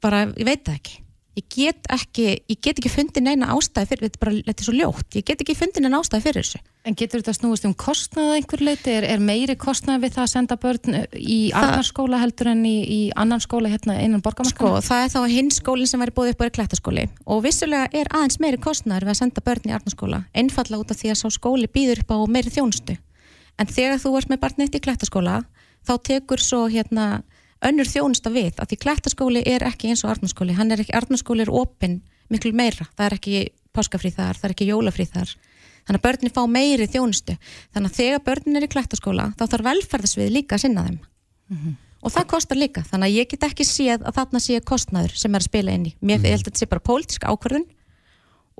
bara, 0.00 0.26
ég 0.36 0.48
veit 0.48 0.64
það 0.64 0.78
ekki 0.80 1.02
ég 1.36 1.44
get 1.52 1.88
ekki, 1.92 2.24
ég 2.48 2.58
get 2.64 2.78
ekki 2.80 2.88
fundið 2.92 3.26
neina 3.26 3.50
ástæði 3.52 3.90
fyrir, 3.90 4.06
þetta 4.06 4.16
er 4.16 4.22
bara, 4.24 4.36
þetta 4.46 4.62
er 4.62 4.66
svo 4.68 4.74
ljótt 4.76 5.16
ég 5.18 5.24
get 5.28 5.42
ekki 5.44 5.56
fundið 5.58 5.84
neina 5.84 6.00
ástæði 6.00 6.24
fyrir 6.28 6.46
þessu 6.46 6.62
En 6.86 6.94
getur 6.94 7.18
þetta 7.18 7.32
snúist 7.34 7.64
um 7.66 7.72
kostnað 7.74 8.28
að 8.30 8.36
einhver 8.38 8.60
leiti? 8.62 8.92
Er, 8.94 9.04
er 9.10 9.18
meiri 9.18 9.56
kostnað 9.58 10.04
við 10.04 10.12
það 10.14 10.22
að 10.22 10.28
senda 10.30 10.56
börn 10.62 10.92
í 11.18 11.38
Það- 11.50 11.56
Arnarskóla 11.64 12.20
heldur 12.22 12.50
en 12.52 12.60
í, 12.62 12.74
í 12.86 12.98
annan 13.18 13.42
skóla 13.42 13.72
hérna 13.72 13.96
innan 14.04 14.22
sko, 14.22 14.28
borgamarkana? 14.28 14.84
það 14.86 15.02
er 15.02 15.10
þá 15.16 15.18
hinn 15.34 15.50
skólinn 15.50 15.90
sem 15.90 16.04
væri 16.04 16.14
búið 16.14 16.30
upp 16.36 16.44
á 16.46 16.54
klettaskóli 16.60 17.08
og 17.26 17.42
vissulega 17.42 17.90
er 17.90 18.06
aðeins 18.14 18.38
meiri 18.38 18.60
kostnaður 18.62 19.08
við 19.08 19.14
að 19.16 19.18
senda 19.18 19.42
börn 19.50 19.66
í 19.66 19.74
Arnarskóla 19.74 20.22
einfalla 20.32 20.78
út 20.78 20.94
af 20.94 21.00
því 21.02 21.10
að 21.10 21.20
sá 21.24 21.26
skóli 21.34 21.66
býður 21.74 22.04
upp 22.06 22.14
á 22.14 22.18
meiri 22.30 22.54
þjónustu 22.54 22.94
en 23.58 23.66
þegar 23.66 23.98
þú 24.06 24.14
ert 24.20 24.30
með 24.30 24.42
barnið 24.46 24.78
í 24.78 24.84
klettaskóla 24.86 25.40
þá 25.82 25.94
tekur 26.06 26.38
svo 26.38 26.68
hérna 26.70 27.24
önnur 27.64 27.88
þjónusta 27.88 28.32
við 28.32 28.60
að 28.60 28.72
því 28.72 28.78
klettaskóli 28.84 29.42
er 29.48 29.64
ekki 29.66 29.92
eins 29.92 30.04
og 30.04 30.12
Arnarskóli, 30.12 30.56
hann 30.56 30.72
er 30.74 30.82
ekki, 30.82 30.94
Arnarskóli 30.96 31.46
er 31.46 31.52
opinn 31.52 32.00
miklu 32.32 32.52
meira, 32.56 32.88
það 32.96 33.06
er 33.06 33.16
ekki 33.16 33.42
páskafrí 33.76 34.12
þar, 34.14 34.38
það 34.40 34.48
er 34.48 34.54
ekki 34.56 34.70
jólafrí 34.70 35.06
þar. 35.08 35.32
Þannig 35.86 36.00
að 36.00 36.06
börnin 36.08 36.34
fá 36.34 36.40
meiri 36.50 36.86
þjónustu. 36.90 37.36
Þannig 37.74 37.92
að 37.92 37.98
þegar 38.00 38.22
börnin 38.26 38.58
er 38.58 38.66
í 38.66 38.70
klettaskóla 38.72 39.26
þá 39.38 39.44
þarf 39.44 39.66
velferðasvið 39.68 40.32
líka 40.34 40.56
að 40.56 40.64
sinna 40.64 40.86
þeim. 40.88 40.96
Og 42.02 42.12
það 42.14 42.26
kostar 42.32 42.58
líka, 42.58 42.82
þannig 42.86 43.08
að 43.08 43.16
ég 43.20 43.30
get 43.30 43.46
ekki 43.46 43.64
séð 43.66 44.02
að 44.06 44.18
þarna 44.18 44.40
sé 44.42 44.58
kostnaður 44.66 45.14
sem 45.18 45.34
er 45.34 45.42
að 45.42 45.48
spila 45.48 45.76
inn 45.76 45.86
í. 45.86 45.94
Mér 46.00 46.18
mm. 46.18 46.26
held 46.26 46.42
að 46.42 46.50
þetta 46.50 46.62
sé 46.62 46.68
bara 46.70 46.84
pólitísk 46.86 47.24
ákvörðun. 47.26 47.64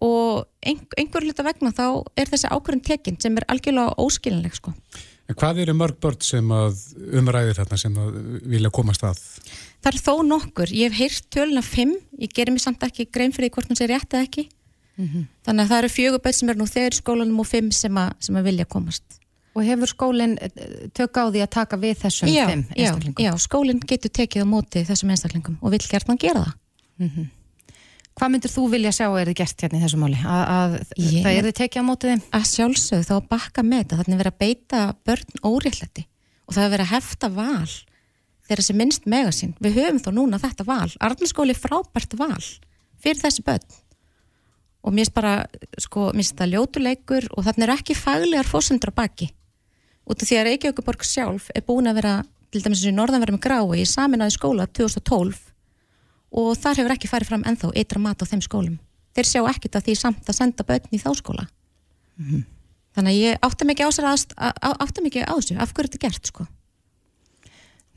Og 0.06 0.46
ein, 0.66 0.80
einhver 0.98 1.24
hluta 1.24 1.44
vegna 1.46 1.72
þá 1.74 1.86
er 2.18 2.30
þessi 2.30 2.50
ákvörðun 2.52 2.84
tekin 2.86 3.18
sem 3.22 3.36
er 3.38 3.46
algjörlega 3.50 3.94
óskilinleg 4.02 4.56
sko. 4.56 4.74
En 5.26 5.34
hvað 5.34 5.58
eru 5.64 5.74
mörg 5.74 5.96
börn 6.02 6.20
sem 6.22 6.50
að 6.54 6.76
umræðir 7.18 7.56
þarna 7.58 7.78
sem 7.82 7.96
að 7.98 8.18
vilja 8.46 8.70
komast 8.70 9.02
að? 9.02 9.18
það 9.82 9.88
er 9.92 9.98
þó 10.02 10.12
nokkur, 10.26 10.70
ég 10.74 10.90
hef 10.92 10.98
heyrt 11.00 11.26
töluna 11.34 11.62
5, 11.62 11.92
ég 12.22 12.32
gerir 12.34 12.54
mér 12.54 12.62
samt 12.62 12.82
ekki 12.86 13.08
grein 13.10 13.32
fyrir 13.34 13.50
hvort 13.54 13.68
hún 13.70 13.78
sé 13.78 13.86
rétt 13.90 14.10
eða 14.14 14.26
ekki. 14.26 14.46
Þannig 14.96 15.62
að 15.66 15.68
það 15.70 15.78
eru 15.82 15.90
fjögur 15.92 16.22
börn 16.24 16.36
sem 16.38 16.48
eru 16.50 16.58
nú 16.62 16.66
þegar 16.70 16.94
í 16.94 16.98
skólanum 17.02 17.40
og 17.42 17.46
5 17.50 17.72
sem, 17.76 17.98
að- 18.00 18.14
sem 18.26 18.38
að 18.38 18.46
vilja 18.48 18.64
komast. 18.64 19.02
Og 19.56 19.64
hefur 19.64 19.88
skólinn 19.88 20.36
eh, 20.40 20.50
tök 20.96 21.16
á 21.16 21.24
því 21.32 21.42
að 21.44 21.50
taka 21.58 21.76
við 21.80 21.94
þessum 22.04 22.28
já, 22.28 22.46
fimm 22.50 22.64
já, 22.70 22.76
einstaklingum? 22.86 23.24
já, 23.24 23.30
skólinn 23.40 23.80
getur 23.88 24.10
tekið 24.12 24.44
á 24.44 24.46
móti 24.48 24.82
þessum 24.88 25.10
einstaklingum 25.14 25.58
og 25.62 25.70
vill 25.72 25.86
gert 25.90 26.06
hann 26.10 26.18
gera 26.20 26.42
það 26.46 27.28
Hvað 28.16 28.30
myndir 28.32 28.48
þú 28.52 28.62
vilja 28.72 28.92
sjá 28.96 29.06
að 29.10 29.18
er 29.20 29.28
þið 29.30 29.36
gert 29.42 29.62
hérna 29.64 29.76
í 29.78 29.82
þessu 29.84 29.98
máli? 30.00 30.18
Að, 30.24 30.42
að 30.56 30.76
Ég- 30.96 31.24
það 31.26 31.34
er 31.36 31.46
þið 31.46 31.56
tekið 31.58 31.82
á 31.84 31.88
mótið 31.88 32.12
þeim? 32.12 32.22
að 32.38 32.44
sjálfsögðu 32.52 33.04
þá 33.08 33.14
að 33.16 33.26
bakka 33.32 33.62
með 33.66 33.82
þetta 33.82 33.98
þannig 34.00 34.14
að 34.16 34.22
vera 34.22 34.32
að 34.32 34.38
beita 34.40 34.80
börn 35.04 35.42
óréttlætti 35.44 36.04
og 36.46 36.54
það 36.56 36.64
er 36.64 36.72
verið 36.72 36.86
að 36.86 36.94
hefta 36.94 37.28
val 37.36 37.72
þegar 38.46 38.62
þessi 38.62 38.76
minnst 38.78 39.06
mega 39.10 39.32
sín. 39.34 39.52
Við 39.60 39.76
höfum 39.80 40.00
þó 40.00 40.10
núna 40.16 40.38
þetta 40.40 40.64
val. 40.64 40.88
Arnarskóli 41.02 41.52
er 41.52 41.60
frábært 41.60 42.16
val 42.16 42.44
fyrir 43.02 43.20
þessi 43.20 43.42
börn. 43.44 43.66
Og 44.86 44.94
mér 44.94 45.04
finnst 45.10 45.16
bara 45.18 45.34
sko, 45.82 46.06
mér 46.14 46.22
finnst 46.24 46.38
það 46.38 46.52
ljótuleikur 46.54 47.26
og 47.36 47.44
þannig 47.44 47.66
er 47.66 47.74
ekki 47.74 47.96
faglegar 47.98 48.46
fósendur 48.48 48.94
á 48.94 48.98
baki. 49.02 49.28
Út 50.06 50.22
af 50.22 50.28
því 50.30 50.38
að 50.38 50.46
Reykjavíkuborg 50.46 51.02
sjálf 51.04 51.50
er 51.52 51.66
búin 51.66 51.90
að 51.90 51.98
vera 52.00 52.14
til 52.54 52.62
dæmis 52.62 52.80
þessu 52.80 52.94
norðanverðum 52.94 53.42
grái 53.42 53.82
í 53.82 53.84
saminnaði 53.90 54.36
skóla 54.38 54.68
2012 54.70 55.45
og 56.30 56.56
þar 56.58 56.82
hefur 56.82 56.96
ekki 56.96 57.10
farið 57.10 57.30
fram 57.30 57.46
ennþá 57.46 57.72
eitra 57.74 58.02
mat 58.02 58.22
á 58.22 58.26
þeim 58.26 58.42
skólum. 58.44 58.76
Þeir 59.16 59.30
sjá 59.30 59.40
ekkit 59.50 59.78
að 59.78 59.88
því 59.88 59.96
samt 60.00 60.28
að 60.28 60.38
senda 60.38 60.66
börn 60.66 60.92
í 60.92 61.00
þá 61.00 61.10
skóla. 61.16 61.46
Mm 62.16 62.28
-hmm. 62.28 62.44
Þannig 62.96 63.12
að 63.12 63.22
ég 63.22 63.38
átti 63.44 63.64
mikið 63.68 63.86
á 63.86 63.90
sér 63.92 64.06
mikið 65.04 65.28
á 65.28 65.34
þessu, 65.36 65.58
af 65.60 65.72
hverju 65.72 65.90
þetta 65.90 66.04
gert 66.06 66.26
sko? 66.26 66.46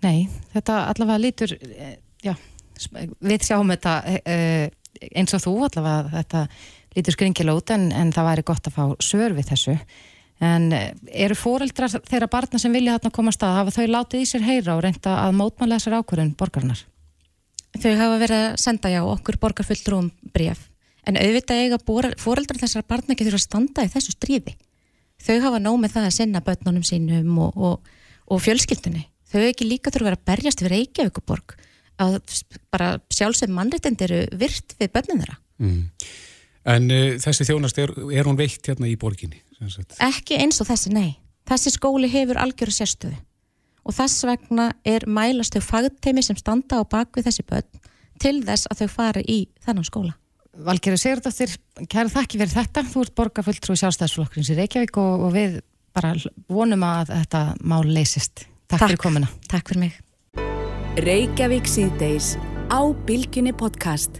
Nei, 0.03 0.27
þetta 0.53 0.75
allavega 0.91 1.23
lítur, 1.23 1.53
eh, 1.55 1.95
já, 2.23 2.35
við 3.19 3.43
sjáum 3.47 3.71
þetta 3.71 3.93
uh, 4.07 4.67
eins 5.15 5.33
og 5.35 5.43
þú 5.43 5.55
allavega, 5.67 6.11
þetta 6.17 6.47
lítur 6.95 7.15
skringila 7.15 7.55
út 7.55 7.73
en, 7.75 7.91
en 7.95 8.11
það 8.15 8.29
væri 8.31 8.45
gott 8.47 8.67
að 8.67 8.75
fá 8.75 8.85
sör 9.03 9.35
við 9.37 9.51
þessu. 9.53 9.77
En 10.39 10.71
eh, 10.71 10.93
eru 11.25 11.35
fóreldrar 11.35 11.91
þeirra 12.07 12.29
barna 12.31 12.59
sem 12.59 12.75
vilja 12.75 12.95
þarna 12.97 13.15
koma 13.15 13.33
að 13.35 13.57
hafa 13.57 13.75
þau 13.75 13.87
látið 13.91 14.23
í 14.23 14.29
sér 14.29 14.45
heyra 14.47 14.77
og 14.77 14.85
reynda 14.85 15.17
að 15.25 15.35
mótmanlega 15.35 15.79
þessar 15.79 15.99
ákvörðun 15.99 16.35
borgarnar? 16.39 16.83
Þau 17.77 17.91
hafa 17.99 18.17
verið 18.17 18.41
að 18.47 18.57
senda 18.63 18.89
já 18.89 18.99
okkur 19.05 19.37
borgarfulltrúum 19.43 20.09
bref, 20.33 20.65
en 21.05 21.19
auðvitað 21.21 21.61
eiga 21.63 21.77
fóreldrar 22.17 22.59
þessar 22.63 22.85
barna 22.89 23.13
ekki 23.13 23.27
þurfa 23.27 23.39
að 23.39 23.45
standa 23.45 23.85
í 23.85 23.91
þessu 23.93 24.15
stríði. 24.15 24.55
Þau 25.21 25.37
hafa 25.45 25.61
nóg 25.61 25.77
með 25.83 25.95
það 25.97 26.07
að 26.07 26.15
sinna 26.15 26.41
börnunum 26.43 26.85
sínum 26.87 27.37
og, 27.45 27.57
og, 27.59 27.93
og 28.31 28.41
fjölskyldunni. 28.41 29.05
Þau 29.29 29.43
ekki 29.43 29.67
líka 29.67 29.93
þurfa 29.93 30.07
að 30.07 30.09
vera 30.09 30.27
berjast 30.31 30.63
við 30.63 30.73
Reykjavíkuborg 30.73 31.55
að 31.99 32.17
bara 32.71 32.89
sjálfsög 33.13 33.51
mannreittend 33.53 34.01
eru 34.07 34.23
virt 34.39 34.75
við 34.79 34.93
börnum 34.95 35.21
þeirra. 35.21 35.39
Mm. 35.59 35.79
En 36.73 36.91
uh, 36.95 37.15
þessi 37.21 37.47
þjónast, 37.47 37.79
er, 37.83 37.93
er 38.15 38.27
hún 38.27 38.39
veikt 38.39 38.71
hérna 38.71 38.89
í 38.89 38.97
borginni? 38.99 39.43
Ekki 40.03 40.39
eins 40.39 40.61
og 40.63 40.69
þessi, 40.71 40.93
nei. 40.95 41.19
Þessi 41.49 41.75
skóli 41.75 42.09
hefur 42.11 42.39
algjöru 42.39 42.73
sérstöðu 42.73 43.17
og 43.89 43.95
þess 43.97 44.25
vegna 44.29 44.69
er 44.87 45.05
mælastu 45.09 45.61
fagteimi 45.63 46.21
sem 46.25 46.37
standa 46.37 46.81
á 46.81 46.83
bakvið 46.85 47.29
þessi 47.29 47.45
börn 47.49 47.85
til 48.21 48.39
þess 48.45 48.69
að 48.69 48.83
þau 48.83 48.89
fari 48.93 49.23
í 49.25 49.39
þennan 49.65 49.87
skóla. 49.87 50.13
Valgerður 50.59 50.99
Sigurdóttir, 50.99 51.55
kæra 51.87 52.11
þakki 52.11 52.39
fyrir 52.41 52.51
þetta. 52.51 52.83
Þú 52.83 53.03
ert 53.05 53.15
borgarfulltrú 53.15 53.77
í 53.77 53.79
sjálfstæðsflokkurins 53.79 54.51
í 54.51 54.57
Reykjavík 54.57 54.97
og, 54.99 55.25
og 55.29 55.35
við 55.37 55.59
bara 55.95 56.13
vonum 56.51 56.83
að 56.83 57.13
þetta 57.13 57.43
mál 57.63 57.85
leysist. 57.87 58.43
Takk, 58.67 58.75
Takk 58.75 58.89
fyrir 58.89 59.03
komina. 59.05 59.29
Takk 59.49 59.71
fyrir 59.71 59.85
mig. 59.85 59.99
Reykjavík 60.99 61.69
síðdeis 61.69 62.33
á 62.67 62.81
Bilginni 63.07 63.53
podcast. 63.55 64.19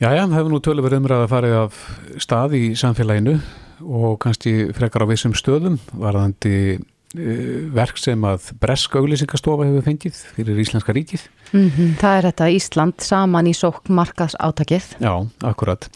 Jæja, 0.00 0.24
það 0.24 0.38
hefur 0.38 0.54
nú 0.54 0.62
tölur 0.64 0.96
umræða 0.96 1.26
að 1.28 1.34
farið 1.34 1.58
af 1.60 1.82
stað 2.22 2.56
í 2.58 2.62
samfélaginu 2.78 3.36
og 3.82 4.16
kannski 4.22 4.72
frekar 4.74 5.04
á 5.04 5.10
vissum 5.10 5.34
stöðum 5.36 5.76
varðandi 5.92 6.80
verk 7.12 7.98
sem 8.00 8.24
að 8.24 8.50
Bresk 8.62 8.94
auglýsingastofa 8.96 9.66
hefur 9.68 9.84
fengið 9.86 10.18
fyrir 10.36 10.60
Íslenska 10.62 10.94
ríkið. 10.96 11.26
Mm 11.52 11.68
-hmm, 11.68 11.94
það 12.00 12.16
er 12.18 12.28
þetta 12.30 12.50
Ísland 12.56 13.00
saman 13.04 13.46
í 13.46 13.54
sókn 13.54 13.94
markas 13.94 14.36
átakið. 14.40 14.96
Já, 15.00 15.28
akkurat. 15.42 15.88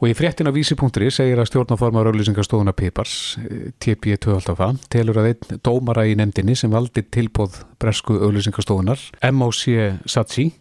Og 0.00 0.08
í 0.08 0.14
fréttin 0.14 0.48
af 0.48 0.54
vísi.ri 0.54 1.10
segir 1.10 1.38
að 1.38 1.48
stjórnaformar 1.48 2.06
auglýsingastofuna 2.06 2.72
Pipars, 2.72 3.38
TP2 3.80 4.78
telur 4.88 5.16
að 5.18 5.26
einn 5.26 5.60
dómara 5.62 6.06
í 6.06 6.14
nefndinni 6.14 6.56
sem 6.56 6.70
valdi 6.70 7.02
tilbóð 7.02 7.64
Bresku 7.78 8.14
auglýsingastofunar, 8.14 8.98
MOC 9.32 9.98
Satsi, 10.06 10.52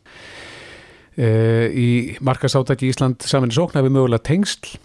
Uh, 1.13 1.69
í 1.69 2.17
markasátæki 2.25 2.87
Ísland 2.89 3.21
saminni 3.21 3.53
sókn 3.53 3.77
hefur 3.77 3.91
mögulega 3.93 4.23
tengsl 4.25 4.79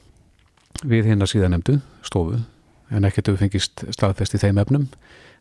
við 0.85 1.07
hérna 1.09 1.25
síðan 1.25 1.55
nefndu 1.57 1.79
stofu 2.05 2.43
en 2.91 3.05
ekkert 3.09 3.30
hefur 3.30 3.43
fengist 3.45 3.84
staðfest 3.95 4.34
í 4.34 4.43
þeim 4.43 4.61
efnum 4.62 4.89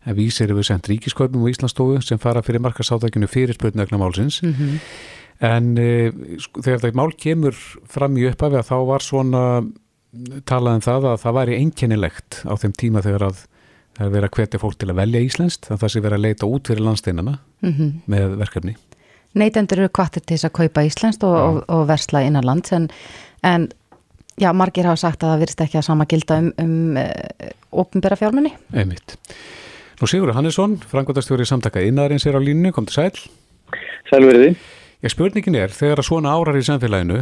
en 0.06 0.18
vísir 0.18 0.52
hefur 0.52 0.68
sendt 0.68 0.90
ríkiskaupum 0.92 1.44
á 1.44 1.52
Íslandsstofu 1.52 2.02
sem 2.06 2.22
fara 2.22 2.44
fyrir 2.46 2.64
markasátækinu 2.64 3.28
fyrir 3.32 3.58
spurninagna 3.58 3.98
málsins 3.98 4.42
mm 4.44 4.54
-hmm. 4.54 4.80
en 5.40 5.76
sko, 6.40 6.62
þegar 6.62 6.80
þetta 6.80 7.02
mál 7.02 7.12
kemur 7.18 7.56
fram 7.88 8.18
í 8.18 8.28
upphafi 8.30 8.56
að 8.56 8.70
þá 8.72 8.78
var 8.88 9.02
svona 9.02 9.44
talað 10.46 10.80
um 10.80 10.82
það 10.82 11.06
að 11.12 11.22
það 11.24 11.38
væri 11.40 11.60
einkennilegt 11.62 12.42
á 12.48 12.54
þeim 12.56 12.74
tíma 12.74 13.04
þegar 13.06 13.24
að 13.30 13.46
það 13.98 14.06
er 14.06 14.14
verið 14.14 14.28
að 14.30 14.36
hvetja 14.38 14.62
fólk 14.62 14.78
til 14.78 14.90
að 14.92 15.00
velja 15.02 15.24
Íslandst 15.26 15.72
að 15.72 15.82
það 15.82 15.92
sé 15.94 16.04
verið 16.06 16.18
að 16.18 16.26
leita 16.26 16.50
út 16.50 16.70
fyrir 16.70 16.86
landsteinana 16.86 17.38
mm 17.62 17.74
-hmm. 17.74 17.92
með 18.06 18.38
verkefni 18.38 18.76
Neytendur 19.38 19.80
eru 19.80 19.90
kvartir 19.90 20.24
til 20.26 20.38
þess 20.38 20.46
að 20.46 20.58
kaupa 20.62 20.84
Íslandst 20.88 21.24
og, 21.24 21.36
og, 21.36 21.64
og 21.68 21.88
versla 21.88 22.24
innan 22.26 22.46
lands 22.46 22.72
en, 22.72 22.90
en 23.44 23.70
já, 24.40 24.50
margir 24.54 24.88
hafa 24.88 25.02
sagt 25.02 25.24
að 25.24 25.34
það 25.34 25.44
virðist 25.44 25.64
ekki 25.66 25.80
að 25.82 25.88
sama 25.90 26.08
gilda 26.10 26.40
um, 26.44 26.50
um 26.64 26.98
uh, 27.02 27.52
ofnbæra 27.84 28.20
fjármunni. 28.20 28.54
Einmitt. 28.74 29.18
Nú 29.98 30.10
Sigur 30.10 30.34
Hannesson, 30.38 30.78
frangvöldastjóri 30.92 31.46
samtaka 31.50 31.82
innarins 31.82 32.28
er 32.30 32.38
á 32.38 32.42
línu, 32.42 32.72
kom 32.76 32.86
til 32.86 33.00
sæl. 33.00 33.24
Sælverði. 34.12 34.52
Já, 34.98 35.12
spurningin 35.14 35.54
er, 35.54 35.70
þegar 35.70 36.00
að 36.02 36.08
svona 36.08 36.32
árar 36.34 36.58
í 36.58 36.64
samfélaginu, 36.66 37.20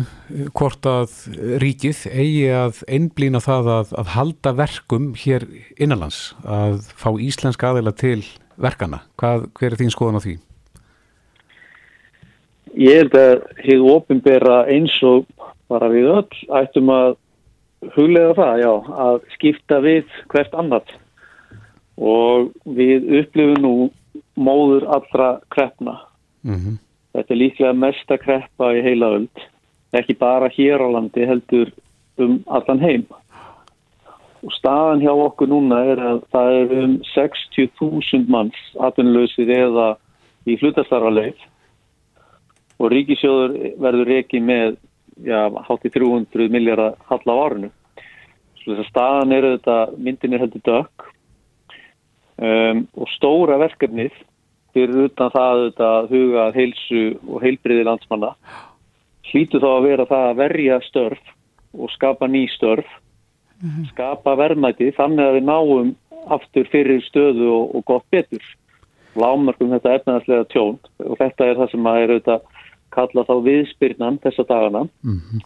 hvort 0.55 0.87
að 0.87 1.11
ríkið 1.59 2.05
eigi 2.07 2.45
að 2.55 2.77
einblýna 2.87 3.41
það 3.43 3.71
að, 3.73 3.89
að 3.99 4.11
halda 4.13 4.53
verkum 4.55 5.09
hér 5.19 5.43
innanlands, 5.75 6.19
að 6.47 6.85
fá 6.95 7.09
íslensk 7.19 7.65
aðeila 7.67 7.91
til 7.99 8.21
verkana. 8.55 9.01
Hvað, 9.19 9.49
hver 9.59 9.75
er 9.75 9.79
þín 9.81 9.91
skoðan 9.91 10.19
á 10.19 10.23
því? 10.23 10.37
Ég 12.79 13.01
held 13.01 13.19
að 13.19 13.43
hefur 13.63 13.91
ofinbera 13.97 14.61
eins 14.71 14.95
og 15.03 15.27
bara 15.75 15.91
við 15.91 16.09
öll 16.15 16.41
ættum 16.61 16.91
að 16.93 17.17
huglega 17.95 18.33
það, 18.37 18.61
já, 18.63 18.71
að 19.05 19.19
skipta 19.35 19.81
við 19.83 20.15
hvert 20.31 20.55
annat 20.57 20.95
og 21.95 22.49
við 22.65 23.05
upplifum 23.21 23.61
nú 23.63 23.73
móður 24.35 24.87
allra 24.91 25.39
kreppna. 25.53 25.99
Mm 26.43 26.55
-hmm. 26.55 26.77
Þetta 27.13 27.33
er 27.33 27.41
líklega 27.41 27.73
mesta 27.73 28.17
kreppa 28.17 28.73
í 28.75 28.81
heila 28.83 29.07
öll, 29.17 29.29
ekki 29.93 30.17
bara 30.19 30.49
hér 30.49 30.83
á 30.83 30.87
landi 30.91 31.25
heldur 31.25 31.71
um 32.17 32.43
allan 32.47 32.79
heim. 32.79 33.05
Og 34.43 34.51
staðan 34.51 35.01
hjá 35.01 35.11
okkur 35.11 35.47
núna 35.47 35.79
er 35.91 35.97
að 35.97 36.21
það 36.31 36.49
er 36.61 36.83
um 36.83 36.97
60.000 37.15 38.27
manns 38.27 38.59
atvinnlausir 38.79 39.49
eða 39.49 39.95
í 40.45 40.57
hlutastarfaleið 40.59 41.39
og 42.79 42.91
ríkisjóður 42.91 43.55
verður 43.79 44.11
reiki 44.11 44.39
með 44.39 44.75
já, 45.23 45.49
hátti 45.67 45.89
300 45.93 46.49
miljardar 46.51 46.95
halla 47.09 47.35
á 47.35 47.43
árinu. 47.45 47.71
Svo 48.61 48.73
þess 48.73 48.85
að 48.85 48.91
staðan 48.91 49.35
er 49.35 49.49
þetta, 49.55 49.77
myndin 49.97 50.33
er 50.33 50.45
heldur 50.45 50.63
dökk 50.65 51.09
um, 52.41 52.87
og 52.97 53.11
stóra 53.13 53.59
verkefnið 53.61 54.15
fyrir 54.75 55.07
utan 55.07 55.31
það 55.31 55.67
að 55.79 56.09
huga 56.11 56.49
heilsu 56.55 57.03
og 57.29 57.43
heilbriði 57.45 57.85
landsmanna 57.87 58.33
hlýtu 59.31 59.59
þá 59.61 59.69
að 59.71 59.85
vera 59.89 60.07
það 60.09 60.27
að 60.29 60.41
verja 60.41 60.81
störf 60.85 61.31
og 61.75 61.91
skapa 61.91 62.27
ný 62.31 62.45
störf, 62.53 62.87
mm 63.61 63.69
-hmm. 63.69 63.87
skapa 63.91 64.35
verðmæti 64.35 64.91
þannig 64.95 65.25
að 65.25 65.35
við 65.35 65.43
náum 65.43 65.95
aftur 66.29 66.67
fyrir 66.71 67.01
stöðu 67.03 67.47
og, 67.51 67.75
og 67.75 67.85
gott 67.85 68.05
betur. 68.11 68.43
Lámarkum 69.15 69.71
þetta 69.71 69.95
efnaðslega 69.95 70.45
tjón 70.51 70.79
og 70.99 71.17
þetta 71.17 71.45
er 71.45 71.55
það 71.55 71.71
sem 71.71 71.85
að 71.87 71.99
er 72.01 72.09
auðvitað 72.09 72.41
kalla 72.95 73.25
þá 73.27 73.35
viðspyrnan 73.45 74.19
þessa 74.23 74.45
dagana. 74.49 74.85
Mm 75.03 75.19
-hmm. 75.19 75.43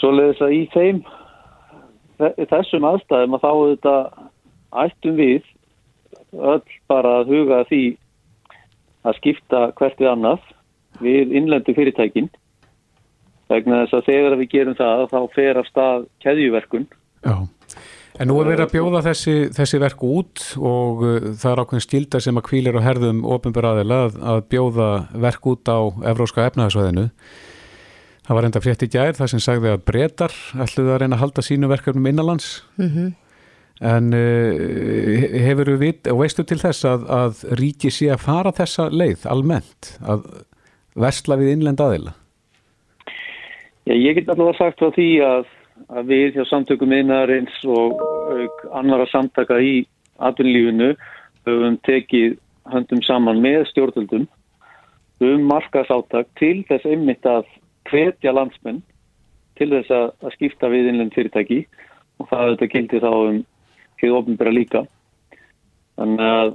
svo 0.00 0.12
leiðis 0.16 0.44
að 0.44 0.54
í 0.56 0.62
þeim 0.74 1.02
þessum 2.50 2.84
aðstæðum 2.84 3.36
að 3.36 3.44
þá 3.44 3.52
þetta 3.70 3.96
ættum 4.84 5.16
við 5.16 5.42
öll 6.32 6.76
bara 6.88 7.20
að 7.20 7.32
huga 7.34 7.64
því 7.68 7.84
að 9.04 9.16
skipta 9.16 9.60
hvert 9.76 10.00
við 10.00 10.10
annað 10.10 10.40
við 11.00 11.32
innlendu 11.32 11.74
fyrirtækin. 11.74 12.28
Vegna 13.48 13.84
þess 13.84 13.96
að 13.98 14.08
þegar 14.12 14.36
við 14.36 14.50
gerum 14.52 14.76
það 14.78 15.06
þá 15.10 15.20
fer 15.34 15.58
af 15.58 15.66
stað 15.66 16.04
keðjuverkun. 16.22 16.86
Já 17.24 17.48
En 18.18 18.26
nú 18.28 18.40
er 18.42 18.48
verið 18.50 18.64
að 18.64 18.72
bjóða 18.74 19.00
þessi, 19.06 19.34
þessi 19.54 19.78
verku 19.80 20.08
út 20.18 20.42
og 20.58 21.04
uh, 21.06 21.28
það 21.38 21.52
er 21.52 21.62
ákveðin 21.62 21.84
skilda 21.84 22.20
sem 22.24 22.40
að 22.40 22.46
kvílir 22.48 22.78
og 22.80 22.84
herðum 22.84 23.22
ofinbjörðaðila 23.36 24.00
að, 24.08 24.18
að 24.32 24.42
bjóða 24.50 24.90
verku 25.26 25.54
út 25.54 25.70
á 25.70 25.78
evróska 26.10 26.48
efnaðsvæðinu. 26.50 27.06
Það 28.26 28.38
var 28.38 28.46
enda 28.48 28.62
frétt 28.62 28.84
í 28.86 28.90
gær 28.90 29.16
það 29.18 29.32
sem 29.32 29.42
sagði 29.42 29.72
að 29.72 29.84
breytar 29.86 30.34
ætluði 30.62 30.92
að 30.94 31.00
reyna 31.02 31.16
að 31.16 31.22
halda 31.24 31.44
sínu 31.46 31.70
verkefnum 31.70 32.10
innanlands. 32.10 32.50
Mm 32.80 32.90
-hmm. 32.90 33.10
En 33.80 34.12
uh, 34.12 35.40
hefur 35.46 35.70
við 35.72 35.80
vit 35.80 36.10
og 36.12 36.20
veistu 36.20 36.44
til 36.44 36.58
þess 36.60 36.84
að, 36.84 37.06
að 37.08 37.44
ríki 37.62 37.90
sé 37.94 38.10
að 38.12 38.26
fara 38.26 38.52
þessa 38.52 38.90
leið 38.90 39.24
almennt 39.24 39.94
að 40.02 40.26
versla 40.98 41.38
við 41.40 41.54
innlend 41.54 41.80
aðila? 41.80 42.12
Já, 43.88 43.94
ég 43.94 44.18
get 44.18 44.28
allavega 44.28 44.58
sagt 44.58 44.82
frá 44.82 44.92
því 44.92 45.08
að 45.24 45.48
að 45.88 46.12
við 46.12 46.36
hjá 46.36 46.44
samtökum 46.50 46.92
einarins 46.92 47.56
og 47.64 48.02
annara 48.76 49.06
samtaka 49.10 49.58
í 49.62 49.86
atvinnlífinu 50.20 50.92
höfum 51.48 51.78
tekið 51.88 52.36
höndum 52.70 53.02
saman 53.02 53.40
með 53.42 53.64
stjórnvöldum 53.70 54.28
um 55.20 55.42
markasáttak 55.48 56.28
til 56.40 56.62
þess 56.68 56.86
einmitt 56.88 57.26
að 57.28 57.48
hvetja 57.90 58.32
landsmenn 58.32 58.82
til 59.60 59.70
þess 59.74 59.92
að, 59.92 60.06
að 60.24 60.34
skipta 60.36 60.70
við 60.72 60.88
innleginn 60.90 61.14
fyrirtæki. 61.14 61.60
Og 62.20 62.28
það 62.28 62.44
auðvitað 62.46 62.72
gildi 62.74 63.00
þá 63.00 63.10
um 63.12 63.38
hefur 64.00 64.16
ofnbæra 64.20 64.52
líka. 64.54 64.84
Þannig 66.00 66.30
að 66.32 66.54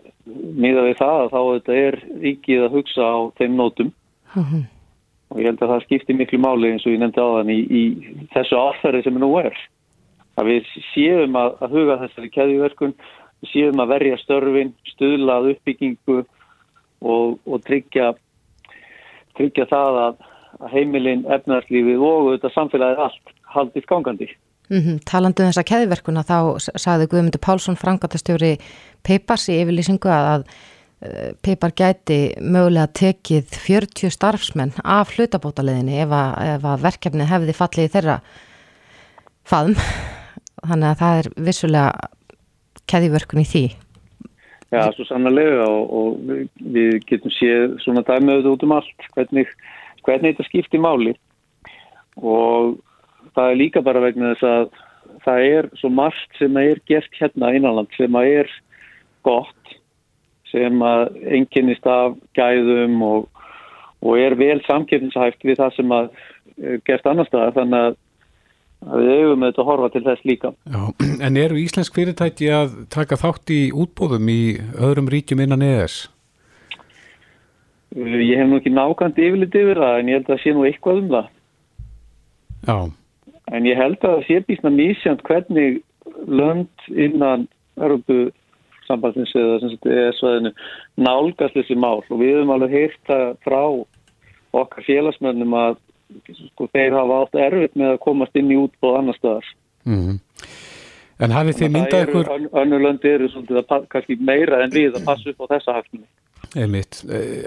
miða 0.57 0.85
við 0.87 0.95
það 1.01 1.19
að 1.23 1.33
þá 1.33 1.41
þetta 1.41 1.75
er 1.81 1.99
ríkið 2.23 2.63
að 2.65 2.77
hugsa 2.79 3.09
á 3.09 3.17
þeim 3.37 3.59
nótum 3.59 3.91
og 5.31 5.41
ég 5.41 5.49
held 5.49 5.63
að 5.63 5.73
það 5.73 5.85
skiptir 5.85 6.17
miklu 6.19 6.39
máli 6.41 6.71
eins 6.71 6.85
og 6.85 6.93
ég 6.93 7.01
nefndi 7.01 7.23
á 7.23 7.29
þann 7.37 7.53
í, 7.53 7.59
í 7.65 7.83
þessu 8.33 8.59
aðferði 8.59 9.03
sem 9.05 9.19
nú 9.21 9.31
er. 9.41 9.57
Að 10.35 10.51
við 10.51 10.71
séum 10.91 11.37
að, 11.39 11.57
að 11.63 11.75
huga 11.79 11.99
þessari 12.03 12.31
keðjuverkun, 12.35 12.95
við 13.41 13.51
séum 13.53 13.81
að 13.83 13.91
verja 13.95 14.21
störfin, 14.21 14.73
stuðlað 14.93 15.51
uppbyggingu 15.53 16.17
og, 16.21 17.37
og 17.45 17.63
tryggja, 17.67 18.13
tryggja 19.39 19.67
það 19.71 20.01
að, 20.03 20.25
að 20.59 20.75
heimilin, 20.75 21.25
efnarslífið 21.37 22.03
og 22.03 22.19
auðvitað 22.25 22.55
samfélagið 22.57 23.05
allt 23.07 23.35
haldist 23.55 23.89
gangandi. 23.89 24.29
Mm 24.69 24.81
-hmm. 24.81 25.01
Talandu 25.05 25.43
um 25.43 25.49
þessa 25.49 25.69
keðiverkuna 25.71 26.23
þá 26.25 26.37
sagði 26.59 27.07
Guðmundur 27.07 27.41
Pálsson 27.45 27.77
frangatastjóri 27.77 28.57
Peipars 29.05 29.49
í 29.49 29.59
yfirlýsingu 29.61 30.09
að, 30.09 30.47
að 31.05 31.37
Peipar 31.45 31.73
gæti 31.77 32.19
mögulega 32.41 32.87
tekið 32.97 33.55
40 33.61 34.13
starfsmenn 34.13 34.73
af 34.83 35.13
hlutabótaleðinni 35.15 36.01
ef 36.03 36.13
að, 36.15 36.35
ef 36.55 36.67
að 36.71 36.85
verkefni 36.85 37.29
hefði 37.29 37.55
fallið 37.57 37.91
þeirra 37.95 38.19
faðum 39.45 39.77
þannig 40.65 40.89
að 40.89 41.01
það 41.01 41.19
er 41.19 41.29
vissulega 41.47 42.09
keðiverkun 42.89 43.43
í 43.43 43.49
því. 43.49 43.65
Já, 44.73 44.81
svo 44.95 45.05
sannlega 45.07 45.67
og, 45.69 45.93
og 45.93 46.55
við 46.73 46.97
getum 47.07 47.33
séð 47.33 47.77
svona 47.83 48.03
dæmiðuð 48.07 48.51
út 48.55 48.65
um 48.65 48.75
allt 48.75 49.07
hvernig, 49.13 49.51
hvernig 50.05 50.33
þetta 50.33 50.47
skiptir 50.49 50.83
máli. 50.83 51.13
Og 52.17 52.75
það 53.35 53.51
er 53.51 53.59
líka 53.61 53.83
bara 53.85 54.03
vegna 54.03 54.33
þess 54.33 54.49
að 54.49 54.81
það 55.25 55.47
er 55.53 55.69
svo 55.79 55.91
margt 55.93 56.39
sem 56.39 56.57
er 56.59 56.81
gert 56.89 57.19
hérna 57.19 57.53
innanland 57.55 57.93
sem 57.97 58.17
er 58.21 58.49
gott 59.25 59.75
sem 60.55 60.85
að 60.87 61.03
enginnist 61.37 61.87
af 61.89 62.15
gæðum 62.37 63.01
og, 63.03 63.27
og 64.05 64.17
er 64.21 64.37
vel 64.39 64.57
samkefnishæft 64.65 65.43
við 65.43 65.59
það 65.59 65.77
sem 65.77 65.93
að 65.95 66.09
gert 66.87 67.07
annar 67.09 67.27
staðar 67.27 67.55
þannig 67.59 67.85
að, 67.89 67.95
við 68.95 69.11
eigum 69.15 69.39
með 69.41 69.51
þetta 69.51 69.63
að 69.63 69.69
horfa 69.69 69.91
til 69.93 70.03
þess 70.05 70.27
líka. 70.29 70.51
Já, 70.71 70.81
en 71.27 71.39
eru 71.41 71.61
íslensk 71.61 71.95
fyrirtæki 71.97 72.51
að 72.55 72.75
taka 72.93 73.19
þátt 73.19 73.55
í 73.55 73.61
útbóðum 73.75 74.29
í 74.31 74.41
öðrum 74.79 75.09
ríkjum 75.11 75.43
innan 75.45 75.65
ES? 75.65 76.05
Ég 77.95 78.35
hef 78.35 78.47
nú 78.49 78.59
ekki 78.59 78.73
nákvæmt 78.75 79.19
yfirlit 79.23 79.55
yfir 79.55 79.79
það 79.79 79.97
en 79.99 80.11
ég 80.11 80.17
held 80.19 80.31
að 80.33 80.41
sé 80.43 80.53
nú 80.55 80.63
eitthvað 80.67 81.01
um 81.01 81.11
það. 81.13 81.27
Já. 82.65 82.77
En 83.55 83.67
ég 83.69 83.77
held 83.79 83.99
að 84.01 84.15
það 84.15 84.25
sé 84.27 84.39
býstna 84.47 84.71
mísjönd 84.73 85.21
hvernig 85.27 85.77
lönd 86.27 86.87
innan 86.91 87.45
Európu 87.79 88.31
sambandsins 88.89 89.33
eða 89.35 89.71
ES-svæðinu 89.73 90.51
nálgast 91.01 91.57
þessi 91.57 91.77
mál 91.79 91.99
og 92.01 92.19
við 92.19 92.35
höfum 92.35 92.53
alveg 92.55 92.75
heyrt 92.77 93.13
frá 93.45 93.61
okkar 94.55 94.85
félagsmönnum 94.87 95.55
að 95.59 95.79
sko, 96.51 96.67
þeir 96.73 96.95
hafa 96.95 97.21
átt 97.23 97.39
erfitt 97.47 97.75
með 97.79 97.95
að 97.95 98.03
komast 98.05 98.37
inn 98.39 98.53
í 98.53 98.59
útbóð 98.59 98.99
annar 98.99 99.17
staðar. 99.19 99.49
Mm 99.85 100.01
-hmm. 100.01 100.19
En 101.23 101.31
hafið 101.31 101.61
þið 101.61 101.71
myndað 101.71 102.05
ykkur... 102.05 102.29
Önnur 102.59 102.83
löndi 102.83 103.09
eru 103.09 103.29
svolítið 103.31 103.61
að 103.61 103.87
kannski 103.91 104.17
meira 104.19 104.63
en 104.63 104.73
við 104.73 104.97
að 104.97 105.05
passa 105.07 105.31
upp 105.31 105.45
á 105.47 105.51
þessa 105.55 105.77
hafnum. 105.77 106.03
Einmitt. 106.55 106.99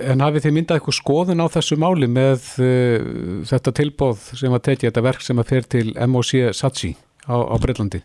En 0.05 0.25
hafið 0.25 0.47
þið 0.47 0.55
myndað 0.57 0.81
ykkur 0.81 0.97
skoðun 0.97 1.45
á 1.45 1.47
þessu 1.53 1.77
máli 1.81 2.09
með 2.09 2.47
uh, 2.65 3.45
þetta 3.49 3.75
tilbóð 3.81 4.25
sem 4.41 4.57
að 4.57 4.65
tekja 4.71 4.91
þetta 4.91 5.05
verk 5.09 5.27
sem 5.27 5.43
að 5.43 5.53
fer 5.53 5.69
til 5.77 5.93
MOC 6.09 6.33
Satsi 6.57 6.95
á, 7.29 7.37
á 7.37 7.55
Breitlandi? 7.61 8.01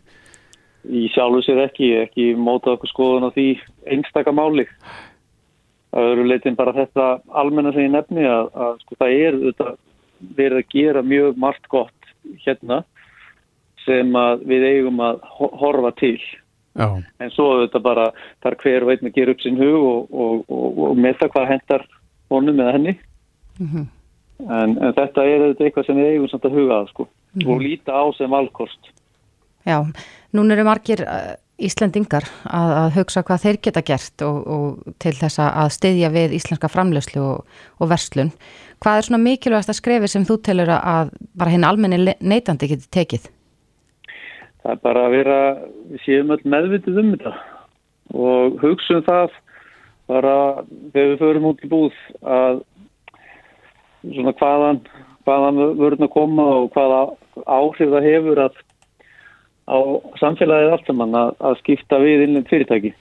Í 0.84 1.08
sjálfu 1.14 1.42
sér 1.46 1.64
ekki, 1.64 1.94
ekki 2.04 2.34
móta 2.36 2.74
okkur 2.76 2.92
skoðun 2.92 3.30
á 3.32 3.36
því 3.36 3.48
einstakamáli. 3.88 4.68
Það 5.94 6.12
eru 6.12 6.26
leitin 6.28 6.58
bara 6.60 6.74
þetta 6.76 7.08
almenna 7.30 7.72
sem 7.72 7.86
ég 7.86 7.94
nefni 7.94 8.26
að, 8.28 8.50
að 8.54 8.80
sko, 8.82 8.98
það 9.00 9.18
er 9.28 9.38
þetta, 9.44 9.68
verið 10.38 10.58
að 10.60 10.72
gera 10.74 11.04
mjög 11.06 11.38
margt 11.40 11.68
gott 11.72 12.12
hérna 12.46 12.84
sem 13.84 14.16
við 14.48 14.66
eigum 14.70 15.02
að 15.04 15.20
horfa 15.34 15.92
til. 16.00 16.18
Já. 16.74 16.88
En 17.22 17.32
svo 17.34 17.50
þetta 17.62 17.82
bara, 17.84 18.08
það 18.42 18.52
er 18.52 18.60
hver 18.64 18.88
veit 18.90 19.04
með 19.04 19.12
að 19.12 19.18
gera 19.20 19.36
upp 19.36 19.44
sinn 19.44 19.60
hug 19.60 19.76
og, 19.78 20.08
og, 20.10 20.46
og, 20.48 20.80
og 20.88 20.98
með 20.98 21.20
það 21.20 21.34
hvað 21.36 21.52
hendar 21.52 21.84
honum 22.34 22.64
eða 22.64 22.76
henni. 22.78 22.96
Mm 23.60 23.68
-hmm. 23.70 23.86
en, 24.50 24.72
en 24.82 24.94
þetta 24.98 25.26
er 25.30 25.44
þetta 25.48 25.64
eitthvað 25.64 25.86
sem 25.86 26.00
við 26.02 26.12
eigum 26.12 26.30
samt 26.32 26.46
að 26.50 26.56
huga 26.58 26.80
að 26.80 26.88
sko 26.90 27.04
mm 27.06 27.42
-hmm. 27.42 27.50
og 27.54 27.62
líta 27.62 27.92
á 27.94 28.04
sem 28.18 28.30
valkost. 28.30 28.94
Já, 29.64 29.80
núna 30.36 30.56
eru 30.58 30.66
margir 30.68 31.04
uh, 31.06 31.34
Íslendingar 31.64 32.26
að, 32.50 32.72
að 32.80 32.96
hugsa 32.98 33.22
hvað 33.24 33.44
þeir 33.44 33.58
geta 33.68 33.84
gert 33.86 34.24
og, 34.26 34.38
og 34.50 34.96
til 35.00 35.14
þess 35.16 35.40
að 35.44 35.70
styðja 35.76 36.10
við 36.12 36.34
íslenska 36.40 36.70
framlöslu 36.72 37.22
og, 37.22 37.62
og 37.78 37.92
verslun. 37.92 38.34
Hvað 38.84 38.98
er 38.98 39.08
svona 39.08 39.22
mikilvægast 39.22 39.72
að 39.72 39.78
skrefi 39.78 40.10
sem 40.12 40.26
þú 40.28 40.40
telur 40.44 40.74
að 40.74 41.14
bara 41.38 41.54
hinn 41.54 41.68
almenni 41.68 42.16
neytandi 42.20 42.72
geti 42.74 42.90
tekið? 42.98 43.30
Það 44.64 44.74
er 44.74 44.82
bara 44.84 45.06
að 45.06 45.16
vera, 45.20 45.38
við 45.92 46.04
séum 46.08 46.34
öll 46.34 46.42
meðvitið 46.56 47.00
um 47.04 47.14
þetta 47.14 47.34
og 48.14 48.60
hugsa 48.64 48.98
um 48.98 49.08
það 49.08 49.40
bara 50.12 50.36
þegar 50.92 51.10
við 51.14 51.18
förum 51.22 51.50
út 51.54 51.64
í 51.64 51.72
búð 51.72 52.04
að 52.26 52.62
svona 54.04 54.36
hvaðan, 54.42 54.82
hvaðan 55.24 55.64
vörðin 55.80 56.08
að 56.10 56.16
koma 56.18 56.48
og 56.58 56.72
hvaða 56.76 57.02
áhrif 57.46 57.94
það 57.94 58.10
hefur 58.10 58.42
að 58.50 58.64
á 59.70 59.78
samfélagið 60.20 60.76
allt 60.76 60.88
saman 60.90 61.18
að, 61.18 61.34
að 61.40 61.58
skipta 61.62 62.00
við 62.04 62.26
innlind 62.28 62.50
fyrirtæki. 62.52 62.94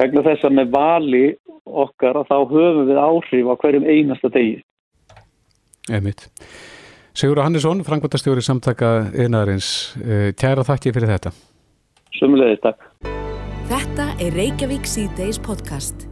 Vegna 0.00 0.24
þess 0.24 0.46
að 0.46 0.56
með 0.56 0.74
vali 0.74 1.24
okkar 1.66 2.20
að 2.22 2.28
þá 2.30 2.36
höfum 2.50 2.86
við 2.88 3.00
áhrif 3.02 3.50
á 3.50 3.54
hverjum 3.62 3.88
einasta 3.88 4.30
degi. 4.32 4.60
Emit. 5.90 6.28
Sigur 7.16 7.42
Hannesson, 7.42 7.82
frangvöldastjóri 7.84 8.44
samtaka 8.44 9.10
einaðarins. 9.12 9.70
Kæra 10.38 10.64
þakki 10.66 10.94
fyrir 10.94 11.10
þetta. 11.16 11.34
Sumulegis, 12.16 12.62
takk. 12.64 12.86
Þetta 13.70 14.08
er 14.22 14.38
Reykjavík 14.38 14.88
C-Days 14.88 15.38
podcast. 15.42 16.09